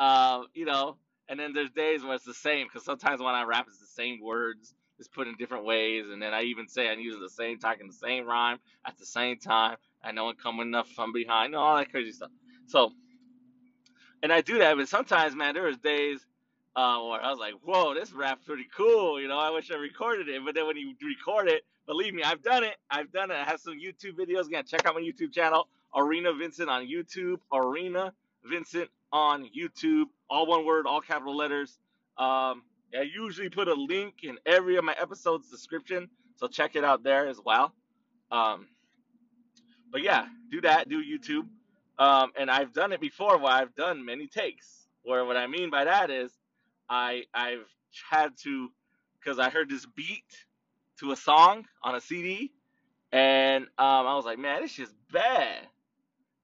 uh, 0.00 0.44
you 0.54 0.64
know, 0.64 0.96
and 1.28 1.38
then 1.38 1.52
there's 1.52 1.70
days 1.70 2.02
where 2.02 2.14
it's 2.14 2.24
the 2.24 2.34
same 2.34 2.66
because 2.66 2.84
sometimes 2.84 3.20
when 3.20 3.34
I 3.34 3.44
rap, 3.44 3.66
it's 3.68 3.78
the 3.78 3.86
same 3.86 4.20
words, 4.20 4.74
it's 4.98 5.08
put 5.08 5.28
in 5.28 5.36
different 5.36 5.66
ways, 5.66 6.06
and 6.10 6.20
then 6.20 6.32
I 6.32 6.42
even 6.42 6.66
say 6.66 6.88
I'm 6.88 7.00
using 7.00 7.20
the 7.20 7.28
same 7.28 7.58
talking 7.58 7.86
the 7.86 7.92
same 7.92 8.26
rhyme 8.26 8.58
at 8.84 8.98
the 8.98 9.04
same 9.04 9.38
time. 9.38 9.76
I 10.02 10.12
know 10.12 10.28
I'm 10.28 10.36
coming 10.36 10.74
up 10.74 10.88
from 10.88 11.12
behind, 11.12 11.54
all 11.54 11.76
that 11.76 11.90
crazy 11.90 12.12
stuff. 12.12 12.30
So, 12.66 12.92
and 14.22 14.32
I 14.32 14.40
do 14.40 14.58
that, 14.58 14.76
but 14.76 14.88
sometimes, 14.88 15.36
man, 15.36 15.52
there 15.52 15.64
was 15.64 15.76
days 15.76 16.26
uh, 16.74 16.98
where 17.00 17.22
I 17.22 17.30
was 17.30 17.38
like, 17.38 17.54
"Whoa, 17.62 17.92
this 17.92 18.12
rap's 18.12 18.46
pretty 18.46 18.66
cool," 18.74 19.20
you 19.20 19.28
know. 19.28 19.38
I 19.38 19.50
wish 19.50 19.70
I 19.70 19.76
recorded 19.76 20.28
it, 20.28 20.42
but 20.42 20.54
then 20.54 20.66
when 20.66 20.78
you 20.78 20.94
record 21.02 21.48
it, 21.48 21.62
believe 21.86 22.14
me, 22.14 22.22
I've 22.22 22.42
done 22.42 22.64
it. 22.64 22.76
I've 22.90 23.12
done 23.12 23.30
it. 23.30 23.34
I 23.34 23.44
have 23.44 23.60
some 23.60 23.74
YouTube 23.74 24.16
videos. 24.18 24.46
Again, 24.46 24.64
check 24.66 24.86
out 24.86 24.94
my 24.94 25.02
YouTube 25.02 25.32
channel, 25.32 25.68
Arena 25.94 26.32
Vincent 26.32 26.70
on 26.70 26.86
YouTube. 26.86 27.36
Arena 27.52 28.14
Vincent 28.44 28.88
on 29.12 29.48
YouTube, 29.56 30.04
all 30.28 30.46
one 30.46 30.64
word, 30.64 30.86
all 30.86 31.00
capital 31.00 31.36
letters. 31.36 31.78
Um, 32.18 32.62
I 32.94 33.02
usually 33.02 33.48
put 33.48 33.68
a 33.68 33.74
link 33.74 34.22
in 34.22 34.38
every 34.46 34.76
of 34.76 34.84
my 34.84 34.94
episodes 35.00 35.50
description, 35.50 36.08
so 36.36 36.48
check 36.48 36.76
it 36.76 36.84
out 36.84 37.02
there 37.02 37.26
as 37.28 37.40
well. 37.44 37.72
Um, 38.30 38.66
but 39.90 40.02
yeah, 40.02 40.26
do 40.50 40.60
that, 40.62 40.88
do 40.88 41.02
YouTube. 41.02 41.46
Um, 41.98 42.32
and 42.38 42.50
I've 42.50 42.72
done 42.72 42.92
it 42.92 43.00
before 43.00 43.38
where 43.38 43.52
I've 43.52 43.74
done 43.74 44.04
many 44.04 44.26
takes. 44.26 44.86
Where 45.02 45.24
what 45.24 45.36
I 45.36 45.46
mean 45.46 45.70
by 45.70 45.84
that 45.84 46.10
is 46.10 46.32
I 46.88 47.24
I've 47.34 47.66
had 48.10 48.36
to 48.44 48.70
because 49.18 49.38
I 49.38 49.50
heard 49.50 49.68
this 49.68 49.86
beat 49.86 50.24
to 51.00 51.12
a 51.12 51.16
song 51.16 51.66
on 51.82 51.94
a 51.94 52.00
CD, 52.00 52.52
and 53.12 53.64
um, 53.64 54.06
I 54.06 54.14
was 54.14 54.24
like, 54.24 54.38
man, 54.38 54.62
this 54.62 54.78
is 54.78 54.92
bad 55.12 55.66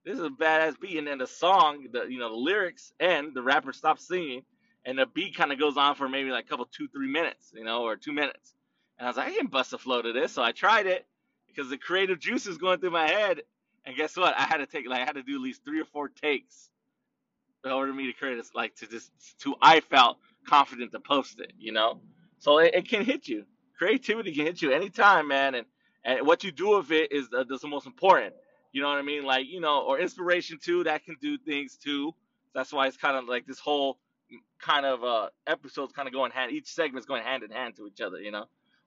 this 0.07 0.19
is 0.19 0.25
a 0.25 0.31
badass 0.31 0.81
beat. 0.81 0.97
And 0.97 1.07
then 1.07 1.19
the 1.19 1.27
song, 1.27 1.89
the 1.93 2.07
you 2.09 2.19
know, 2.19 2.31
the 2.31 2.37
lyrics 2.37 2.93
and 3.01 3.35
the 3.35 3.43
rapper 3.43 3.73
stops 3.73 4.07
singing 4.07 4.43
and 4.87 4.97
the 4.97 5.05
beat 5.05 5.37
kind 5.37 5.53
of 5.53 5.59
goes 5.59 5.77
on 5.77 5.97
for 5.97 6.09
maybe 6.09 6.31
like 6.31 6.45
a 6.47 6.49
couple 6.49 6.65
two, 6.67 6.87
three 6.89 7.11
minutes, 7.11 7.51
you 7.53 7.65
know, 7.65 7.83
or 7.83 7.97
two 7.97 8.13
minutes. 8.13 8.55
And 8.99 9.07
I 9.07 9.11
was 9.11 9.17
like, 9.17 9.29
I 9.29 9.37
can 9.37 9.49
bust 9.49 9.73
a 9.73 9.79
flow 9.79 10.01
to 10.01 10.13
this. 10.13 10.33
So 10.33 10.43
I 10.43 10.53
tried 10.53 10.87
it 10.87 11.05
because 11.49 11.69
the 11.69 11.77
creative 11.77 12.21
juice 12.21 12.47
is 12.47 12.57
going 12.57 12.79
through 12.79 12.93
my 12.93 13.09
head. 13.09 13.43
And 13.85 13.97
guess 13.97 14.17
what? 14.17 14.35
I 14.39 14.43
had 14.43 14.59
to 14.59 14.67
take 14.67 14.89
like 14.89 15.03
I 15.03 15.05
had 15.05 15.17
to 15.17 15.23
do 15.25 15.35
at 15.35 15.43
least 15.43 15.65
three 15.65 15.81
or 15.81 15.85
four 15.87 16.09
takes 16.09 16.71
in 17.65 17.73
order 17.73 17.91
for 17.91 17.97
me 17.97 18.07
to 18.07 18.13
create 18.13 18.37
this 18.37 18.55
like 18.55 18.77
to 18.77 18.87
just 18.87 19.11
to 19.41 19.57
I 19.61 19.81
felt 19.81 20.19
confident 20.47 20.93
to 20.93 21.01
post 21.01 21.41
it, 21.41 21.53
you 21.59 21.73
know? 21.73 22.01
So 22.39 22.59
it, 22.59 22.75
it 22.75 22.89
can 22.89 23.05
hit 23.05 23.27
you. 23.27 23.45
Creativity 23.77 24.33
can 24.33 24.47
hit 24.47 24.63
you 24.63 24.71
anytime, 24.71 25.27
man. 25.27 25.57
And 25.57 25.67
and 26.05 26.25
what 26.25 26.45
you 26.45 26.53
do 26.53 26.77
with 26.77 26.93
it 26.93 27.11
is 27.11 27.29
the, 27.29 27.45
the 27.45 27.67
most 27.67 27.87
important. 27.87 28.35
You 28.77 28.83
know 28.83 28.89
what 28.89 28.99
I 28.99 29.03
mean? 29.03 29.25
Like 29.25 29.47
you 29.49 29.59
know, 29.59 29.81
or 29.85 29.99
inspiration 29.99 30.59
too. 30.63 30.85
That 30.85 31.03
can 31.03 31.17
do 31.19 31.39
things 31.39 31.79
too. 31.79 32.15
That's 32.55 32.75
why 32.75 32.87
it's 32.89 32.99
kind 32.99 33.17
of 33.17 33.25
like 33.25 33.47
this 33.47 33.59
whole 33.59 33.97
kind 34.61 34.85
of 34.85 35.03
uh 35.03 35.29
episodes 35.47 35.95
kind 35.95 36.07
of 36.07 36.13
going 36.13 36.31
hand. 36.31 36.53
Each 36.53 36.69
segment's 36.69 37.07
going 37.07 37.23
hand 37.23 37.43
in 37.43 37.51
hand 37.51 37.77
to 37.77 37.87
each 37.87 38.03
other. 38.03 38.21
You 38.21 38.33
know, 38.33 38.45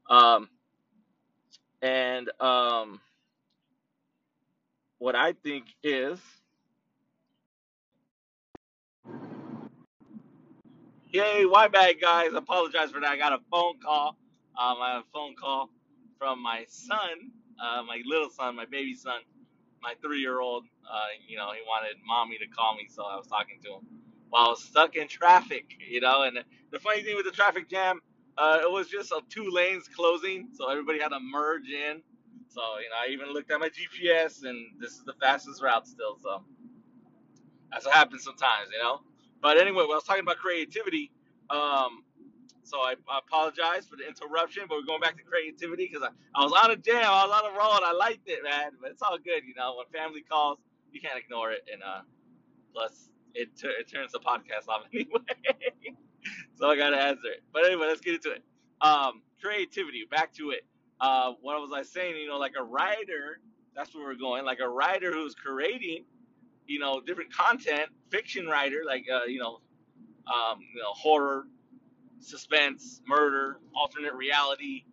um, 0.08 0.48
and 1.82 2.30
um, 2.40 3.02
what 5.00 5.16
I 5.16 5.34
think 5.34 5.66
is, 5.82 6.20
yay, 11.08 11.48
why 11.48 11.68
bad 11.68 12.00
guys? 12.00 12.34
Apologize 12.36 12.92
for 12.92 13.02
that. 13.02 13.10
I 13.10 13.18
got 13.18 13.34
a 13.34 13.40
phone 13.50 13.80
call. 13.84 14.10
Um, 14.56 14.78
I 14.84 14.92
have 14.94 15.02
a 15.02 15.12
phone 15.12 15.34
call 15.36 15.72
from 16.20 16.44
my 16.44 16.66
son, 16.68 17.32
uh, 17.60 17.82
my 17.82 18.04
little 18.06 18.30
son, 18.30 18.56
my 18.56 18.66
baby 18.66 18.94
son 18.94 19.20
my 19.82 19.94
three 20.02 20.20
year 20.20 20.40
old, 20.42 20.66
uh, 20.90 21.08
you 21.28 21.38
know, 21.38 21.52
he 21.54 21.62
wanted 21.68 21.98
mommy 22.06 22.38
to 22.40 22.48
call 22.48 22.76
me, 22.76 22.88
so 22.90 23.04
I 23.06 23.16
was 23.16 23.28
talking 23.28 23.60
to 23.64 23.74
him 23.76 23.88
while 24.30 24.46
I 24.48 24.50
was 24.50 24.64
stuck 24.64 24.96
in 24.96 25.08
traffic, 25.08 25.66
you 25.90 26.02
know. 26.02 26.24
And 26.24 26.40
the 26.72 26.80
funny 26.80 27.04
thing 27.04 27.16
with 27.16 27.26
the 27.26 27.32
traffic 27.32 27.70
jam, 27.70 28.02
uh, 28.38 28.60
it 28.64 28.72
was 28.72 28.90
just 28.90 29.12
uh, 29.12 29.22
two 29.30 29.50
lanes 29.52 29.88
closing, 29.88 30.50
so 30.54 30.70
everybody 30.70 31.00
had 31.00 31.10
to 31.10 31.20
merge 31.20 31.70
in. 31.70 32.02
So, 32.50 32.62
you 32.80 32.90
know, 32.90 32.98
I 33.08 33.12
even 33.12 33.34
looked 33.34 33.52
at 33.52 33.60
my 33.60 33.70
GPS, 33.70 34.44
and 34.44 34.58
this 34.80 34.92
is 34.94 35.04
the 35.06 35.14
fastest 35.22 35.62
route 35.62 35.88
still. 35.88 36.18
So 36.22 36.44
that's 37.72 37.86
what 37.86 37.96
happens 37.96 38.24
sometimes, 38.24 38.70
you 38.72 38.80
know. 38.84 39.02
But 39.42 39.58
anyway, 39.58 39.84
when 39.84 39.92
I 39.92 39.96
was 39.96 40.04
talking 40.04 40.24
about 40.24 40.38
creativity, 40.38 41.12
um, 41.50 42.04
so 42.70 42.78
I, 42.78 42.94
I 43.10 43.20
apologize 43.26 43.88
for 43.88 43.96
the 43.96 44.08
interruption, 44.08 44.64
but 44.70 44.78
we're 44.78 44.86
going 44.86 45.02
back 45.02 45.18
to 45.18 45.24
creativity 45.24 45.90
because 45.92 46.08
I, 46.08 46.40
I 46.40 46.44
was 46.44 46.54
on 46.54 46.72
a 46.72 46.76
jam, 46.76 47.04
I 47.04 47.26
was 47.26 47.42
on 47.44 47.52
a 47.52 47.58
roll, 47.58 47.76
and 47.76 47.86
I 47.86 47.94
liked 47.94 48.28
it, 48.28 48.44
man. 48.44 48.72
But 48.80 48.92
it's 48.92 49.02
all 49.02 49.18
good, 49.18 49.44
you 49.46 49.56
know. 49.56 49.76
When 49.78 49.88
family 49.88 50.22
calls, 50.22 50.60
you 50.92 51.02
can't 51.02 51.18
ignore 51.18 51.52
it, 51.52 51.68
and 51.72 51.82
uh, 51.82 52.02
plus 52.74 53.10
it 53.34 53.50
it 53.64 53.92
turns 53.92 54.12
the 54.12 54.20
podcast 54.20 54.70
off 54.70 54.84
anyway, 54.94 55.96
so 56.56 56.70
I 56.70 56.78
gotta 56.78 56.98
answer 56.98 57.30
it. 57.32 57.44
But 57.52 57.66
anyway, 57.66 57.88
let's 57.88 58.02
get 58.02 58.16
into 58.16 58.32
it. 58.32 58.44
Um, 58.82 59.24
creativity, 59.42 60.06
back 60.10 60.34
to 60.34 60.52
it. 60.52 60.66
Uh, 61.02 61.34
what 61.42 61.60
was 61.62 61.72
I 61.74 61.82
saying? 61.82 62.18
You 62.18 62.28
know, 62.28 62.38
like 62.38 62.54
a 62.60 62.64
writer, 62.64 63.40
that's 63.76 63.96
where 63.96 64.04
we're 64.04 64.16
going. 64.16 64.46
Like 64.46 64.60
a 64.60 64.70
writer 64.70 65.12
who's 65.12 65.34
creating, 65.34 66.06
you 66.68 66.80
know, 66.80 67.02
different 67.02 67.34
content, 67.34 67.90
fiction 68.10 68.48
writer, 68.48 68.82
like 68.86 69.06
uh, 69.12 69.26
you 69.26 69.40
know, 69.40 69.60
um, 70.28 70.60
you 70.74 70.82
know, 70.82 70.92
horror 70.94 71.46
suspense, 72.20 73.02
murder, 73.08 73.60
alternate 73.76 74.14
reality 74.14 74.84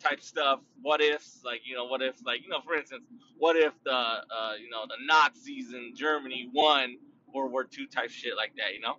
type 0.00 0.20
stuff. 0.20 0.60
What 0.80 1.00
ifs, 1.00 1.42
like 1.44 1.60
you 1.64 1.74
know, 1.74 1.84
what 1.86 2.02
if, 2.02 2.16
like 2.24 2.42
you 2.42 2.48
know, 2.48 2.60
for 2.60 2.74
instance, 2.74 3.04
what 3.38 3.56
if 3.56 3.72
the 3.84 3.92
uh, 3.92 4.54
you 4.60 4.70
know 4.70 4.84
the 4.86 4.96
Nazis 5.04 5.72
in 5.72 5.92
Germany 5.94 6.48
won 6.52 6.96
World 7.32 7.52
War 7.52 7.66
II 7.76 7.86
type 7.86 8.10
shit 8.10 8.36
like 8.36 8.54
that, 8.56 8.74
you 8.74 8.80
know, 8.80 8.96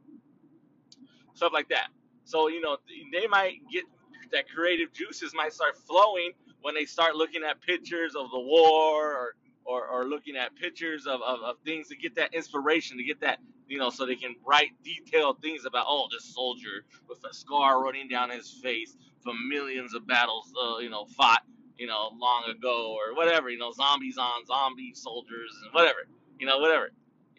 stuff 1.34 1.52
like 1.54 1.70
that. 1.70 1.88
So 2.24 2.48
you 2.48 2.62
know, 2.62 2.78
they 3.12 3.28
might 3.28 3.60
get 3.72 3.84
that 4.32 4.50
creative 4.50 4.92
juices 4.94 5.34
might 5.36 5.54
start 5.54 5.78
flowing 5.78 6.32
when 6.62 6.74
they 6.74 6.86
start 6.86 7.16
looking 7.16 7.44
at 7.44 7.62
pictures 7.62 8.16
of 8.16 8.32
the 8.32 8.40
war 8.40 9.14
or 9.14 9.36
or, 9.66 9.88
or 9.88 10.06
looking 10.06 10.36
at 10.36 10.56
pictures 10.56 11.06
of, 11.08 11.22
of, 11.22 11.40
of 11.42 11.56
things 11.66 11.88
to 11.90 11.96
get 11.96 12.16
that 12.16 12.34
inspiration 12.34 12.98
to 12.98 13.04
get 13.04 13.22
that 13.22 13.40
you 13.68 13.78
know, 13.78 13.90
so 13.90 14.06
they 14.06 14.16
can 14.16 14.36
write 14.46 14.72
detailed 14.84 15.42
things 15.42 15.66
about, 15.66 15.86
oh, 15.88 16.08
this 16.12 16.26
soldier 16.34 16.86
with 17.08 17.20
a 17.30 17.34
scar 17.34 17.84
running 17.84 18.08
down 18.08 18.30
his 18.30 18.50
face 18.62 18.96
from 19.24 19.50
millions 19.50 19.94
of 19.96 20.06
battles, 20.06 20.54
uh, 20.62 20.78
you 20.78 20.90
know, 20.90 21.06
fought, 21.06 21.44
you 21.78 21.88
know, 21.88 22.12
long 22.16 22.44
ago 22.50 22.96
or 22.96 23.16
whatever, 23.16 23.50
you 23.50 23.58
know, 23.58 23.72
zombies 23.72 24.18
on 24.18 24.46
zombie 24.46 24.94
soldiers 24.94 25.60
and 25.64 25.74
whatever, 25.74 26.00
you 26.40 26.46
know, 26.46 26.60
whatever. 26.60 26.92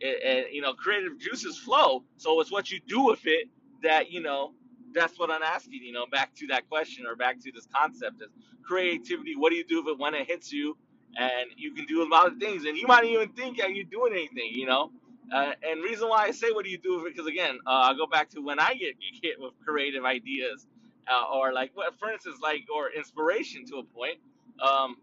And, 0.02 0.46
you 0.50 0.60
know, 0.60 0.72
creative 0.74 1.18
juices 1.18 1.56
flow. 1.56 2.04
So 2.16 2.40
it's 2.40 2.50
what 2.50 2.70
you 2.70 2.80
do 2.86 3.04
with 3.04 3.20
it 3.26 3.48
that, 3.82 4.10
you 4.10 4.20
know, 4.20 4.54
that's 4.92 5.18
what 5.18 5.30
I'm 5.30 5.42
asking, 5.42 5.82
you 5.82 5.92
know, 5.92 6.06
back 6.10 6.34
to 6.36 6.46
that 6.48 6.68
question 6.68 7.06
or 7.06 7.16
back 7.16 7.40
to 7.40 7.52
this 7.52 7.66
concept 7.74 8.22
is 8.22 8.28
creativity. 8.64 9.36
What 9.36 9.50
do 9.50 9.56
you 9.56 9.64
do 9.64 9.84
with 9.84 9.92
it 9.92 9.98
when 9.98 10.14
it 10.14 10.26
hits 10.26 10.52
you? 10.52 10.76
And 11.16 11.50
you 11.56 11.72
can 11.74 11.86
do 11.86 12.02
a 12.02 12.08
lot 12.08 12.26
of 12.26 12.38
things, 12.38 12.64
and 12.66 12.76
you 12.76 12.86
might 12.86 13.04
even 13.04 13.30
think 13.30 13.58
that 13.58 13.74
you're 13.74 13.84
doing 13.84 14.12
anything, 14.14 14.50
you 14.52 14.66
know 14.66 14.90
uh, 15.32 15.52
and 15.68 15.82
reason 15.82 16.08
why 16.08 16.24
I 16.24 16.30
say 16.30 16.52
what 16.52 16.64
do 16.64 16.70
you 16.70 16.78
do 16.78 17.04
because 17.04 17.26
again, 17.26 17.58
uh, 17.66 17.70
I'll 17.88 17.96
go 17.96 18.06
back 18.06 18.30
to 18.30 18.40
when 18.40 18.60
I 18.60 18.74
get 18.74 18.94
hit 19.22 19.40
with 19.40 19.52
creative 19.64 20.04
ideas, 20.04 20.66
uh, 21.10 21.24
or 21.34 21.52
like, 21.52 21.72
what 21.74 21.98
for 21.98 22.10
instance, 22.10 22.38
like, 22.42 22.64
or 22.74 22.90
inspiration 22.90 23.66
to 23.66 23.76
a 23.78 23.84
point. 23.84 24.18
Um, 24.62 24.96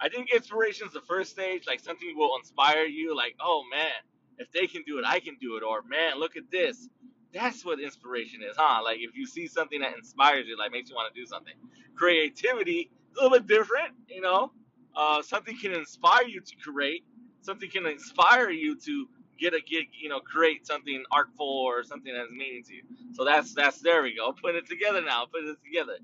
I 0.00 0.08
think 0.08 0.32
inspiration 0.34 0.86
is 0.86 0.92
the 0.92 1.02
first 1.02 1.30
stage, 1.30 1.64
like 1.66 1.80
something 1.80 2.14
will 2.16 2.36
inspire 2.38 2.86
you, 2.86 3.16
like, 3.16 3.36
oh 3.40 3.64
man, 3.70 3.92
if 4.38 4.50
they 4.52 4.66
can 4.66 4.82
do 4.86 4.98
it, 4.98 5.04
I 5.06 5.20
can 5.20 5.36
do 5.40 5.56
it, 5.56 5.62
or 5.62 5.82
man, 5.82 6.18
look 6.18 6.36
at 6.36 6.50
this. 6.50 6.88
That's 7.34 7.64
what 7.64 7.80
inspiration 7.80 8.40
is, 8.42 8.56
huh? 8.58 8.82
Like 8.84 8.98
if 9.00 9.16
you 9.16 9.26
see 9.26 9.46
something 9.46 9.80
that 9.82 9.96
inspires 9.96 10.46
you, 10.48 10.58
like 10.58 10.72
makes 10.72 10.90
you 10.90 10.96
want 10.96 11.14
to 11.14 11.20
do 11.20 11.26
something. 11.26 11.54
Creativity 11.94 12.90
a 13.18 13.22
little 13.22 13.38
bit 13.38 13.46
different, 13.46 13.92
you 14.08 14.20
know. 14.20 14.52
Uh, 14.96 15.22
something 15.22 15.56
can 15.56 15.72
inspire 15.72 16.26
you 16.26 16.40
to 16.40 16.56
create, 16.56 17.04
something 17.42 17.70
can 17.70 17.86
inspire 17.86 18.50
you 18.50 18.76
to 18.76 19.06
get 19.38 19.54
a 19.54 19.60
gig, 19.60 19.88
you 19.92 20.08
know 20.08 20.20
create 20.20 20.66
something 20.66 21.02
artful 21.10 21.46
or 21.46 21.82
something 21.82 22.12
that's 22.12 22.30
meaning 22.30 22.62
to 22.64 22.74
you. 22.74 22.82
So 23.12 23.24
that's 23.24 23.54
that's 23.54 23.80
there 23.80 24.02
we 24.02 24.14
go. 24.14 24.32
Put 24.42 24.54
it 24.54 24.68
together 24.68 25.00
now. 25.02 25.26
Put 25.32 25.44
it 25.44 25.56
together. 25.64 25.98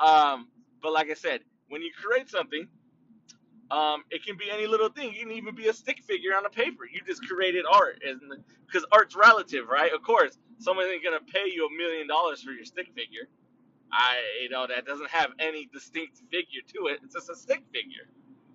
Um, 0.00 0.48
but 0.82 0.92
like 0.92 1.10
I 1.10 1.14
said, 1.14 1.40
when 1.68 1.82
you 1.82 1.90
create 1.96 2.28
something, 2.28 2.68
um, 3.70 4.04
it 4.10 4.24
can 4.24 4.36
be 4.36 4.50
any 4.50 4.66
little 4.66 4.88
thing. 4.88 5.12
You 5.14 5.22
can 5.22 5.32
even 5.32 5.54
be 5.54 5.68
a 5.68 5.72
stick 5.72 6.02
figure 6.04 6.36
on 6.36 6.44
a 6.44 6.50
paper. 6.50 6.84
You 6.90 7.00
just 7.06 7.26
created 7.26 7.64
art, 7.70 8.02
because 8.66 8.86
art's 8.92 9.16
relative, 9.16 9.68
right? 9.68 9.92
Of 9.92 10.02
course, 10.02 10.38
someone 10.58 10.86
ain't 10.86 11.02
gonna 11.02 11.20
pay 11.20 11.50
you 11.50 11.66
a 11.66 11.76
million 11.76 12.06
dollars 12.06 12.42
for 12.42 12.50
your 12.52 12.64
stick 12.64 12.88
figure. 12.94 13.28
I, 13.94 14.18
you 14.42 14.50
know, 14.50 14.66
that 14.68 14.86
doesn't 14.86 15.10
have 15.10 15.32
any 15.40 15.68
distinct 15.72 16.18
figure 16.32 16.62
to 16.74 16.88
it. 16.88 17.00
It's 17.04 17.14
just 17.14 17.30
a 17.30 17.36
stick 17.36 17.64
figure 17.72 18.04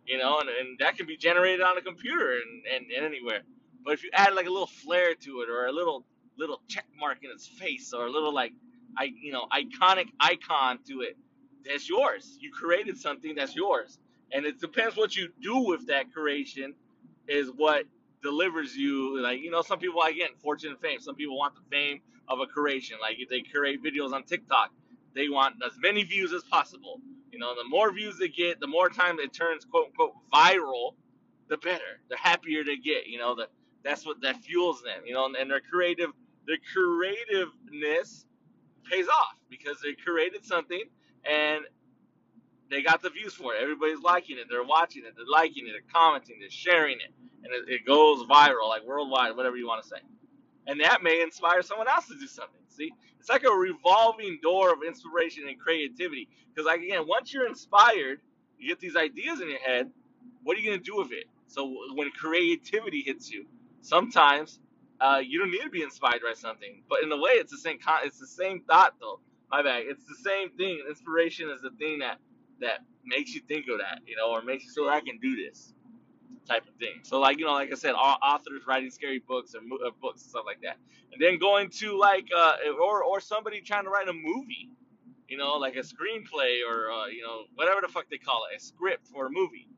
you 0.08 0.18
know, 0.18 0.40
and, 0.40 0.50
and 0.50 0.80
that 0.80 0.98
can 0.98 1.06
be 1.06 1.18
generated 1.18 1.62
on 1.62 1.78
a 1.78 1.82
computer 1.82 2.34
and, 2.34 2.64
and, 2.74 2.92
and 2.92 3.06
anywhere. 3.06 3.42
But 3.86 3.96
if 3.96 4.04
you 4.04 4.10
add 4.14 4.36
like 4.36 4.48
a 4.48 4.52
little 4.52 4.68
flair 4.68 5.16
to 5.16 5.42
it 5.42 5.50
or 5.50 5.68
a 5.68 5.72
little 5.74 6.06
little 6.38 6.62
check 6.68 6.86
mark 7.00 7.20
in 7.24 7.32
its 7.32 7.48
face 7.48 7.94
or 7.94 8.08
a 8.08 8.12
little 8.12 8.34
like 8.34 8.54
I 8.98 9.12
you 9.22 9.32
know 9.32 9.48
iconic 9.54 10.08
icon 10.20 10.80
to 10.88 11.02
it, 11.02 11.18
that's 11.66 11.90
yours. 11.90 12.38
You 12.42 12.52
created 12.52 12.98
something 12.98 13.36
that's 13.36 13.56
yours, 13.56 14.00
and 14.34 14.46
it 14.46 14.60
depends 14.60 14.98
what 14.98 15.16
you 15.16 15.30
do 15.42 15.60
with 15.60 15.88
that 15.88 16.14
creation, 16.14 16.76
is 17.28 17.50
what 17.56 17.86
delivers 18.24 18.76
you. 18.76 19.22
Like 19.22 19.42
you 19.42 19.52
know, 19.52 19.62
some 19.62 19.80
people 19.80 20.02
again 20.04 20.30
fortune 20.42 20.72
and 20.72 20.80
fame. 20.80 21.00
Some 21.02 21.16
people 21.16 21.38
want 21.38 21.56
the 21.56 21.62
fame 21.72 22.02
of 22.28 22.40
a 22.42 22.48
creation. 22.48 22.98
Like 23.02 23.18
if 23.20 23.30
they 23.30 23.42
create 23.42 23.84
videos 23.84 24.14
on 24.14 24.24
TikTok, 24.24 24.72
they 25.16 25.30
want 25.30 25.56
as 25.66 25.74
many 25.82 26.04
views 26.04 26.34
as 26.34 26.44
possible. 26.44 27.02
You 27.32 27.40
know, 27.40 27.54
the 27.56 27.68
more 27.70 27.92
views 27.92 28.18
they 28.18 28.28
get, 28.28 28.60
the 28.60 28.68
more 28.68 28.90
time 28.90 29.20
it 29.20 29.34
turns 29.34 29.66
quote 29.66 29.88
unquote 29.88 30.14
viral, 30.34 30.96
the 31.50 31.58
better. 31.58 32.02
The 32.10 32.18
happier 32.18 32.64
they 32.64 32.78
get. 32.78 33.08
You 33.08 33.20
know, 33.20 33.36
that 33.36 33.50
that's 33.84 34.06
what 34.06 34.22
that 34.22 34.38
fuels 34.44 34.82
them. 34.84 35.04
You 35.06 35.14
know, 35.14 35.26
and, 35.26 35.36
and 35.36 35.50
their 35.50 35.62
creative 35.62 36.12
their 36.48 36.58
creativeness 36.74 38.26
pays 38.90 39.08
off 39.08 39.36
because 39.50 39.78
they 39.84 39.94
created 39.94 40.46
something 40.46 40.84
and 41.30 41.64
they 42.72 42.82
got 42.82 43.02
the 43.02 43.10
views 43.10 43.34
for 43.34 43.54
it. 43.56 43.62
Everybody's 43.62 44.02
liking 44.02 44.38
it. 44.38 44.46
They're 44.50 44.64
watching 44.64 45.04
it. 45.06 45.14
They're 45.16 45.26
liking 45.32 45.68
it. 45.68 45.72
They're 45.72 45.94
commenting. 45.94 46.38
They're 46.40 46.50
sharing 46.50 46.98
it, 46.98 47.14
and 47.44 47.54
it, 47.54 47.74
it 47.74 47.86
goes 47.86 48.26
viral, 48.28 48.70
like 48.70 48.86
worldwide, 48.86 49.36
whatever 49.36 49.58
you 49.58 49.68
want 49.68 49.84
to 49.84 49.90
say 49.90 49.98
and 50.70 50.82
that 50.82 51.04
may 51.04 51.22
inspire 51.24 51.64
someone 51.64 51.90
else 51.90 52.08
to 52.08 52.16
do 52.16 52.28
something. 52.28 52.62
See, 52.70 52.92
it's 53.20 53.30
like 53.30 53.44
a 53.46 53.52
revolving 53.52 54.40
door 54.44 54.74
of 54.74 54.80
inspiration 54.88 55.48
and 55.50 55.60
creativity. 55.60 56.30
Because, 56.54 56.68
like 56.68 56.82
again, 56.82 57.08
once 57.08 57.34
you're 57.34 57.48
inspired, 57.48 58.22
you 58.60 58.70
get 58.70 58.80
these 58.80 58.98
ideas 58.98 59.42
in 59.42 59.50
your 59.50 59.60
head. 59.60 59.92
What 60.44 60.58
are 60.58 60.62
you 60.62 60.72
gonna 60.72 60.84
do 60.84 60.98
with 60.98 61.12
it? 61.14 61.26
So 61.48 61.76
when 61.96 62.12
creativity 62.12 63.04
hits 63.06 63.32
you, 63.32 63.48
sometimes 63.82 64.60
uh, 65.02 65.22
you 65.26 65.40
don't 65.40 65.52
need 65.52 65.64
to 65.64 65.72
be 65.72 65.84
inspired 65.84 66.22
by 66.24 66.34
something, 66.36 66.84
but 66.90 67.04
in 67.04 67.12
a 67.12 67.18
way, 67.18 67.32
it's 67.34 67.52
the 67.52 67.60
same. 67.60 67.80
Con- 67.80 68.02
it's 68.06 68.20
the 68.20 68.28
same 68.28 68.62
thought, 68.62 68.96
though. 69.02 69.22
My 69.52 69.64
bad. 69.64 69.84
It's 69.88 70.06
the 70.08 70.16
same 70.24 70.52
thing. 70.52 70.84
Inspiration 70.90 71.52
is 71.52 71.62
the 71.62 71.72
thing 71.72 72.00
that 72.00 72.20
that 72.62 72.82
makes 73.06 73.36
you 73.36 73.42
think 73.42 73.68
of 73.70 73.80
that, 73.80 74.02
you 74.08 74.18
know, 74.18 74.32
or 74.32 74.44
makes 74.44 74.66
you 74.66 74.72
so 74.72 74.90
I 74.90 75.02
can 75.02 75.20
do 75.20 75.36
this 75.36 75.74
type 76.50 76.68
of 76.68 76.76
thing. 76.76 77.00
So 77.04 77.20
like 77.20 77.40
you 77.40 77.46
know, 77.46 77.54
like 77.54 77.72
I 77.72 77.76
said, 77.76 77.94
authors 77.94 78.64
writing 78.68 78.90
scary 78.90 79.20
books 79.20 79.54
or 79.56 79.60
uh, 79.60 79.92
books 80.02 80.22
and 80.24 80.30
stuff 80.32 80.44
like 80.46 80.62
that, 80.64 80.78
and 81.14 81.22
then 81.22 81.38
going 81.38 81.70
to 81.82 81.98
like 81.98 82.28
uh, 82.36 82.56
or 82.82 83.04
or 83.04 83.22
somebody 83.22 83.62
trying 83.62 83.84
to 83.86 83.90
write 83.90 84.10
a 84.10 84.14
movie, 84.14 84.70
you 85.28 85.38
know, 85.38 85.54
like 85.58 85.76
a 85.76 85.80
screenplay 85.80 86.60
or 86.68 86.92
uh, 86.92 87.06
you 87.08 87.22
know 87.22 87.44
whatever 87.56 87.82
the 87.82 87.88
fuck 87.88 88.06
they 88.10 88.18
call 88.18 88.42
it, 88.52 88.58
a 88.58 88.60
script 88.60 89.08
for 89.08 89.28
a 89.28 89.30
movie, 89.30 89.70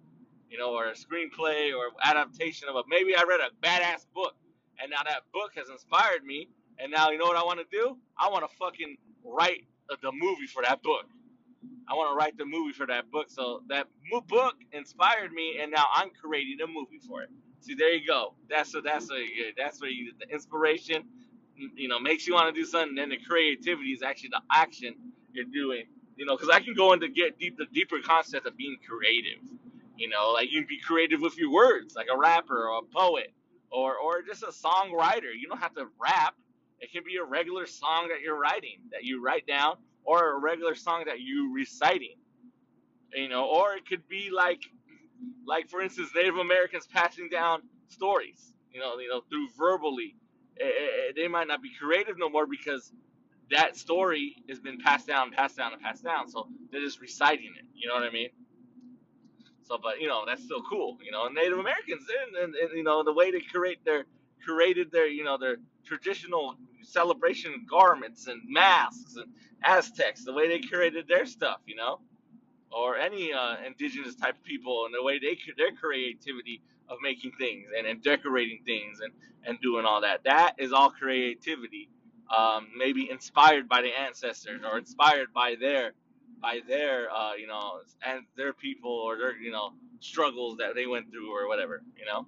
you 0.49 0.57
know, 0.57 0.71
or 0.73 0.87
a 0.87 0.93
screenplay 0.93 1.75
or 1.75 1.91
adaptation 2.03 2.69
of 2.69 2.75
a 2.75 2.83
maybe 2.87 3.15
I 3.15 3.23
read 3.23 3.41
a 3.41 3.49
badass 3.65 4.05
book, 4.15 4.35
and 4.81 4.89
now 4.89 5.03
that 5.05 5.23
book 5.33 5.51
has 5.55 5.69
inspired 5.69 6.23
me, 6.23 6.49
and 6.79 6.91
now 6.91 7.09
you 7.11 7.17
know 7.17 7.25
what 7.25 7.37
I 7.37 7.43
want 7.43 7.59
to 7.59 7.67
do? 7.71 7.97
I 8.17 8.29
want 8.29 8.49
to 8.49 8.55
fucking 8.57 8.97
write 9.25 9.65
the 10.01 10.11
movie 10.13 10.47
for 10.47 10.63
that 10.63 10.81
book. 10.81 11.05
I 11.91 11.93
want 11.95 12.13
to 12.13 12.15
write 12.15 12.37
the 12.37 12.45
movie 12.45 12.71
for 12.71 12.87
that 12.87 13.11
book. 13.11 13.29
So 13.29 13.63
that 13.67 13.87
book 14.29 14.55
inspired 14.71 15.33
me, 15.33 15.59
and 15.61 15.71
now 15.71 15.83
I'm 15.93 16.09
creating 16.11 16.59
a 16.63 16.67
movie 16.67 16.99
for 17.05 17.23
it. 17.23 17.29
See, 17.59 17.75
there 17.75 17.93
you 17.93 18.07
go. 18.07 18.33
That's 18.49 18.73
what 18.73 18.85
that's 18.85 19.09
what 19.09 19.19
that's 19.57 19.81
where 19.81 19.89
you 19.89 20.13
the 20.17 20.33
inspiration, 20.33 21.03
you 21.75 21.89
know, 21.89 21.99
makes 21.99 22.25
you 22.25 22.33
want 22.33 22.53
to 22.53 22.59
do 22.59 22.65
something. 22.65 22.89
And 22.89 22.97
then 22.97 23.09
the 23.09 23.17
creativity 23.27 23.89
is 23.89 24.03
actually 24.03 24.29
the 24.29 24.41
action 24.53 24.95
you're 25.33 25.45
doing. 25.45 25.83
You 26.15 26.25
know, 26.25 26.37
because 26.37 26.49
I 26.49 26.61
can 26.61 26.75
go 26.75 26.93
into 26.93 27.09
get 27.09 27.37
deep 27.37 27.57
the 27.57 27.65
deeper 27.73 27.97
concept 28.03 28.47
of 28.47 28.55
being 28.55 28.77
creative. 28.87 29.43
You 29.97 30.07
know, 30.09 30.31
like 30.31 30.49
you 30.51 30.61
can 30.61 30.69
be 30.69 30.79
creative 30.79 31.19
with 31.19 31.37
your 31.37 31.51
words, 31.51 31.93
like 31.95 32.07
a 32.13 32.17
rapper 32.17 32.69
or 32.69 32.79
a 32.79 32.83
poet, 32.83 33.33
or 33.69 33.97
or 33.97 34.21
just 34.21 34.43
a 34.43 34.47
songwriter. 34.47 35.31
You 35.37 35.47
don't 35.49 35.59
have 35.59 35.75
to 35.75 35.87
rap. 36.01 36.35
It 36.79 36.91
can 36.91 37.03
be 37.03 37.17
a 37.17 37.23
regular 37.23 37.65
song 37.67 38.07
that 38.09 38.21
you're 38.21 38.39
writing 38.39 38.79
that 38.91 39.03
you 39.03 39.23
write 39.23 39.45
down, 39.45 39.75
or 40.03 40.35
a 40.35 40.39
regular 40.39 40.75
song 40.75 41.03
that 41.07 41.19
you 41.19 41.53
reciting. 41.53 42.15
You 43.13 43.29
know, 43.29 43.45
or 43.45 43.73
it 43.75 43.87
could 43.87 44.07
be 44.07 44.29
like 44.31 44.61
like 45.45 45.69
for 45.69 45.81
instance 45.81 46.09
Native 46.15 46.37
Americans 46.37 46.87
passing 46.87 47.29
down 47.29 47.61
stories, 47.89 48.53
you 48.71 48.79
know, 48.79 48.97
you 48.99 49.09
know 49.09 49.21
through 49.29 49.47
verbally. 49.57 50.15
Eh, 50.59 50.63
eh, 50.65 50.69
eh, 51.09 51.11
they 51.15 51.27
might 51.27 51.47
not 51.47 51.61
be 51.61 51.71
creative 51.79 52.17
no 52.17 52.29
more 52.29 52.45
because 52.45 52.91
that 53.51 53.77
story 53.77 54.35
has 54.49 54.59
been 54.59 54.77
passed 54.79 55.07
down, 55.07 55.31
passed 55.31 55.57
down, 55.57 55.73
and 55.73 55.81
passed 55.81 56.03
down. 56.03 56.29
So 56.29 56.47
they're 56.71 56.81
just 56.81 57.01
reciting 57.01 57.53
it. 57.57 57.65
You 57.73 57.87
know 57.87 57.95
what 57.95 58.03
I 58.03 58.11
mean? 58.11 58.29
So, 59.63 59.77
but 59.81 60.01
you 60.01 60.07
know 60.07 60.23
that's 60.25 60.43
still 60.43 60.63
cool. 60.69 60.97
You 61.03 61.11
know, 61.11 61.25
and 61.25 61.35
Native 61.35 61.59
Americans 61.59 62.03
and, 62.27 62.43
and, 62.43 62.55
and 62.55 62.77
you 62.77 62.83
know 62.83 63.03
the 63.03 63.13
way 63.13 63.31
they 63.31 63.41
create 63.41 63.83
their 63.85 64.05
created 64.45 64.91
their 64.91 65.07
you 65.07 65.23
know 65.23 65.37
their 65.37 65.57
traditional 65.85 66.55
celebration 66.83 67.65
garments 67.69 68.27
and 68.27 68.41
masks 68.47 69.15
and 69.17 69.31
Aztecs, 69.63 70.25
the 70.25 70.33
way 70.33 70.47
they 70.47 70.59
created 70.59 71.07
their 71.07 71.25
stuff. 71.25 71.59
You 71.65 71.75
know 71.75 71.99
or 72.71 72.97
any 72.97 73.33
uh, 73.33 73.57
indigenous 73.65 74.15
type 74.15 74.35
of 74.37 74.43
people 74.43 74.85
and 74.85 74.93
the 74.93 75.03
way 75.03 75.19
they 75.19 75.37
their 75.57 75.71
creativity 75.73 76.61
of 76.89 76.97
making 77.01 77.31
things 77.39 77.69
and, 77.77 77.87
and 77.87 78.03
decorating 78.03 78.61
things 78.65 78.99
and, 79.01 79.13
and 79.45 79.59
doing 79.61 79.85
all 79.85 80.01
that. 80.01 80.23
That 80.25 80.55
is 80.57 80.73
all 80.73 80.89
creativity. 80.91 81.89
Um, 82.35 82.67
maybe 82.77 83.09
inspired 83.09 83.69
by 83.69 83.81
the 83.81 83.89
ancestors 83.89 84.61
or 84.69 84.77
inspired 84.77 85.33
by 85.33 85.55
their 85.59 85.93
by 86.41 86.59
their 86.67 87.11
uh, 87.11 87.33
you 87.35 87.47
know 87.47 87.79
and 88.05 88.23
their 88.37 88.53
people 88.53 88.91
or 88.91 89.17
their 89.17 89.37
you 89.37 89.51
know 89.51 89.73
struggles 89.99 90.57
that 90.57 90.75
they 90.75 90.87
went 90.87 91.11
through 91.11 91.31
or 91.31 91.47
whatever 91.47 91.83
you 91.97 92.05
know. 92.05 92.25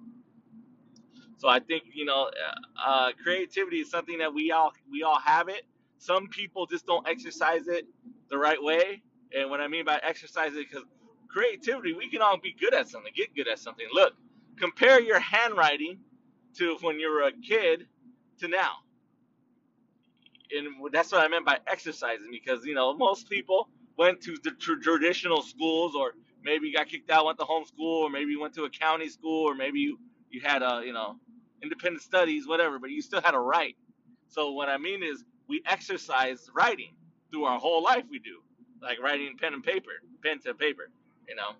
So 1.36 1.48
I 1.48 1.60
think 1.60 1.84
you 1.92 2.04
know 2.04 2.30
uh, 2.30 2.88
uh 2.88 3.12
creativity 3.22 3.78
is 3.78 3.90
something 3.90 4.18
that 4.18 4.32
we 4.32 4.50
all 4.52 4.72
we 4.90 5.02
all 5.02 5.18
have 5.20 5.48
it. 5.48 5.66
Some 5.98 6.28
people 6.28 6.66
just 6.66 6.86
don't 6.86 7.06
exercise 7.08 7.68
it 7.68 7.86
the 8.30 8.38
right 8.38 8.62
way 8.62 9.02
and 9.34 9.50
what 9.50 9.60
I 9.60 9.68
mean 9.68 9.84
by 9.84 10.00
exercise 10.02 10.52
is 10.52 10.58
because 10.58 10.84
creativity, 11.28 11.92
we 11.92 12.08
can 12.08 12.22
all 12.22 12.38
be 12.38 12.54
good 12.58 12.72
at 12.72 12.88
something, 12.88 13.12
get 13.14 13.34
good 13.34 13.48
at 13.48 13.58
something. 13.58 13.86
Look, 13.92 14.14
compare 14.56 15.00
your 15.00 15.18
handwriting 15.18 15.98
to 16.56 16.76
when 16.80 17.00
you 17.00 17.10
were 17.10 17.26
a 17.26 17.32
kid 17.32 17.86
to 18.40 18.48
now. 18.48 18.74
And 20.56 20.68
that's 20.92 21.10
what 21.10 21.22
I 21.22 21.28
meant 21.28 21.44
by 21.44 21.58
exercising 21.66 22.28
because, 22.30 22.64
you 22.64 22.74
know, 22.74 22.94
most 22.94 23.28
people 23.28 23.68
went 23.98 24.20
to 24.22 24.36
the 24.44 24.52
traditional 24.52 25.42
schools 25.42 25.94
or 25.96 26.12
maybe 26.44 26.72
got 26.72 26.86
kicked 26.88 27.10
out, 27.10 27.24
went 27.24 27.38
to 27.38 27.44
homeschool, 27.44 28.02
or 28.02 28.10
maybe 28.10 28.36
went 28.36 28.54
to 28.54 28.64
a 28.64 28.70
county 28.70 29.08
school, 29.08 29.48
or 29.48 29.54
maybe 29.54 29.80
you, 29.80 29.98
you 30.34 30.42
had 30.42 30.62
a, 30.62 30.82
you 30.86 30.94
know, 30.94 31.16
independent 31.62 32.02
studies, 32.02 32.48
whatever, 32.48 32.80
but 32.80 32.90
you 32.90 33.02
still 33.02 33.22
had 33.22 33.32
to 33.32 33.40
write. 33.40 33.76
So 34.28 34.52
what 34.52 34.70
I 34.70 34.78
mean 34.78 35.04
is 35.04 35.24
we 35.48 35.62
exercise 35.66 36.50
writing 36.54 36.94
through 37.32 37.46
our 37.46 37.60
whole 37.60 37.84
life 37.84 38.04
we 38.10 38.20
do 38.20 38.42
like 38.82 39.00
writing 39.02 39.36
pen 39.40 39.54
and 39.54 39.64
paper, 39.64 39.92
pen 40.24 40.40
to 40.42 40.54
paper, 40.54 40.90
you 41.28 41.36
know. 41.36 41.52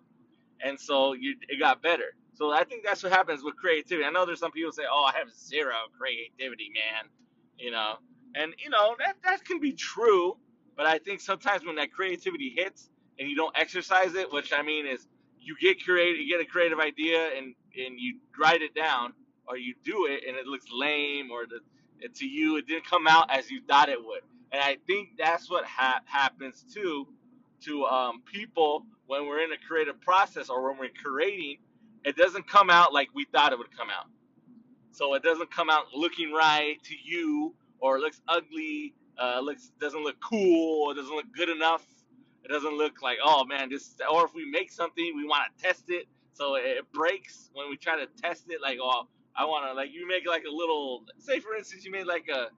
And 0.64 0.80
so 0.80 1.14
you, 1.14 1.36
it 1.48 1.60
got 1.60 1.82
better. 1.82 2.14
So 2.34 2.52
I 2.52 2.64
think 2.64 2.84
that's 2.84 3.02
what 3.02 3.12
happens 3.12 3.44
with 3.44 3.56
creativity. 3.56 4.06
I 4.06 4.10
know 4.10 4.26
there's 4.26 4.40
some 4.40 4.52
people 4.52 4.72
say, 4.72 4.84
"Oh, 4.90 5.04
I 5.04 5.18
have 5.18 5.30
zero 5.32 5.74
creativity, 5.98 6.70
man," 6.74 7.10
you 7.58 7.70
know, 7.72 7.96
and 8.34 8.54
you 8.62 8.70
know 8.70 8.96
that 9.00 9.16
that 9.24 9.44
can 9.44 9.60
be 9.60 9.72
true. 9.72 10.36
But 10.76 10.86
I 10.86 10.98
think 10.98 11.20
sometimes 11.20 11.66
when 11.66 11.76
that 11.76 11.92
creativity 11.92 12.54
hits 12.56 12.90
and 13.18 13.30
you 13.30 13.36
don't 13.36 13.56
exercise 13.58 14.14
it, 14.14 14.32
which 14.32 14.52
I 14.52 14.62
mean 14.62 14.86
is 14.86 15.06
you 15.40 15.56
get 15.60 15.82
creative, 15.84 16.20
you 16.20 16.28
get 16.28 16.42
a 16.46 16.50
creative 16.50 16.80
idea 16.80 17.30
and 17.38 17.54
and 17.76 18.00
you 18.00 18.18
write 18.40 18.62
it 18.62 18.74
down 18.74 19.12
or 19.48 19.56
you 19.58 19.74
do 19.84 20.06
it 20.10 20.22
and 20.28 20.36
it 20.36 20.46
looks 20.46 20.66
lame 20.72 21.30
or 21.30 21.46
the 21.46 21.60
to 22.14 22.26
you 22.26 22.56
it 22.58 22.66
didn't 22.66 22.86
come 22.86 23.06
out 23.08 23.30
as 23.30 23.50
you 23.50 23.60
thought 23.68 23.88
it 23.88 23.98
would 24.04 24.20
and 24.52 24.62
I 24.62 24.78
think 24.86 25.10
that's 25.18 25.50
what 25.50 25.66
ha- 25.66 26.02
happens 26.06 26.64
too 26.74 27.08
to 27.62 27.84
um, 27.86 28.22
people 28.24 28.86
when 29.08 29.26
we're 29.26 29.42
in 29.44 29.52
a 29.52 29.58
creative 29.68 30.00
process 30.00 30.50
or 30.50 30.70
when 30.70 30.78
we're 30.80 30.90
creating. 31.04 31.58
It 32.04 32.16
doesn't 32.16 32.48
come 32.48 32.70
out 32.70 32.94
like 32.94 33.10
we 33.14 33.26
thought 33.26 33.52
it 33.52 33.58
would 33.58 33.76
come 33.76 33.90
out. 33.90 34.06
So 34.92 35.14
it 35.14 35.22
doesn't 35.22 35.50
come 35.50 35.70
out 35.70 35.86
looking 35.94 36.32
right 36.32 36.76
to 36.84 36.94
you, 37.02 37.54
or 37.80 37.96
it 37.98 38.00
looks 38.00 38.22
ugly, 38.28 38.94
uh, 39.22 39.40
looks 39.42 39.72
doesn't 39.80 40.02
look 40.04 40.16
cool, 40.20 40.88
or 40.88 40.94
doesn't 40.94 41.14
look 41.14 41.26
good 41.36 41.50
enough. 41.50 41.84
It 42.44 42.48
doesn't 42.48 42.76
look 42.78 43.02
like 43.02 43.18
oh 43.24 43.44
man, 43.44 43.70
this. 43.70 43.94
Or 44.12 44.24
if 44.26 44.34
we 44.34 44.46
make 44.50 44.70
something, 44.72 45.12
we 45.16 45.26
want 45.26 45.44
to 45.56 45.64
test 45.64 45.84
it, 45.88 46.06
so 46.34 46.56
it 46.56 46.84
breaks 46.92 47.50
when 47.54 47.70
we 47.70 47.76
try 47.76 47.96
to 47.96 48.06
test 48.22 48.44
it. 48.48 48.60
Like 48.62 48.78
oh, 48.82 49.08
I 49.36 49.46
want 49.46 49.66
to 49.66 49.74
like 49.74 49.90
you 49.92 50.06
make 50.06 50.28
like 50.28 50.44
a 50.48 50.54
little. 50.54 51.04
Say 51.18 51.40
for 51.40 51.56
instance, 51.56 51.84
you 51.84 51.92
made 51.92 52.06
like 52.06 52.28
a 52.28 52.48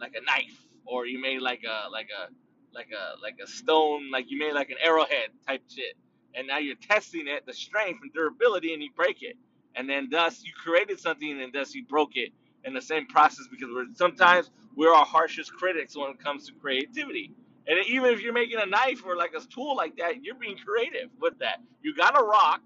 like 0.00 0.14
a 0.16 0.24
knife 0.24 0.66
or 0.86 1.06
you 1.06 1.20
made 1.20 1.40
like 1.40 1.62
a 1.64 1.90
like 1.90 2.08
a 2.10 2.30
like 2.74 2.88
a 2.92 3.20
like 3.22 3.36
a 3.42 3.46
stone 3.46 4.10
like 4.10 4.30
you 4.30 4.38
made 4.38 4.52
like 4.52 4.70
an 4.70 4.76
arrowhead 4.82 5.30
type 5.46 5.62
shit 5.68 5.96
and 6.34 6.46
now 6.46 6.58
you're 6.58 6.76
testing 6.76 7.26
it 7.28 7.46
the 7.46 7.52
strength 7.52 8.00
and 8.02 8.12
durability 8.12 8.74
and 8.74 8.82
you 8.82 8.90
break 8.96 9.22
it 9.22 9.36
and 9.76 9.88
then 9.88 10.08
thus 10.10 10.42
you 10.44 10.52
created 10.54 10.98
something 11.00 11.40
and 11.42 11.52
thus 11.52 11.74
you 11.74 11.84
broke 11.86 12.16
it 12.16 12.30
in 12.64 12.74
the 12.74 12.82
same 12.82 13.06
process 13.06 13.46
because 13.50 13.68
we're 13.72 13.86
sometimes 13.94 14.50
we're 14.76 14.92
our 14.92 15.06
harshest 15.06 15.52
critics 15.54 15.96
when 15.96 16.10
it 16.10 16.18
comes 16.22 16.46
to 16.46 16.52
creativity 16.54 17.32
and 17.68 17.78
even 17.88 18.12
if 18.12 18.20
you're 18.20 18.32
making 18.32 18.58
a 18.60 18.66
knife 18.66 19.02
or 19.06 19.16
like 19.16 19.32
a 19.36 19.40
tool 19.46 19.76
like 19.76 19.96
that 19.96 20.22
you're 20.22 20.34
being 20.36 20.56
creative 20.58 21.10
with 21.20 21.38
that 21.38 21.58
you 21.82 21.94
got 21.94 22.18
a 22.20 22.22
rock 22.22 22.60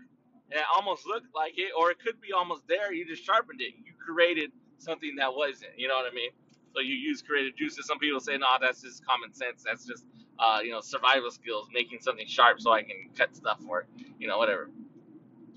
that 0.51 0.65
almost 0.77 1.07
looked 1.07 1.35
like 1.35 1.55
it 1.59 1.73
or 1.79 1.91
it 1.91 1.99
could 2.05 2.21
be 2.21 2.33
almost 2.33 2.63
there 2.69 2.93
you 2.93 3.07
just 3.07 3.25
sharpened 3.25 3.61
it 3.61 3.75
you 3.85 3.93
created 3.99 4.51
something 4.79 5.15
that 5.17 5.35
wasn't 5.35 5.71
you 5.77 5.89
know 5.89 5.95
what 5.95 6.11
i 6.11 6.15
mean 6.15 6.31
so 6.75 6.81
you 6.81 6.95
use 6.95 7.23
creative 7.23 7.57
juices. 7.57 7.87
Some 7.87 7.99
people 7.99 8.21
say, 8.21 8.37
no, 8.39 8.47
that's 8.61 8.83
just 8.83 9.05
common 9.07 9.33
sense. 9.33 9.63
That's 9.65 9.85
just, 9.87 10.05
uh, 10.39 10.61
you 10.63 10.71
know, 10.71 10.81
survival 10.81 11.31
skills, 11.31 11.69
making 11.73 12.01
something 12.01 12.27
sharp 12.27 12.61
so 12.61 12.73
I 12.73 12.83
can 12.83 13.11
cut 13.17 13.35
stuff 13.35 13.61
or, 13.69 13.87
you 14.19 14.29
know, 14.29 14.39
whatever. 14.39 14.71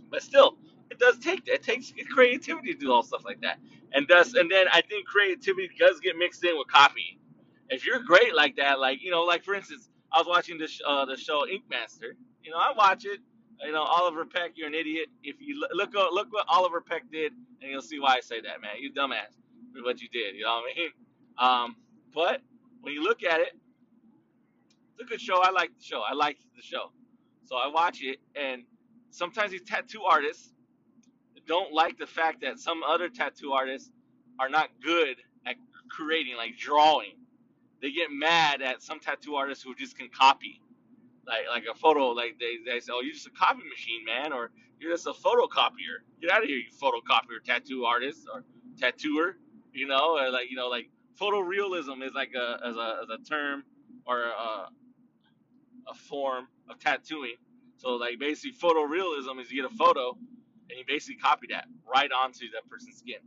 But 0.10 0.24
still, 0.24 0.58
it 0.92 1.00
does 1.00 1.18
take 1.20 1.48
it 1.48 1.64
takes 1.64 1.94
creativity 2.12 2.74
to 2.74 2.80
do 2.80 2.92
all 2.92 3.04
stuff 3.04 3.26
like 3.26 3.42
that. 3.42 3.60
And 3.94 4.08
thus, 4.08 4.34
and 4.34 4.50
then 4.52 4.68
I 4.72 4.82
think 4.82 5.08
creativity 5.08 5.70
does 5.80 6.00
get 6.00 6.18
mixed 6.18 6.44
in 6.44 6.58
with 6.58 6.68
copy. 6.68 7.20
If 7.70 7.86
you're 7.86 8.00
great 8.00 8.36
like 8.36 8.56
that, 8.58 8.80
like 8.80 9.02
you 9.02 9.12
know, 9.12 9.24
like 9.24 9.44
for 9.44 9.56
instance, 9.56 9.90
I 10.12 10.20
was 10.20 10.28
watching 10.28 10.58
this 10.58 10.80
uh, 10.88 11.06
the 11.06 11.18
show 11.18 11.48
Ink 11.48 11.64
Master. 11.70 12.16
You 12.44 12.52
know, 12.52 12.58
I 12.58 12.74
watch 12.78 13.06
it. 13.06 13.20
You 13.62 13.72
know, 13.72 13.84
Oliver 13.84 14.26
Peck, 14.26 14.52
you're 14.56 14.68
an 14.68 14.74
idiot. 14.74 15.08
If 15.24 15.38
you 15.40 15.66
look 15.74 15.94
look 15.94 16.28
what 16.32 16.46
Oliver 16.50 16.82
Peck 16.82 17.04
did, 17.12 17.34
and 17.62 17.72
you'll 17.72 17.82
see 17.82 18.00
why 18.00 18.16
I 18.16 18.20
say 18.20 18.42
that, 18.42 18.62
man. 18.62 18.72
You 18.80 18.92
dumbass 18.92 19.38
with 19.74 19.84
what 19.84 20.02
you 20.02 20.10
did. 20.10 20.36
You 20.36 20.44
know 20.44 20.62
what 20.62 20.72
I 20.72 20.80
mean? 20.80 20.92
Um, 21.38 21.76
but 22.14 22.42
when 22.82 22.94
you 22.94 23.04
look 23.04 23.24
at 23.24 23.40
it, 23.40 23.58
it's 24.94 25.02
a 25.02 25.06
good 25.06 25.22
show. 25.22 25.42
I 25.42 25.52
like 25.52 25.72
the 25.78 25.84
show. 25.84 26.02
I 26.02 26.14
like 26.14 26.38
the 26.56 26.62
show. 26.62 26.92
So 27.46 27.56
I 27.56 27.68
watch 27.68 28.02
it, 28.02 28.20
and 28.36 28.64
sometimes 29.10 29.52
these 29.52 29.64
tattoo 29.64 30.04
artists 30.04 30.54
don't 31.48 31.74
like 31.74 31.98
the 31.98 32.08
fact 32.08 32.42
that 32.42 32.60
some 32.60 32.84
other 32.84 33.10
tattoo 33.10 33.52
artists 33.52 33.92
are 34.40 34.50
not 34.50 34.70
good 34.84 35.18
at 35.46 35.56
creating, 35.90 36.36
like 36.38 36.58
drawing. 36.58 37.18
They 37.82 37.92
get 37.92 38.12
mad 38.12 38.62
at 38.62 38.82
some 38.82 39.00
tattoo 39.00 39.36
artists 39.36 39.64
who 39.64 39.76
just 39.76 39.98
can 39.98 40.10
copy, 40.10 40.62
like 41.28 41.46
like 41.50 41.64
a 41.72 41.78
photo. 41.78 42.08
Like 42.10 42.38
they, 42.40 42.58
they 42.66 42.80
say, 42.80 42.92
"Oh, 42.94 43.02
you're 43.02 43.14
just 43.14 43.28
a 43.28 43.32
copy 43.32 43.62
machine, 43.70 44.04
man," 44.06 44.34
or 44.34 44.52
"You're 44.80 44.92
just 44.92 45.08
a 45.08 45.14
photocopier." 45.14 46.04
Get 46.22 46.32
out 46.32 46.44
of 46.44 46.50
here, 46.50 46.58
you 46.58 46.72
photocopier, 46.82 47.44
tattoo 47.46 47.86
artist 47.86 48.28
or 48.34 48.44
tattooer. 48.80 49.38
You 49.74 49.88
know, 49.88 50.18
or 50.20 50.30
like 50.30 50.50
you 50.50 50.56
know, 50.56 50.68
like 50.68 50.90
photorealism 51.20 52.04
is 52.06 52.14
like 52.14 52.34
a 52.36 52.60
as 52.66 52.76
a, 52.76 53.00
as 53.04 53.10
a 53.10 53.24
term 53.24 53.64
or 54.06 54.22
a, 54.24 54.70
a 55.90 55.94
form 55.94 56.48
of 56.70 56.80
tattooing. 56.80 57.36
So 57.78 57.92
like 57.92 58.20
basically 58.20 58.58
photorealism 58.58 59.42
is 59.42 59.52
you 59.52 59.62
get 59.62 59.72
a 59.72 59.76
photo 59.76 60.18
and 60.70 60.80
you 60.80 60.86
basically 60.88 61.16
copy 61.16 61.48
that 61.50 61.66
right 61.92 62.12
onto 62.12 62.50
that 62.52 62.70
person's 62.70 62.98
skin. 62.98 63.20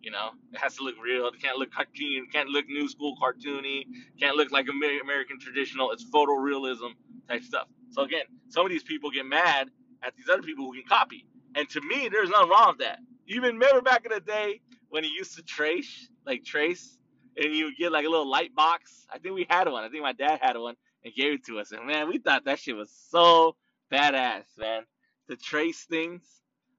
You 0.00 0.10
know, 0.10 0.30
it 0.52 0.58
has 0.58 0.76
to 0.76 0.84
look 0.84 0.96
real. 1.02 1.26
It 1.26 1.42
can't 1.42 1.58
look 1.58 1.72
cartoon. 1.72 2.26
Can't 2.32 2.48
look 2.48 2.66
new 2.68 2.88
school 2.88 3.16
cartoony. 3.22 3.84
Can't 4.18 4.36
look 4.36 4.50
like 4.50 4.66
American 4.68 5.38
traditional. 5.38 5.90
It's 5.90 6.04
photorealism 6.04 6.94
type 7.30 7.44
stuff. 7.44 7.68
So 7.90 8.02
again, 8.02 8.24
some 8.48 8.64
of 8.66 8.70
these 8.70 8.82
people 8.82 9.10
get 9.10 9.26
mad 9.26 9.70
at 10.02 10.14
these 10.16 10.28
other 10.28 10.42
people 10.42 10.66
who 10.66 10.72
can 10.74 10.88
copy. 10.88 11.26
And 11.54 11.68
to 11.70 11.80
me, 11.80 12.08
there's 12.10 12.28
nothing 12.30 12.50
wrong 12.50 12.68
with 12.68 12.78
that. 12.78 12.98
Even 13.26 13.54
remember 13.54 13.80
back 13.80 14.04
in 14.04 14.12
the 14.12 14.20
day 14.20 14.60
when 14.88 15.04
you 15.04 15.10
used 15.10 15.36
to 15.36 15.42
trace, 15.42 16.08
like 16.26 16.44
trace 16.44 16.98
and 17.36 17.54
you 17.54 17.66
would 17.66 17.76
get 17.76 17.92
like 17.92 18.06
a 18.06 18.08
little 18.08 18.28
light 18.28 18.54
box. 18.54 19.06
I 19.12 19.18
think 19.18 19.34
we 19.34 19.46
had 19.48 19.68
one. 19.68 19.84
I 19.84 19.88
think 19.88 20.02
my 20.02 20.12
dad 20.12 20.40
had 20.42 20.56
one 20.56 20.74
and 21.04 21.14
gave 21.14 21.34
it 21.34 21.46
to 21.46 21.58
us. 21.58 21.72
And 21.72 21.86
man, 21.86 22.08
we 22.08 22.18
thought 22.18 22.44
that 22.44 22.58
shit 22.58 22.76
was 22.76 22.90
so 23.10 23.56
badass, 23.92 24.44
man. 24.58 24.82
To 25.28 25.36
trace 25.36 25.84
things, 25.84 26.22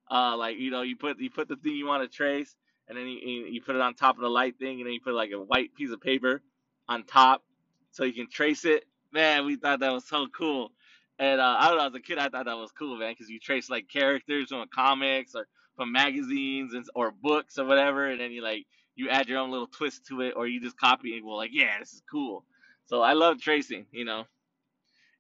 uh, 0.10 0.36
like 0.36 0.58
you 0.58 0.72
know, 0.72 0.82
you 0.82 0.98
put 0.98 1.20
you 1.20 1.30
put 1.30 1.48
the 1.48 1.56
thing 1.56 1.74
you 1.74 1.88
want 1.88 2.04
to 2.04 2.14
trace, 2.14 2.54
and 2.90 2.98
then 2.98 3.08
you, 3.08 3.20
you 3.20 3.46
you 3.46 3.62
put 3.62 3.76
it 3.76 3.82
on 3.82 3.94
top 3.94 4.18
of 4.18 4.22
the 4.22 4.30
light 4.30 4.60
thing, 4.60 4.80
and 4.80 4.86
then 4.86 4.94
you 4.94 5.00
put 5.00 5.14
like 5.14 5.32
a 5.32 5.40
white 5.40 5.74
piece 5.74 5.92
of 5.92 6.02
paper 6.02 6.42
on 6.90 7.04
top, 7.04 7.44
so 7.92 8.04
you 8.04 8.12
can 8.14 8.30
trace 8.30 8.66
it. 8.66 8.84
Man, 9.14 9.46
we 9.46 9.58
thought 9.58 9.82
that 9.82 9.94
was 9.94 10.08
so 10.08 10.28
cool. 10.38 10.72
And 11.20 11.42
uh, 11.42 11.58
I 11.60 11.70
don't 11.70 11.80
know, 11.80 11.88
as 11.88 11.96
a 11.96 12.02
kid, 12.02 12.20
I 12.20 12.30
thought 12.30 12.46
that 12.48 12.58
was 12.58 12.72
cool, 12.74 12.98
man, 12.98 13.14
because 13.14 13.30
you 13.30 13.40
trace 13.40 13.70
like 13.70 13.90
characters 13.90 14.50
from 14.50 14.68
comics 14.74 15.36
or 15.36 15.48
from 15.78 15.92
magazines 15.94 16.74
and 16.76 16.86
or 16.96 17.12
books 17.12 17.60
or 17.60 17.66
whatever, 17.66 18.08
and 18.08 18.22
then 18.22 18.32
you 18.32 18.44
like 18.44 18.66
you 18.96 19.10
add 19.10 19.30
your 19.30 19.40
own 19.40 19.52
little 19.52 19.68
twist 19.68 20.08
to 20.08 20.22
it, 20.22 20.36
or 20.38 20.48
you 20.48 20.62
just 20.62 20.78
copy 20.80 21.16
and 21.16 21.24
go 21.24 21.30
like, 21.32 21.52
yeah, 21.54 21.80
this 21.80 21.94
is 21.94 22.04
cool. 22.12 22.46
So 22.88 23.02
I 23.02 23.14
love 23.14 23.40
tracing, 23.42 23.88
you 23.92 24.06
know. 24.06 24.26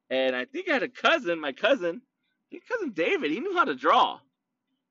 And 0.09 0.35
I 0.35 0.45
think 0.45 0.69
I 0.69 0.73
had 0.73 0.83
a 0.83 0.89
cousin, 0.89 1.39
my 1.39 1.53
cousin, 1.53 2.01
my 2.53 2.59
cousin 2.69 2.91
David. 2.91 3.31
He 3.31 3.39
knew 3.41 3.55
how 3.55 3.65
to 3.65 3.75
draw 3.75 4.19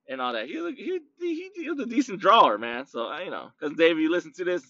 and 0.09 0.21
all 0.21 0.33
that. 0.33 0.47
He 0.47 0.57
was 0.59 0.75
he 0.75 0.99
he, 1.19 1.51
he 1.55 1.69
was 1.69 1.79
a 1.79 1.85
decent 1.85 2.19
drawer, 2.21 2.57
man. 2.57 2.87
So 2.87 3.15
you 3.19 3.31
know, 3.31 3.51
cousin 3.59 3.77
David, 3.77 4.01
you 4.01 4.11
listen 4.11 4.33
to 4.33 4.45
this, 4.45 4.63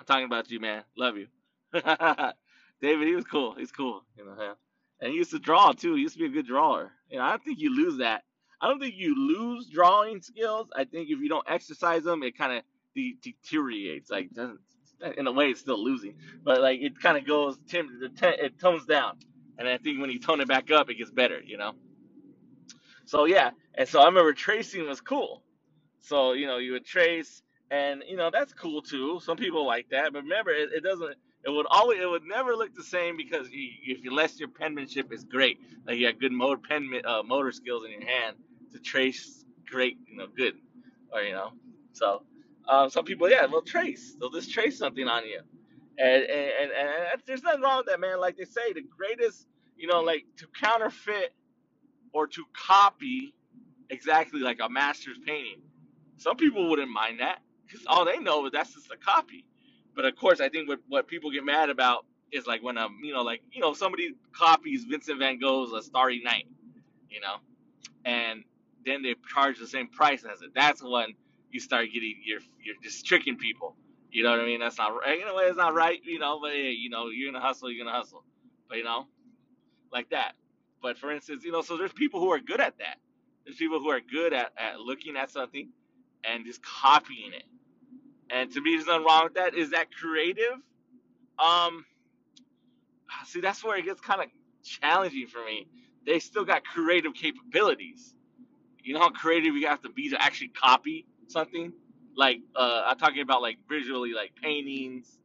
I'm 0.00 0.06
talking 0.06 0.26
about 0.26 0.50
you, 0.50 0.60
man. 0.60 0.84
Love 0.96 1.16
you, 1.16 1.28
David. 2.80 3.08
He 3.08 3.14
was 3.14 3.24
cool. 3.24 3.54
He's 3.56 3.72
cool, 3.72 4.04
you 4.16 4.24
know. 4.24 4.54
And 5.00 5.10
he 5.10 5.16
used 5.16 5.30
to 5.30 5.38
draw 5.38 5.72
too. 5.72 5.94
He 5.94 6.02
used 6.02 6.14
to 6.14 6.20
be 6.20 6.26
a 6.26 6.28
good 6.28 6.46
drawer. 6.46 6.92
Know, 7.10 7.22
I 7.22 7.30
don't 7.30 7.44
think 7.44 7.58
you 7.58 7.74
lose 7.74 7.98
that. 7.98 8.22
I 8.60 8.68
don't 8.68 8.80
think 8.80 8.94
you 8.96 9.14
lose 9.16 9.68
drawing 9.68 10.20
skills. 10.20 10.68
I 10.76 10.84
think 10.84 11.08
if 11.08 11.18
you 11.20 11.28
don't 11.28 11.48
exercise 11.48 12.04
them, 12.04 12.22
it 12.22 12.36
kind 12.36 12.58
of 12.58 12.64
de- 12.94 13.16
deteriorates. 13.22 14.10
Like 14.10 14.30
doesn't 14.32 14.60
in 15.16 15.26
a 15.26 15.32
way 15.32 15.46
it's 15.46 15.60
still 15.60 15.82
losing, 15.82 16.14
but 16.42 16.60
like 16.60 16.80
it 16.80 17.00
kind 17.00 17.16
of 17.16 17.26
goes 17.26 17.58
tim 17.68 18.10
it 18.22 18.58
tones 18.58 18.84
down, 18.86 19.16
and 19.58 19.68
I 19.68 19.78
think 19.78 20.00
when 20.00 20.10
you 20.10 20.18
tone 20.20 20.40
it 20.40 20.48
back 20.48 20.70
up, 20.70 20.90
it 20.90 20.94
gets 20.94 21.10
better. 21.10 21.40
You 21.42 21.58
know. 21.58 21.72
So 23.06 23.24
yeah, 23.24 23.50
and 23.74 23.88
so 23.88 24.00
I 24.00 24.06
remember 24.06 24.32
tracing 24.32 24.86
was 24.86 25.00
cool. 25.00 25.42
So 26.00 26.32
you 26.32 26.46
know 26.46 26.58
you 26.58 26.72
would 26.72 26.84
trace, 26.84 27.42
and 27.70 28.02
you 28.06 28.16
know 28.16 28.30
that's 28.30 28.52
cool 28.52 28.82
too. 28.82 29.20
Some 29.20 29.36
people 29.36 29.66
like 29.66 29.88
that, 29.90 30.12
but 30.12 30.22
remember 30.22 30.50
it, 30.50 30.70
it 30.74 30.84
doesn't. 30.84 31.16
It 31.44 31.50
would 31.50 31.66
always, 31.70 32.00
it 32.00 32.10
would 32.10 32.24
never 32.24 32.54
look 32.54 32.74
the 32.74 32.82
same 32.82 33.16
because 33.16 33.50
you, 33.50 33.70
if 33.86 34.04
unless 34.04 34.38
your 34.38 34.48
penmanship 34.50 35.12
is 35.12 35.24
great, 35.24 35.60
like 35.86 35.98
you 35.98 36.06
have 36.06 36.20
good 36.20 36.32
motor 36.32 36.60
pen 36.68 36.90
uh, 37.04 37.22
motor 37.24 37.52
skills 37.52 37.84
in 37.84 37.92
your 37.92 38.04
hand 38.04 38.36
to 38.72 38.78
trace 38.78 39.44
great, 39.66 39.96
you 40.06 40.18
know, 40.18 40.26
good, 40.36 40.54
or 41.12 41.22
you 41.22 41.32
know, 41.32 41.52
so 41.92 42.22
um, 42.68 42.90
some 42.90 43.04
people, 43.04 43.30
yeah, 43.30 43.46
they'll 43.46 43.62
trace. 43.62 44.16
They'll 44.20 44.30
just 44.30 44.52
trace 44.52 44.78
something 44.78 45.08
on 45.08 45.24
you, 45.26 45.40
and 45.98 46.22
and, 46.24 46.72
and 46.72 46.90
and 47.12 47.22
there's 47.26 47.42
nothing 47.42 47.62
wrong 47.62 47.78
with 47.78 47.86
that, 47.86 48.00
man. 48.00 48.20
Like 48.20 48.36
they 48.36 48.44
say, 48.44 48.72
the 48.74 48.82
greatest, 48.82 49.46
you 49.76 49.88
know, 49.88 50.02
like 50.02 50.24
to 50.38 50.46
counterfeit 50.60 51.34
or 52.12 52.26
to 52.28 52.44
copy 52.54 53.34
exactly 53.90 54.40
like 54.40 54.58
a 54.62 54.68
master's 54.68 55.18
painting. 55.26 55.62
Some 56.16 56.36
people 56.36 56.68
wouldn't 56.70 56.90
mind 56.90 57.20
that 57.20 57.40
because 57.66 57.84
all 57.86 58.04
they 58.04 58.18
know 58.18 58.46
is 58.46 58.52
that's 58.52 58.74
just 58.74 58.90
a 58.92 58.96
copy. 58.96 59.46
But 60.00 60.08
of 60.08 60.16
course, 60.16 60.40
I 60.40 60.48
think 60.48 60.66
what 60.66 60.78
what 60.88 61.08
people 61.08 61.30
get 61.30 61.44
mad 61.44 61.68
about 61.68 62.06
is 62.32 62.46
like 62.46 62.62
when 62.62 62.78
um 62.78 63.00
you 63.02 63.12
know 63.12 63.20
like 63.20 63.42
you 63.52 63.60
know 63.60 63.74
somebody 63.74 64.14
copies 64.32 64.84
Vincent 64.84 65.18
Van 65.18 65.38
Gogh's 65.38 65.74
A 65.74 65.82
Starry 65.82 66.22
Night, 66.24 66.46
you 67.10 67.20
know, 67.20 67.34
and 68.06 68.42
then 68.86 69.02
they 69.02 69.14
charge 69.30 69.58
the 69.58 69.66
same 69.66 69.88
price 69.88 70.24
as 70.24 70.40
it. 70.40 70.52
That's 70.54 70.82
when 70.82 71.08
you 71.50 71.60
start 71.60 71.88
getting 71.92 72.14
you're 72.24 72.40
you're 72.64 72.76
just 72.82 73.04
tricking 73.04 73.36
people. 73.36 73.76
You 74.10 74.22
know 74.22 74.30
what 74.30 74.40
I 74.40 74.46
mean? 74.46 74.60
That's 74.60 74.78
not 74.78 74.94
right. 74.98 75.20
In 75.20 75.28
a 75.28 75.34
way, 75.34 75.44
it's 75.44 75.58
not 75.58 75.74
right. 75.74 76.00
You 76.02 76.18
know, 76.18 76.40
but 76.40 76.52
hey, 76.52 76.70
you 76.70 76.88
know, 76.88 77.08
you're 77.10 77.30
gonna 77.30 77.44
hustle. 77.44 77.70
You're 77.70 77.84
gonna 77.84 77.94
hustle. 77.94 78.24
But 78.70 78.78
you 78.78 78.84
know, 78.84 79.06
like 79.92 80.08
that. 80.12 80.32
But 80.80 80.96
for 80.96 81.12
instance, 81.12 81.44
you 81.44 81.52
know, 81.52 81.60
so 81.60 81.76
there's 81.76 81.92
people 81.92 82.20
who 82.20 82.30
are 82.30 82.40
good 82.40 82.62
at 82.62 82.78
that. 82.78 82.96
There's 83.44 83.58
people 83.58 83.80
who 83.80 83.90
are 83.90 84.00
good 84.00 84.32
at, 84.32 84.52
at 84.56 84.80
looking 84.80 85.18
at 85.18 85.30
something 85.30 85.68
and 86.24 86.46
just 86.46 86.62
copying 86.64 87.34
it. 87.34 87.44
And 88.32 88.52
to 88.52 88.60
me, 88.60 88.76
there's 88.76 88.86
nothing 88.86 89.04
wrong 89.04 89.24
with 89.24 89.34
that. 89.34 89.54
Is 89.54 89.70
that 89.70 89.92
creative? 89.92 90.54
Um, 91.38 91.84
see, 93.26 93.40
that's 93.40 93.64
where 93.64 93.76
it 93.76 93.84
gets 93.84 94.00
kind 94.00 94.20
of 94.20 94.28
challenging 94.62 95.26
for 95.26 95.44
me. 95.44 95.66
They 96.06 96.18
still 96.18 96.44
got 96.44 96.64
creative 96.64 97.14
capabilities. 97.14 98.14
You 98.82 98.94
know 98.94 99.00
how 99.00 99.10
creative 99.10 99.54
you 99.56 99.66
have 99.66 99.82
to 99.82 99.90
be 99.90 100.10
to 100.10 100.22
actually 100.22 100.48
copy 100.48 101.06
something? 101.28 101.72
Like, 102.16 102.40
uh, 102.56 102.84
I'm 102.86 102.98
talking 102.98 103.22
about 103.22 103.42
like 103.42 103.58
visually, 103.68 104.12
like 104.12 104.32
paintings 104.40 105.18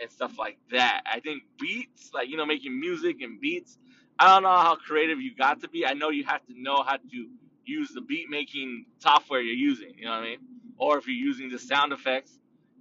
and 0.00 0.10
stuff 0.10 0.38
like 0.38 0.58
that. 0.72 1.02
I 1.06 1.20
think 1.20 1.42
beats, 1.60 2.10
like, 2.14 2.28
you 2.28 2.36
know, 2.36 2.46
making 2.46 2.78
music 2.78 3.20
and 3.22 3.40
beats, 3.40 3.78
I 4.18 4.26
don't 4.34 4.42
know 4.42 4.50
how 4.50 4.76
creative 4.76 5.20
you 5.20 5.34
got 5.34 5.60
to 5.62 5.68
be. 5.68 5.86
I 5.86 5.94
know 5.94 6.10
you 6.10 6.24
have 6.24 6.44
to 6.46 6.54
know 6.60 6.82
how 6.82 6.96
to 6.96 7.26
use 7.64 7.90
the 7.90 8.00
beat 8.00 8.28
making 8.30 8.86
software 8.98 9.40
you're 9.40 9.54
using, 9.54 9.94
you 9.96 10.04
know 10.06 10.12
what 10.12 10.20
I 10.20 10.22
mean? 10.24 10.38
Or 10.78 10.98
if 10.98 11.06
you're 11.06 11.16
using 11.16 11.50
the 11.50 11.58
sound 11.58 11.92
effects, 11.92 12.38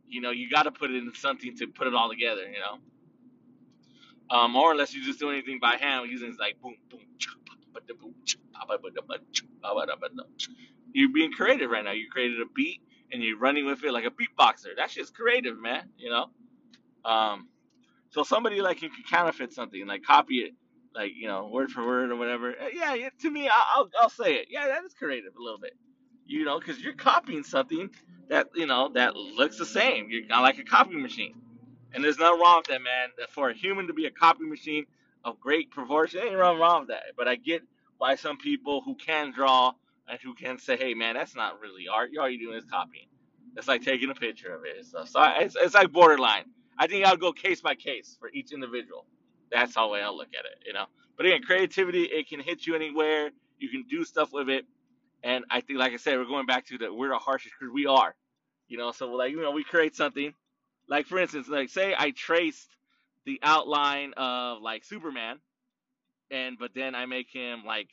you 0.07 0.21
know, 0.21 0.31
you 0.31 0.49
got 0.49 0.63
to 0.63 0.71
put 0.71 0.91
it 0.91 0.97
in 0.97 1.13
something 1.15 1.55
to 1.57 1.67
put 1.67 1.87
it 1.87 1.95
all 1.95 2.09
together, 2.09 2.43
you 2.43 2.59
know? 2.59 2.79
Um, 4.29 4.55
or 4.55 4.71
unless 4.73 4.93
you 4.95 5.03
just 5.05 5.19
do 5.19 5.31
anything 5.31 5.59
by 5.61 5.77
hand, 5.77 6.09
using 6.11 6.35
like 6.39 6.61
boom, 6.61 6.75
boom, 6.89 7.01
you're 10.93 11.13
being 11.13 11.31
creative 11.31 11.69
right 11.71 11.83
now. 11.85 11.91
You 11.91 12.09
created 12.11 12.41
a 12.41 12.45
beat 12.55 12.81
and 13.11 13.23
you're 13.23 13.39
running 13.39 13.65
with 13.65 13.83
it 13.83 13.91
like 13.93 14.05
a 14.05 14.11
beatboxer. 14.11 14.75
That 14.77 14.91
shit's 14.91 15.11
creative, 15.11 15.59
man. 15.59 15.89
You 15.97 16.09
know. 16.11 16.27
Um, 17.05 17.49
so 18.11 18.23
somebody 18.23 18.61
like 18.61 18.81
you 18.81 18.89
can 18.89 19.03
counterfeit 19.09 19.53
something, 19.53 19.85
like 19.87 20.03
copy 20.03 20.37
it, 20.39 20.53
like 20.95 21.11
you 21.15 21.27
know, 21.27 21.49
word 21.51 21.71
for 21.71 21.85
word 21.85 22.11
or 22.11 22.17
whatever. 22.17 22.51
Uh, 22.51 22.69
Yeah, 22.73 22.93
yeah 22.95 23.09
to 23.21 23.31
me, 23.31 23.49
I'll 23.49 23.89
I'll 23.99 24.09
say 24.09 24.35
it. 24.35 24.47
Yeah, 24.49 24.67
that 24.67 24.83
is 24.85 24.93
creative 24.93 25.33
a 25.39 25.43
little 25.43 25.59
bit. 25.59 25.73
You 26.27 26.45
know, 26.45 26.59
because 26.59 26.79
you're 26.79 26.93
copying 26.93 27.43
something 27.43 27.89
that 28.29 28.49
you 28.55 28.65
know 28.65 28.89
that 28.93 29.15
looks 29.15 29.57
the 29.57 29.65
same. 29.65 30.09
You're 30.09 30.27
like 30.29 30.59
a 30.59 30.63
copy 30.63 30.95
machine. 30.95 31.35
And 31.93 32.03
there's 32.03 32.19
nothing 32.19 32.39
wrong 32.39 32.57
with 32.57 32.67
that, 32.67 32.81
man. 32.81 33.09
For 33.29 33.49
a 33.49 33.53
human 33.53 33.87
to 33.87 33.93
be 33.93 34.05
a 34.05 34.11
copy 34.11 34.43
machine 34.45 34.85
of 35.23 35.39
great 35.39 35.71
proportion, 35.71 36.21
ain't 36.21 36.37
nothing 36.37 36.59
wrong 36.59 36.81
with 36.81 36.89
that. 36.89 37.03
But 37.17 37.27
I 37.27 37.35
get 37.35 37.63
why 37.97 38.15
some 38.15 38.37
people 38.37 38.81
who 38.81 38.95
can 38.95 39.31
draw 39.31 39.73
and 40.07 40.19
who 40.21 40.33
can 40.33 40.57
say, 40.59 40.77
hey, 40.77 40.93
man, 40.93 41.15
that's 41.15 41.35
not 41.35 41.59
really 41.59 41.87
art. 41.87 42.11
All 42.19 42.29
you're 42.29 42.39
doing 42.39 42.57
is 42.57 42.65
copying. 42.65 43.07
It's 43.55 43.67
like 43.67 43.83
taking 43.83 44.09
a 44.09 44.15
picture 44.15 44.53
of 44.53 44.63
it 44.65 44.85
stuff. 44.85 45.09
So 45.09 45.23
it's, 45.23 45.55
it's 45.55 45.73
like 45.73 45.91
borderline. 45.91 46.45
I 46.77 46.87
think 46.87 47.05
I'll 47.05 47.17
go 47.17 47.31
case 47.31 47.61
by 47.61 47.75
case 47.75 48.17
for 48.19 48.29
each 48.31 48.51
individual. 48.51 49.05
That's 49.51 49.73
how 49.73 49.93
I 49.93 50.07
look 50.09 50.29
at 50.37 50.45
it, 50.45 50.65
you 50.65 50.73
know. 50.73 50.85
But 51.15 51.25
again, 51.25 51.41
creativity, 51.41 52.03
it 52.03 52.29
can 52.29 52.39
hit 52.39 52.67
you 52.67 52.75
anywhere. 52.75 53.31
You 53.57 53.69
can 53.69 53.85
do 53.89 54.05
stuff 54.05 54.31
with 54.31 54.49
it. 54.49 54.65
And 55.23 55.45
I 55.49 55.61
think, 55.61 55.79
like 55.79 55.93
I 55.93 55.97
said, 55.97 56.17
we're 56.17 56.25
going 56.25 56.45
back 56.45 56.67
to 56.67 56.77
that 56.79 56.93
we're 56.95 57.09
the 57.09 57.17
harshest 57.17 57.55
because 57.59 57.73
we 57.73 57.85
are. 57.87 58.15
You 58.67 58.77
know, 58.77 58.91
so 58.91 59.07
like, 59.13 59.31
you 59.31 59.41
know, 59.41 59.51
we 59.51 59.63
create 59.63 59.95
something 59.95 60.33
like 60.87 61.05
for 61.05 61.19
instance, 61.19 61.47
like 61.47 61.69
say 61.69 61.95
I 61.97 62.11
traced 62.11 62.69
the 63.25 63.39
outline 63.43 64.13
of 64.17 64.61
like 64.61 64.83
Superman, 64.83 65.39
and 66.31 66.57
but 66.59 66.71
then 66.73 66.95
I 66.95 67.05
make 67.05 67.29
him 67.31 67.63
like 67.65 67.89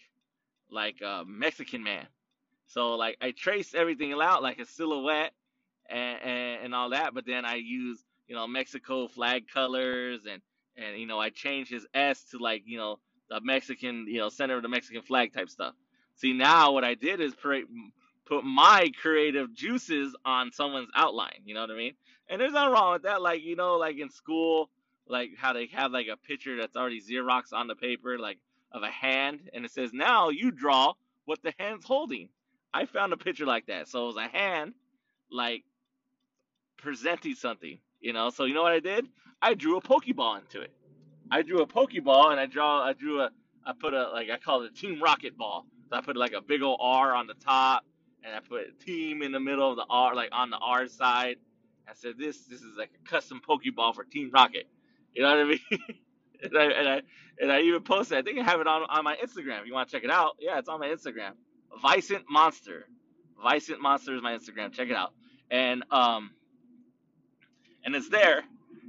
like 0.70 1.00
a 1.02 1.24
Mexican 1.26 1.82
man. 1.82 2.06
So 2.66 2.94
like 2.94 3.16
I 3.20 3.32
trace 3.32 3.74
everything 3.74 4.12
out 4.20 4.42
like 4.42 4.58
a 4.58 4.66
silhouette 4.66 5.32
and, 5.88 6.20
and 6.22 6.64
and 6.64 6.74
all 6.74 6.90
that, 6.90 7.14
but 7.14 7.26
then 7.26 7.44
I 7.44 7.56
use 7.56 8.04
you 8.28 8.36
know 8.36 8.46
Mexico 8.46 9.08
flag 9.08 9.44
colors 9.52 10.22
and 10.30 10.40
and 10.76 10.98
you 10.98 11.06
know 11.06 11.20
I 11.20 11.30
change 11.30 11.68
his 11.68 11.86
S 11.94 12.24
to 12.30 12.38
like 12.38 12.62
you 12.66 12.78
know 12.78 12.98
the 13.28 13.40
Mexican 13.42 14.06
you 14.08 14.18
know 14.18 14.28
center 14.28 14.56
of 14.56 14.62
the 14.62 14.68
Mexican 14.68 15.02
flag 15.02 15.32
type 15.32 15.50
stuff. 15.50 15.74
See 16.16 16.32
now 16.32 16.72
what 16.72 16.84
I 16.84 16.94
did 16.94 17.20
is 17.20 17.34
put 17.34 18.44
my 18.44 18.90
creative 19.00 19.52
juices 19.54 20.14
on 20.24 20.52
someone's 20.52 20.90
outline. 20.94 21.40
You 21.44 21.54
know 21.54 21.60
what 21.60 21.70
I 21.70 21.76
mean? 21.76 21.94
And 22.28 22.40
there's 22.40 22.52
nothing 22.52 22.72
wrong 22.72 22.92
with 22.94 23.02
that. 23.02 23.20
Like, 23.20 23.42
you 23.42 23.56
know, 23.56 23.76
like 23.76 23.98
in 23.98 24.10
school, 24.10 24.70
like 25.06 25.30
how 25.36 25.52
they 25.52 25.66
have 25.66 25.92
like 25.92 26.06
a 26.08 26.16
picture 26.16 26.56
that's 26.56 26.76
already 26.76 27.00
Xerox 27.00 27.52
on 27.52 27.66
the 27.66 27.74
paper, 27.74 28.18
like 28.18 28.38
of 28.72 28.82
a 28.82 28.90
hand, 28.90 29.50
and 29.52 29.64
it 29.64 29.70
says, 29.70 29.92
now 29.92 30.30
you 30.30 30.50
draw 30.50 30.94
what 31.26 31.42
the 31.42 31.52
hand's 31.58 31.84
holding. 31.84 32.28
I 32.72 32.86
found 32.86 33.12
a 33.12 33.16
picture 33.16 33.46
like 33.46 33.66
that. 33.66 33.88
So 33.88 34.04
it 34.04 34.06
was 34.06 34.16
a 34.16 34.28
hand, 34.28 34.74
like 35.30 35.64
presenting 36.76 37.34
something, 37.34 37.78
you 38.00 38.12
know. 38.12 38.30
So 38.30 38.44
you 38.44 38.54
know 38.54 38.62
what 38.62 38.72
I 38.72 38.80
did? 38.80 39.06
I 39.40 39.54
drew 39.54 39.76
a 39.76 39.82
Pokeball 39.82 40.40
into 40.40 40.60
it. 40.60 40.72
I 41.30 41.42
drew 41.42 41.60
a 41.62 41.66
Pokeball 41.66 42.30
and 42.30 42.40
I 42.40 42.46
draw 42.46 42.82
I 42.82 42.92
drew 42.92 43.20
a 43.20 43.30
I 43.64 43.72
put 43.78 43.94
a 43.94 44.08
like 44.10 44.28
I 44.30 44.38
call 44.38 44.62
it 44.62 44.72
a 44.72 44.74
Team 44.74 45.00
Rocket 45.02 45.36
ball. 45.36 45.66
So 45.90 45.96
I 45.96 46.00
put 46.00 46.16
like 46.16 46.32
a 46.32 46.42
big 46.42 46.62
old 46.62 46.78
R 46.82 47.14
on 47.14 47.26
the 47.26 47.34
top 47.34 47.84
and 48.24 48.34
I 48.34 48.40
put 48.40 48.80
team 48.80 49.22
in 49.22 49.32
the 49.32 49.40
middle 49.40 49.70
of 49.70 49.76
the 49.76 49.86
R 49.88 50.14
like 50.14 50.30
on 50.32 50.50
the 50.50 50.58
R 50.58 50.88
side 50.88 51.36
I 51.88 51.94
said, 51.94 52.14
this 52.18 52.44
this 52.46 52.62
is 52.62 52.76
like 52.76 52.90
a 52.94 53.08
custom 53.08 53.40
Pokeball 53.46 53.94
for 53.94 54.04
Team 54.04 54.30
Rocket. 54.32 54.68
You 55.14 55.22
know 55.22 55.30
what 55.30 55.38
I 55.38 55.44
mean? 55.44 55.60
and, 56.42 56.58
I, 56.58 56.64
and 56.64 56.88
I 56.88 57.02
and 57.40 57.52
I 57.52 57.60
even 57.62 57.82
posted. 57.82 58.18
I 58.18 58.22
think 58.22 58.38
I 58.38 58.44
have 58.44 58.60
it 58.60 58.66
on 58.66 58.82
on 58.88 59.04
my 59.04 59.16
Instagram. 59.16 59.60
If 59.60 59.66
you 59.66 59.74
want 59.74 59.88
to 59.88 59.96
check 59.96 60.04
it 60.04 60.10
out, 60.10 60.36
yeah, 60.40 60.58
it's 60.58 60.68
on 60.68 60.80
my 60.80 60.88
Instagram. 60.88 61.32
Vicent 61.82 62.24
Monster. 62.30 62.86
Vicent 63.44 63.80
Monster 63.80 64.14
is 64.14 64.22
my 64.22 64.36
Instagram. 64.36 64.72
Check 64.72 64.88
it 64.88 64.96
out. 64.96 65.12
And 65.50 65.84
um 65.90 66.30
and 67.84 67.94
it's 67.94 68.08
there. 68.08 68.42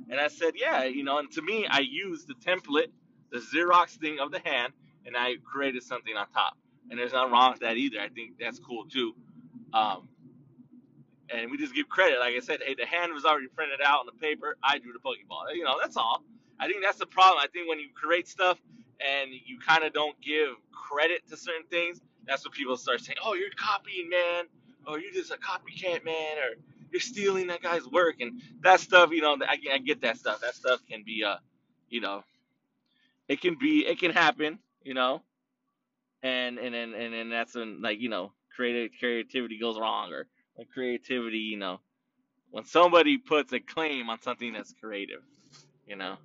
And 0.10 0.20
I 0.20 0.28
said, 0.28 0.54
yeah, 0.56 0.84
you 0.84 1.04
know. 1.04 1.20
And 1.20 1.32
to 1.32 1.42
me, 1.42 1.68
I 1.70 1.80
used 1.80 2.28
the 2.28 2.36
template, 2.36 2.92
the 3.32 3.40
Xerox 3.40 3.98
thing 3.98 4.20
of 4.20 4.32
the 4.32 4.40
hand, 4.40 4.74
and 5.06 5.18
I 5.18 5.36
created 5.44 5.84
something 5.84 6.16
on 6.16 6.28
top. 6.30 6.58
And 6.90 7.00
there's 7.00 7.14
nothing 7.14 7.32
wrong 7.32 7.52
with 7.52 7.62
that 7.62 7.78
either. 7.78 8.00
I 8.00 8.10
think 8.10 8.34
that's 8.40 8.60
cool 8.60 8.86
too. 8.86 9.14
Um, 9.74 10.10
and 11.30 11.50
we 11.52 11.58
just 11.58 11.74
give 11.74 11.90
credit. 11.90 12.20
Like 12.20 12.36
I 12.36 12.40
said, 12.40 12.60
hey, 12.66 12.76
the 12.76 12.86
hand 12.86 13.14
was 13.14 13.26
already 13.26 13.48
printed 13.48 13.80
out 13.84 14.02
on 14.02 14.06
the 14.06 14.12
paper. 14.14 14.58
I 14.64 14.78
drew 14.80 14.94
the 14.94 15.00
Pokeball. 15.00 15.56
You 15.56 15.64
know, 15.64 15.78
that's 15.82 15.98
all. 15.98 16.24
I 16.60 16.68
think 16.68 16.84
that's 16.84 17.00
the 17.00 17.06
problem. 17.06 17.40
I 17.44 17.48
think 17.48 17.68
when 17.68 17.80
you 17.80 17.88
create 17.94 18.28
stuff 18.28 18.60
and 19.06 19.32
you 19.32 19.60
kind 19.60 19.84
of 19.84 19.94
don't 19.94 20.20
give 20.22 20.50
credit 20.72 21.28
to 21.30 21.38
certain 21.38 21.68
things, 21.70 22.00
that's 22.28 22.46
when 22.46 22.52
people 22.52 22.78
start 22.78 23.02
saying, 23.02 23.18
"Oh, 23.24 23.34
you're 23.34 23.50
copying, 23.58 24.10
man," 24.10 24.46
or 24.88 25.00
"You're 25.00 25.12
just 25.12 25.32
a 25.32 25.38
copycat, 25.38 26.06
man," 26.06 26.38
or 26.38 26.56
"You're 26.92 27.02
stealing 27.02 27.48
that 27.48 27.62
guy's 27.62 27.86
work." 27.88 28.22
And 28.22 28.42
that 28.62 28.80
stuff, 28.80 29.12
you 29.12 29.22
know, 29.22 29.38
I, 29.48 29.58
I 29.74 29.78
get 29.80 30.02
that 30.02 30.18
stuff. 30.18 30.42
That 30.42 30.56
stuff 30.56 30.80
can 30.90 31.04
be, 31.04 31.24
uh, 31.24 31.38
you 31.90 32.02
know, 32.02 32.24
it 33.28 33.42
can 33.42 33.58
be, 33.60 33.86
it 33.86 34.00
can 34.00 34.12
happen, 34.12 34.60
you 34.84 34.94
know, 34.94 35.22
and 36.26 36.58
and 36.58 36.74
and 36.74 36.96
and, 36.96 37.14
and 37.14 37.32
that's 37.32 37.56
when 37.56 37.82
like 37.82 38.00
you 38.00 38.10
know, 38.10 38.32
creative 38.56 38.92
creativity 39.00 39.60
goes 39.60 39.78
wrong 39.78 40.12
or 40.12 40.28
when 40.56 40.68
creativity, 40.74 41.38
you 41.38 41.58
know, 41.58 41.80
when 42.50 42.66
somebody 42.66 43.18
puts 43.18 43.54
a 43.54 43.60
claim 43.60 44.10
on 44.10 44.20
something 44.22 44.54
that's 44.54 44.74
creative, 44.82 45.22
you 45.88 45.96
know. 45.96 46.18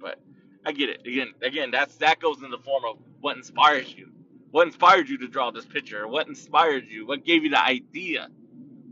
But 0.00 0.18
I 0.64 0.72
get 0.72 0.88
it. 0.88 1.06
Again, 1.06 1.34
again, 1.42 1.70
that's 1.70 1.96
that 1.96 2.18
goes 2.18 2.42
in 2.42 2.50
the 2.50 2.58
form 2.58 2.84
of 2.88 2.96
what 3.20 3.36
inspires 3.36 3.94
you. 3.94 4.10
What 4.52 4.66
inspired 4.66 5.08
you 5.08 5.18
to 5.18 5.28
draw 5.28 5.50
this 5.50 5.66
picture? 5.66 6.08
What 6.08 6.28
inspired 6.28 6.86
you? 6.88 7.06
What 7.06 7.24
gave 7.24 7.44
you 7.44 7.50
the 7.50 7.62
idea 7.62 8.28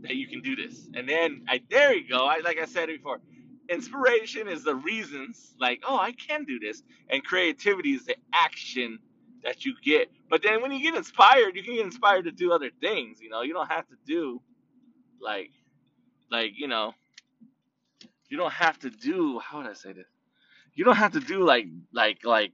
that 0.01 0.15
you 0.15 0.27
can 0.27 0.41
do 0.41 0.55
this? 0.55 0.89
And 0.93 1.09
then 1.09 1.45
I 1.49 1.61
there 1.71 1.95
you 1.95 2.07
go. 2.07 2.27
I 2.27 2.39
like 2.43 2.59
I 2.59 2.65
said 2.65 2.87
before, 2.87 3.19
inspiration 3.67 4.47
is 4.47 4.63
the 4.63 4.75
reasons, 4.75 5.55
like, 5.59 5.81
oh, 5.87 5.97
I 5.97 6.11
can 6.11 6.45
do 6.45 6.59
this. 6.59 6.83
And 7.09 7.23
creativity 7.23 7.93
is 7.93 8.05
the 8.05 8.15
action 8.31 8.99
that 9.43 9.65
you 9.65 9.75
get. 9.83 10.09
But 10.29 10.43
then 10.43 10.61
when 10.61 10.71
you 10.71 10.81
get 10.81 10.95
inspired, 10.95 11.55
you 11.55 11.63
can 11.63 11.75
get 11.75 11.85
inspired 11.85 12.25
to 12.25 12.31
do 12.31 12.51
other 12.51 12.69
things. 12.81 13.21
You 13.21 13.29
know, 13.29 13.41
you 13.41 13.53
don't 13.53 13.69
have 13.69 13.87
to 13.87 13.95
do 14.05 14.41
like 15.21 15.51
like, 16.29 16.51
you 16.57 16.67
know, 16.67 16.93
you 18.29 18.37
don't 18.37 18.53
have 18.53 18.79
to 18.79 18.89
do 18.89 19.39
how 19.39 19.57
would 19.57 19.67
I 19.67 19.73
say 19.73 19.93
this? 19.93 20.07
You 20.73 20.85
don't 20.85 20.95
have 20.95 21.13
to 21.13 21.19
do 21.19 21.43
like 21.43 21.65
like 21.93 22.23
like 22.23 22.53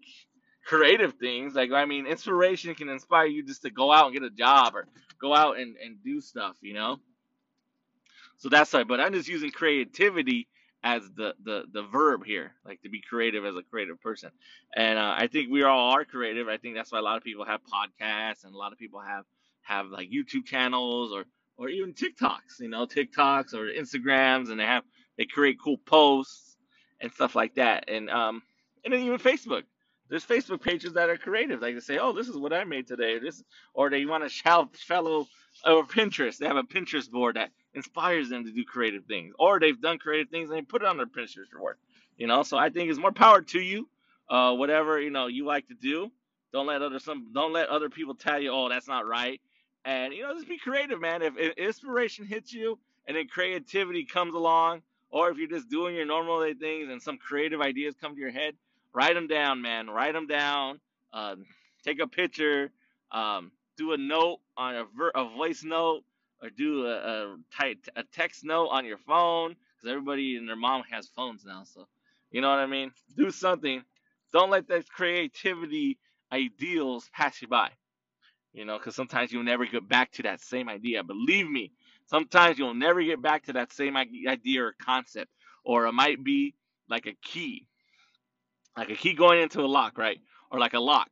creative 0.66 1.14
things. 1.16 1.56
Like 1.56 1.72
I 1.72 1.86
mean, 1.86 2.08
inspiration 2.08 2.74
can 2.76 2.90
inspire 2.90 3.26
you 3.28 3.44
just 3.44 3.62
to 3.64 3.70
go 3.70 3.92
out 3.92 4.06
and 4.08 4.14
get 4.14 4.24
a 4.24 4.30
job 4.30 4.76
or 4.76 4.88
go 5.20 5.34
out 5.34 5.58
and, 5.58 5.76
and 5.84 6.04
do 6.04 6.22
stuff, 6.22 6.56
you 6.62 6.74
know? 6.74 7.00
So 8.38 8.50
that's 8.50 8.72
why, 8.72 8.84
but 8.84 9.00
I'm 9.00 9.14
just 9.14 9.28
using 9.28 9.52
creativity 9.52 10.48
as 10.84 11.04
the, 11.16 11.34
the, 11.44 11.64
the 11.72 11.84
verb 11.84 12.24
here, 12.26 12.54
like 12.66 12.82
to 12.84 12.90
be 12.90 13.02
creative 13.02 13.46
as 13.46 13.56
a 13.56 13.64
creative 13.64 14.00
person. 14.02 14.32
And 14.76 14.98
uh, 14.98 15.16
I 15.18 15.28
think 15.28 15.50
we 15.52 15.64
all 15.64 15.92
are 15.92 16.06
creative. 16.06 16.48
I 16.48 16.58
think 16.58 16.76
that's 16.76 16.92
why 16.92 17.00
a 17.00 17.04
lot 17.04 17.18
of 17.18 17.24
people 17.24 17.46
have 17.46 17.62
podcasts 17.64 18.46
and 18.46 18.54
a 18.54 18.58
lot 18.58 18.72
of 18.72 18.78
people 18.78 19.00
have 19.02 19.26
have 19.64 19.88
like 19.88 20.10
YouTube 20.10 20.46
channels 20.46 21.12
or 21.12 21.26
or 21.58 21.70
even 21.70 21.94
TikToks, 21.94 22.60
you 22.60 22.70
know, 22.70 22.86
TikToks 22.86 23.54
or 23.54 23.66
Instagrams, 23.72 24.50
and 24.50 24.60
they 24.60 24.66
have 24.66 24.84
they 25.18 25.26
create 25.26 25.58
cool 25.62 25.78
posts 25.78 26.58
and 27.02 27.12
stuff 27.12 27.36
like 27.36 27.56
that. 27.56 27.86
And 27.90 28.10
um 28.10 28.42
and 28.86 28.94
then 28.94 29.02
even 29.02 29.18
Facebook. 29.18 29.64
There's 30.10 30.26
Facebook 30.26 30.62
pages 30.62 30.93
that 30.93 31.10
are 31.10 31.18
creative. 31.18 31.62
Like 31.62 31.76
they 31.76 31.82
say, 31.82 31.97
"Oh, 31.97 32.14
this 32.14 32.28
is 32.28 32.38
what 32.38 32.53
I 32.53 32.64
made 32.64 32.88
today." 32.88 33.20
This, 33.20 33.43
or 33.74 33.89
they 33.89 34.05
want 34.05 34.24
to 34.24 34.30
shout 34.30 34.76
fellow 34.78 35.28
or 35.66 35.86
Pinterest. 35.86 36.38
They 36.38 36.47
have 36.47 36.58
a 36.58 36.64
Pinterest 36.64 37.10
board 37.10 37.36
that 37.36 37.51
inspires 37.74 38.30
them 38.30 38.45
to 38.45 38.51
do 38.51 38.64
creative 38.64 39.05
things, 39.05 39.34
or 39.39 39.60
they've 39.60 39.80
done 39.80 39.99
creative 39.99 40.30
things 40.30 40.49
and 40.49 40.58
they 40.58 40.62
put 40.64 40.82
it 40.82 40.88
on 40.88 40.97
their 40.97 41.08
Pinterest 41.08 41.51
board. 41.58 41.78
You 42.18 42.28
know, 42.28 42.43
so 42.43 42.58
I 42.58 42.70
think 42.70 42.89
it's 42.89 42.99
more 42.99 43.12
power 43.12 43.41
to 43.41 43.60
you. 43.60 43.89
Uh, 44.30 44.53
whatever 44.53 44.99
you 44.99 45.10
know 45.10 45.28
you 45.28 45.45
like 45.45 45.68
to 45.68 45.76
do, 45.76 46.12
don't 46.53 46.68
let 46.68 46.82
other 46.82 46.99
some 46.99 47.32
don't 47.34 47.53
let 47.53 47.70
other 47.70 47.89
people 47.89 48.16
tell 48.16 48.39
you, 48.41 48.51
"Oh, 48.51 48.70
that's 48.70 48.88
not 48.88 49.05
right." 49.08 49.41
And 49.86 50.14
you 50.14 50.24
know, 50.24 50.34
just 50.34 50.47
be 50.47 50.58
creative, 50.58 50.99
man. 51.01 51.22
If, 51.22 51.36
if 51.38 51.58
inspiration 51.58 52.26
hits 52.26 52.53
you 52.53 52.80
and 53.08 53.18
then 53.18 53.28
creativity 53.28 54.05
comes 54.05 54.36
along, 54.36 54.82
or 55.10 55.30
if 55.30 55.38
you're 55.38 55.47
just 55.47 55.70
doing 55.70 55.95
your 55.95 56.05
normal 56.05 56.41
day 56.43 56.53
things 56.53 56.89
and 56.89 57.01
some 57.01 57.18
creative 57.18 57.62
ideas 57.62 57.95
come 57.99 58.16
to 58.16 58.22
your 58.22 58.32
head, 58.32 58.55
write 58.98 59.14
them 59.14 59.28
down, 59.28 59.62
man. 59.62 59.88
Write 59.89 60.14
them 60.14 60.26
down. 60.26 60.80
Uh, 61.14 61.36
take 61.84 62.00
a 62.00 62.08
picture. 62.08 62.72
Um, 63.12 63.52
do 63.78 63.93
a 63.93 63.98
note 63.98 64.39
on 64.58 64.76
a, 64.76 64.86
ver- 64.98 65.12
a 65.14 65.26
voice 65.30 65.64
note, 65.64 66.02
or 66.41 66.50
do 66.50 66.88
a, 66.88 66.95
a, 66.95 67.38
type, 67.56 67.78
a 67.95 68.04
text 68.12 68.43
note 68.43 68.70
on 68.70 68.86
your 68.86 68.98
phone, 68.98 69.56
because 69.76 69.91
everybody 69.91 70.36
and 70.38 70.50
their 70.50 70.56
mom 70.56 70.82
has 70.89 71.08
phones 71.16 71.45
now. 71.45 71.64
So, 71.64 71.88
you 72.32 72.41
know 72.41 72.50
what 72.50 72.58
I 72.58 72.66
mean. 72.66 72.91
Do 73.16 73.30
something. 73.30 73.84
Don't 74.34 74.50
let 74.50 74.68
that 74.70 74.89
creativity 74.89 76.00
ideals 76.32 77.08
pass 77.14 77.39
you 77.39 77.48
by. 77.48 77.70
You 78.52 78.66
know, 78.66 78.80
because 78.80 78.95
sometimes 78.95 79.32
you'll 79.32 79.43
never 79.43 79.68
get 79.68 79.88
back 79.88 80.12
to 80.14 80.24
that 80.24 80.41
same 80.41 80.68
idea. 80.70 81.04
Believe 81.04 81.48
me, 81.48 81.72
sometimes 82.08 82.58
you'll 82.58 82.74
never 82.74 83.04
get 83.04 83.22
back 83.22 83.45
to 83.45 83.54
that 83.54 83.72
same 83.72 83.95
idea 83.95 84.64
or 84.64 84.76
concept, 84.82 85.30
or 85.64 85.86
it 85.86 85.91
might 85.91 86.24
be 86.24 86.56
like 86.89 87.06
a 87.06 87.14
key 87.22 87.68
like 88.78 88.92
a 88.92 88.96
key 88.96 89.14
going 89.14 89.42
into 89.42 89.62
a 89.62 89.68
lock, 89.68 89.98
right? 90.00 90.20
Or 90.52 90.60
like 90.60 90.76
a 90.76 90.82
lock. 90.82 91.10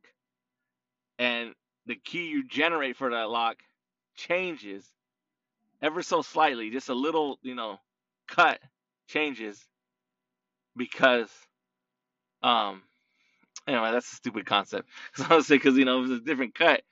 And 1.18 1.54
the 1.86 1.96
key 1.96 2.28
you 2.28 2.46
generate 2.46 2.96
for 2.96 3.10
that 3.10 3.30
lock 3.30 3.56
changes 4.16 4.86
ever 5.82 6.02
so 6.02 6.22
slightly, 6.22 6.70
just 6.70 6.88
a 6.88 6.94
little, 6.94 7.38
you 7.42 7.54
know, 7.54 7.78
cut 8.28 8.60
changes 9.08 9.64
because 10.76 11.30
um 12.42 12.82
anyway, 13.66 13.92
that's 13.92 14.12
a 14.12 14.16
stupid 14.16 14.46
concept. 14.46 14.88
Cuz 15.14 15.26
I 15.30 15.36
was 15.36 15.46
say 15.46 15.58
cuz 15.58 15.76
you 15.76 15.84
know, 15.84 16.04
if 16.04 16.10
it's 16.10 16.22
a 16.22 16.24
different 16.24 16.54
cut, 16.54 16.82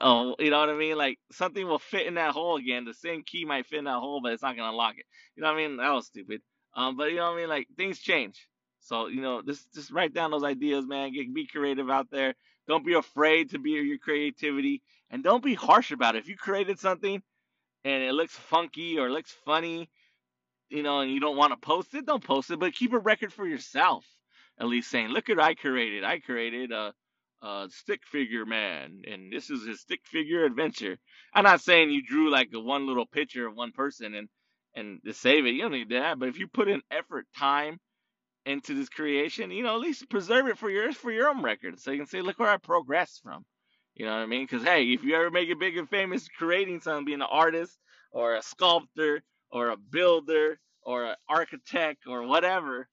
oh, 0.00 0.36
you 0.38 0.50
know 0.50 0.60
what 0.60 0.70
I 0.70 0.74
mean? 0.74 0.96
Like 0.98 1.18
something 1.32 1.66
will 1.66 1.78
fit 1.78 2.06
in 2.06 2.14
that 2.14 2.32
hole 2.32 2.56
again. 2.56 2.84
The 2.84 2.94
same 2.94 3.22
key 3.24 3.44
might 3.44 3.66
fit 3.66 3.80
in 3.80 3.84
that 3.86 3.98
hole, 4.00 4.20
but 4.22 4.32
it's 4.32 4.42
not 4.42 4.56
going 4.56 4.66
to 4.66 4.70
unlock 4.70 4.98
it. 4.98 5.06
You 5.36 5.42
know 5.42 5.52
what 5.52 5.60
I 5.60 5.68
mean? 5.68 5.76
That 5.78 5.90
was 5.92 6.06
stupid. 6.06 6.42
Um 6.74 6.96
but 6.96 7.10
you 7.10 7.16
know 7.16 7.30
what 7.30 7.38
I 7.38 7.40
mean? 7.42 7.48
Like 7.48 7.68
things 7.76 7.98
change. 8.00 8.48
So 8.82 9.06
you 9.06 9.20
know, 9.20 9.42
just 9.42 9.72
just 9.74 9.90
write 9.92 10.12
down 10.12 10.30
those 10.32 10.44
ideas, 10.44 10.86
man. 10.86 11.12
Get 11.12 11.32
be 11.32 11.46
creative 11.46 11.88
out 11.90 12.10
there. 12.10 12.34
Don't 12.68 12.84
be 12.86 12.94
afraid 12.94 13.50
to 13.50 13.58
be 13.58 13.70
your 13.70 13.98
creativity, 13.98 14.82
and 15.10 15.24
don't 15.24 15.42
be 15.42 15.54
harsh 15.54 15.92
about 15.92 16.16
it. 16.16 16.20
If 16.20 16.28
you 16.28 16.36
created 16.36 16.78
something 16.78 17.22
and 17.84 18.02
it 18.02 18.12
looks 18.12 18.34
funky 18.34 18.98
or 18.98 19.10
looks 19.10 19.34
funny, 19.44 19.88
you 20.68 20.82
know, 20.82 21.00
and 21.00 21.12
you 21.12 21.20
don't 21.20 21.36
want 21.36 21.52
to 21.52 21.56
post 21.56 21.94
it, 21.94 22.06
don't 22.06 22.24
post 22.24 22.50
it. 22.50 22.58
But 22.58 22.74
keep 22.74 22.92
a 22.92 22.98
record 22.98 23.32
for 23.32 23.46
yourself. 23.46 24.04
At 24.58 24.66
least 24.66 24.90
saying, 24.90 25.08
look 25.08 25.30
at 25.30 25.40
I 25.40 25.54
created. 25.54 26.04
I 26.04 26.20
created 26.20 26.72
a, 26.72 26.92
a 27.42 27.68
stick 27.70 28.02
figure 28.04 28.46
man, 28.46 29.02
and 29.10 29.32
this 29.32 29.50
is 29.50 29.66
his 29.66 29.80
stick 29.80 30.00
figure 30.04 30.44
adventure. 30.44 30.98
I'm 31.34 31.44
not 31.44 31.62
saying 31.62 31.90
you 31.90 32.02
drew 32.02 32.30
like 32.30 32.50
a 32.54 32.60
one 32.60 32.86
little 32.86 33.06
picture 33.06 33.46
of 33.46 33.56
one 33.56 33.72
person 33.72 34.14
and 34.14 34.28
and 34.74 35.00
to 35.04 35.14
save 35.14 35.46
it. 35.46 35.50
You 35.54 35.62
don't 35.62 35.72
need 35.72 35.90
that. 35.90 36.18
But 36.18 36.28
if 36.28 36.38
you 36.38 36.46
put 36.48 36.68
in 36.68 36.82
effort, 36.90 37.26
time 37.36 37.78
into 38.46 38.74
this 38.74 38.88
creation, 38.88 39.50
you 39.50 39.62
know, 39.62 39.74
at 39.74 39.80
least 39.80 40.08
preserve 40.10 40.48
it 40.48 40.58
for 40.58 40.70
yours 40.70 40.96
for 40.96 41.12
your 41.12 41.28
own 41.28 41.42
record, 41.42 41.78
so 41.78 41.90
you 41.90 41.98
can 41.98 42.06
say, 42.06 42.22
look 42.22 42.38
where 42.38 42.50
I 42.50 42.56
progressed 42.56 43.22
from. 43.22 43.44
You 43.94 44.06
know 44.06 44.12
what 44.12 44.22
I 44.22 44.26
mean? 44.26 44.44
Because 44.44 44.64
hey, 44.64 44.84
if 44.84 45.04
you 45.04 45.14
ever 45.14 45.30
make 45.30 45.48
it 45.48 45.60
big 45.60 45.76
and 45.76 45.88
famous, 45.88 46.28
creating 46.28 46.80
something, 46.80 47.04
being 47.04 47.20
an 47.20 47.28
artist 47.30 47.78
or 48.10 48.34
a 48.34 48.42
sculptor 48.42 49.22
or 49.50 49.68
a 49.68 49.76
builder 49.76 50.58
or 50.82 51.06
an 51.06 51.16
architect 51.28 52.04
or 52.06 52.26
whatever, 52.26 52.88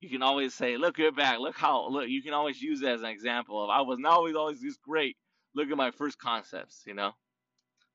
you 0.00 0.08
can 0.08 0.22
always 0.22 0.54
say, 0.54 0.76
look 0.76 0.98
at 0.98 1.16
back, 1.16 1.38
look 1.38 1.56
how 1.56 1.88
look. 1.88 2.08
You 2.08 2.22
can 2.22 2.34
always 2.34 2.60
use 2.60 2.80
that 2.80 2.94
as 2.94 3.02
an 3.02 3.08
example 3.08 3.62
of 3.62 3.70
I 3.70 3.82
was 3.82 3.98
not 3.98 4.12
always 4.12 4.36
always 4.36 4.60
this 4.60 4.76
great. 4.76 5.16
Look 5.54 5.70
at 5.70 5.76
my 5.76 5.90
first 5.90 6.18
concepts, 6.18 6.82
you 6.86 6.94
know. 6.94 7.12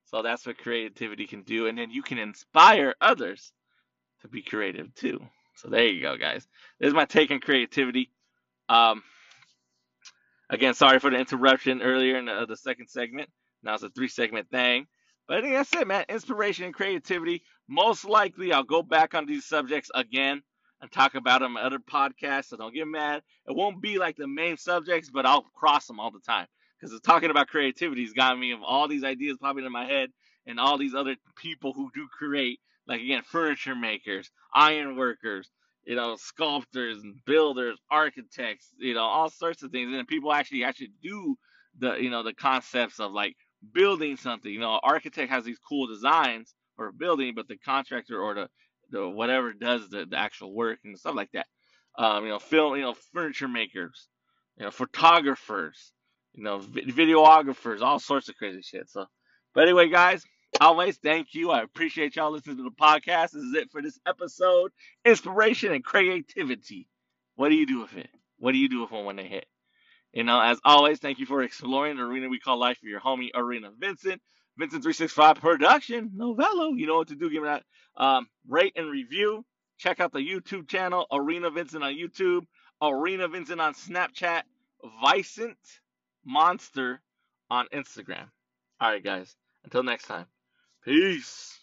So 0.06 0.22
that's 0.22 0.46
what 0.46 0.58
creativity 0.58 1.26
can 1.26 1.44
do, 1.44 1.68
and 1.68 1.78
then 1.78 1.90
you 1.90 2.02
can 2.02 2.18
inspire 2.18 2.96
others 3.02 3.52
to 4.22 4.28
be 4.28 4.42
creative 4.42 4.94
too. 4.94 5.22
So 5.62 5.70
there 5.70 5.86
you 5.86 6.02
go, 6.02 6.18
guys. 6.18 6.48
There's 6.80 6.94
my 6.94 7.06
take 7.06 7.30
on 7.30 7.40
creativity. 7.40 8.10
Um, 8.68 9.04
again, 10.50 10.74
sorry 10.74 10.98
for 10.98 11.12
the 11.12 11.18
interruption 11.18 11.84
earlier 11.84 12.18
in 12.18 12.26
the, 12.26 12.48
the 12.48 12.58
second 12.58 12.88
segment. 12.88 13.30
Now 13.62 13.76
it's 13.76 13.84
a 13.84 13.90
three 13.90 14.08
segment 14.08 14.50
thing. 14.50 14.88
But 15.28 15.38
I 15.38 15.42
think 15.42 15.54
that's 15.54 15.74
it, 15.76 15.88
man. 15.88 16.06
Inspiration 16.10 16.66
and 16.66 16.74
creativity. 16.74 17.44
Most 17.70 18.06
likely, 18.06 18.52
I'll 18.52 18.64
go 18.64 18.82
back 18.82 19.14
on 19.14 19.28
these 19.28 19.46
subjects 19.46 19.92
again 19.94 20.42
and 20.82 20.92
talk 20.92 21.14
about 21.14 21.42
them 21.42 21.58
in 21.58 21.64
other 21.64 21.78
podcasts. 21.78 22.46
So 22.46 22.58
don't 22.58 22.74
get 22.74 22.88
mad. 22.88 23.22
It 23.48 23.56
won't 23.56 23.84
be 23.84 24.00
like 24.00 24.18
the 24.18 24.28
main 24.28 24.58
subjects, 24.58 25.12
but 25.12 25.28
I'll 25.28 25.44
cross 25.56 25.86
them 25.86 26.00
all 26.00 26.10
the 26.10 26.22
time 26.22 26.48
because 26.80 27.00
talking 27.02 27.30
about 27.30 27.50
creativity 27.50 28.02
has 28.02 28.14
got 28.14 28.38
me 28.38 28.52
of 28.52 28.64
all 28.64 28.88
these 28.88 29.04
ideas 29.04 29.38
popping 29.40 29.66
in 29.66 29.72
my 29.72 29.86
head 29.86 30.10
and 30.48 30.60
all 30.60 30.80
these 30.80 30.96
other 30.96 31.16
people 31.36 31.72
who 31.72 31.92
do 31.94 32.08
create 32.12 32.60
like 32.88 33.02
again, 33.02 33.24
furniture 33.24 33.76
makers, 33.76 34.30
iron 34.54 34.96
workers, 34.96 35.50
you 35.86 35.96
know, 35.96 36.16
sculptors 36.16 37.02
and 37.02 37.16
builders, 37.26 37.80
architects, 37.90 38.70
you 38.78 38.94
know, 38.94 39.04
all 39.04 39.30
sorts 39.30 39.64
of 39.64 39.72
things. 39.72 39.94
And 39.94 40.08
people 40.08 40.34
actually 40.34 40.64
actually 40.64 40.92
do 41.02 41.36
the 41.80 41.96
you 41.96 42.10
know 42.10 42.24
the 42.24 42.34
concepts 42.34 43.00
of 43.00 43.12
like 43.12 43.36
building 43.74 44.18
something. 44.18 44.52
You 44.52 44.60
know, 44.60 44.80
architect 44.84 45.32
has 45.32 45.44
these 45.44 45.60
cool 45.60 45.88
designs 45.88 46.54
for 46.76 46.88
a 46.88 46.94
building, 46.94 47.34
but 47.36 47.48
the 47.48 47.58
contractor 47.58 48.20
or 48.20 48.36
the 48.36 48.48
the 48.92 49.08
whatever 49.08 49.54
does 49.54 49.90
the, 49.90 50.06
the 50.06 50.18
actual 50.18 50.54
work 50.54 50.80
and 50.84 50.98
stuff 50.98 51.16
like 51.16 51.32
that. 51.34 51.48
Um, 51.98 52.24
you 52.24 52.30
know, 52.30 52.40
film, 52.40 52.76
you 52.76 52.84
know, 52.84 52.96
furniture 53.14 53.48
makers, 53.48 54.08
you 54.58 54.66
know, 54.66 54.72
photographers, 54.72 55.92
you 56.34 56.44
know, 56.44 56.60
videographers, 56.60 57.82
all 57.82 58.00
sorts 58.00 58.30
of 58.30 58.36
crazy 58.36 58.62
shit. 58.62 58.90
So, 58.90 59.06
but 59.54 59.64
anyway, 59.64 59.90
guys, 59.90 60.24
always 60.60 60.98
thank 60.98 61.34
you. 61.34 61.52
I 61.52 61.62
appreciate 61.62 62.16
y'all 62.16 62.32
listening 62.32 62.58
to 62.58 62.64
the 62.64 62.72
podcast. 62.72 63.32
This 63.32 63.44
is 63.44 63.54
it 63.54 63.72
for 63.72 63.82
this 63.82 64.00
episode. 64.06 64.72
Inspiration 65.06 65.72
and 65.72 65.84
creativity. 65.84 66.88
What 67.36 67.50
do 67.50 67.56
you 67.56 67.66
do 67.66 67.80
with 67.80 67.96
it? 67.96 68.10
What 68.38 68.52
do 68.52 68.58
you 68.58 68.70
do 68.70 68.82
with 68.82 68.90
them 68.90 69.06
when 69.06 69.16
they 69.16 69.28
hit? 69.28 69.46
You 70.14 70.24
know, 70.24 70.42
as 70.42 70.60
always, 70.66 71.00
thank 71.00 71.20
you 71.20 71.26
for 71.26 71.42
exploring 71.42 71.96
the 71.96 72.04
arena 72.04 72.28
we 72.28 72.40
call 72.40 72.58
life 72.58 72.80
for 72.80 72.88
your 72.88 73.00
homie, 73.00 73.30
Arena 73.34 73.72
Vincent. 73.78 74.22
Vincent365 74.60 75.40
Production, 75.40 76.12
Novello. 76.14 76.74
You 76.74 76.88
know 76.88 76.98
what 76.98 77.08
to 77.08 77.16
do. 77.16 77.30
Give 77.30 77.44
me 77.44 77.50
that 77.50 77.64
um, 77.96 78.28
rate 78.48 78.74
and 78.76 78.90
review. 78.90 79.46
Check 79.78 80.00
out 80.00 80.12
the 80.12 80.20
YouTube 80.20 80.68
channel, 80.68 81.08
Arena 81.12 81.50
Vincent 81.50 81.84
on 81.84 81.94
YouTube, 81.94 82.46
Arena 82.82 83.28
Vincent 83.28 83.62
on 83.62 83.74
Snapchat, 83.74 84.44
Vicent 85.04 85.56
Monster 86.26 87.02
on 87.50 87.68
Instagram. 87.74 88.28
All 88.80 88.92
right, 88.92 89.04
guys. 89.04 89.36
Until 89.64 89.84
next 89.84 90.06
time. 90.06 90.26
Peace. 90.86 91.61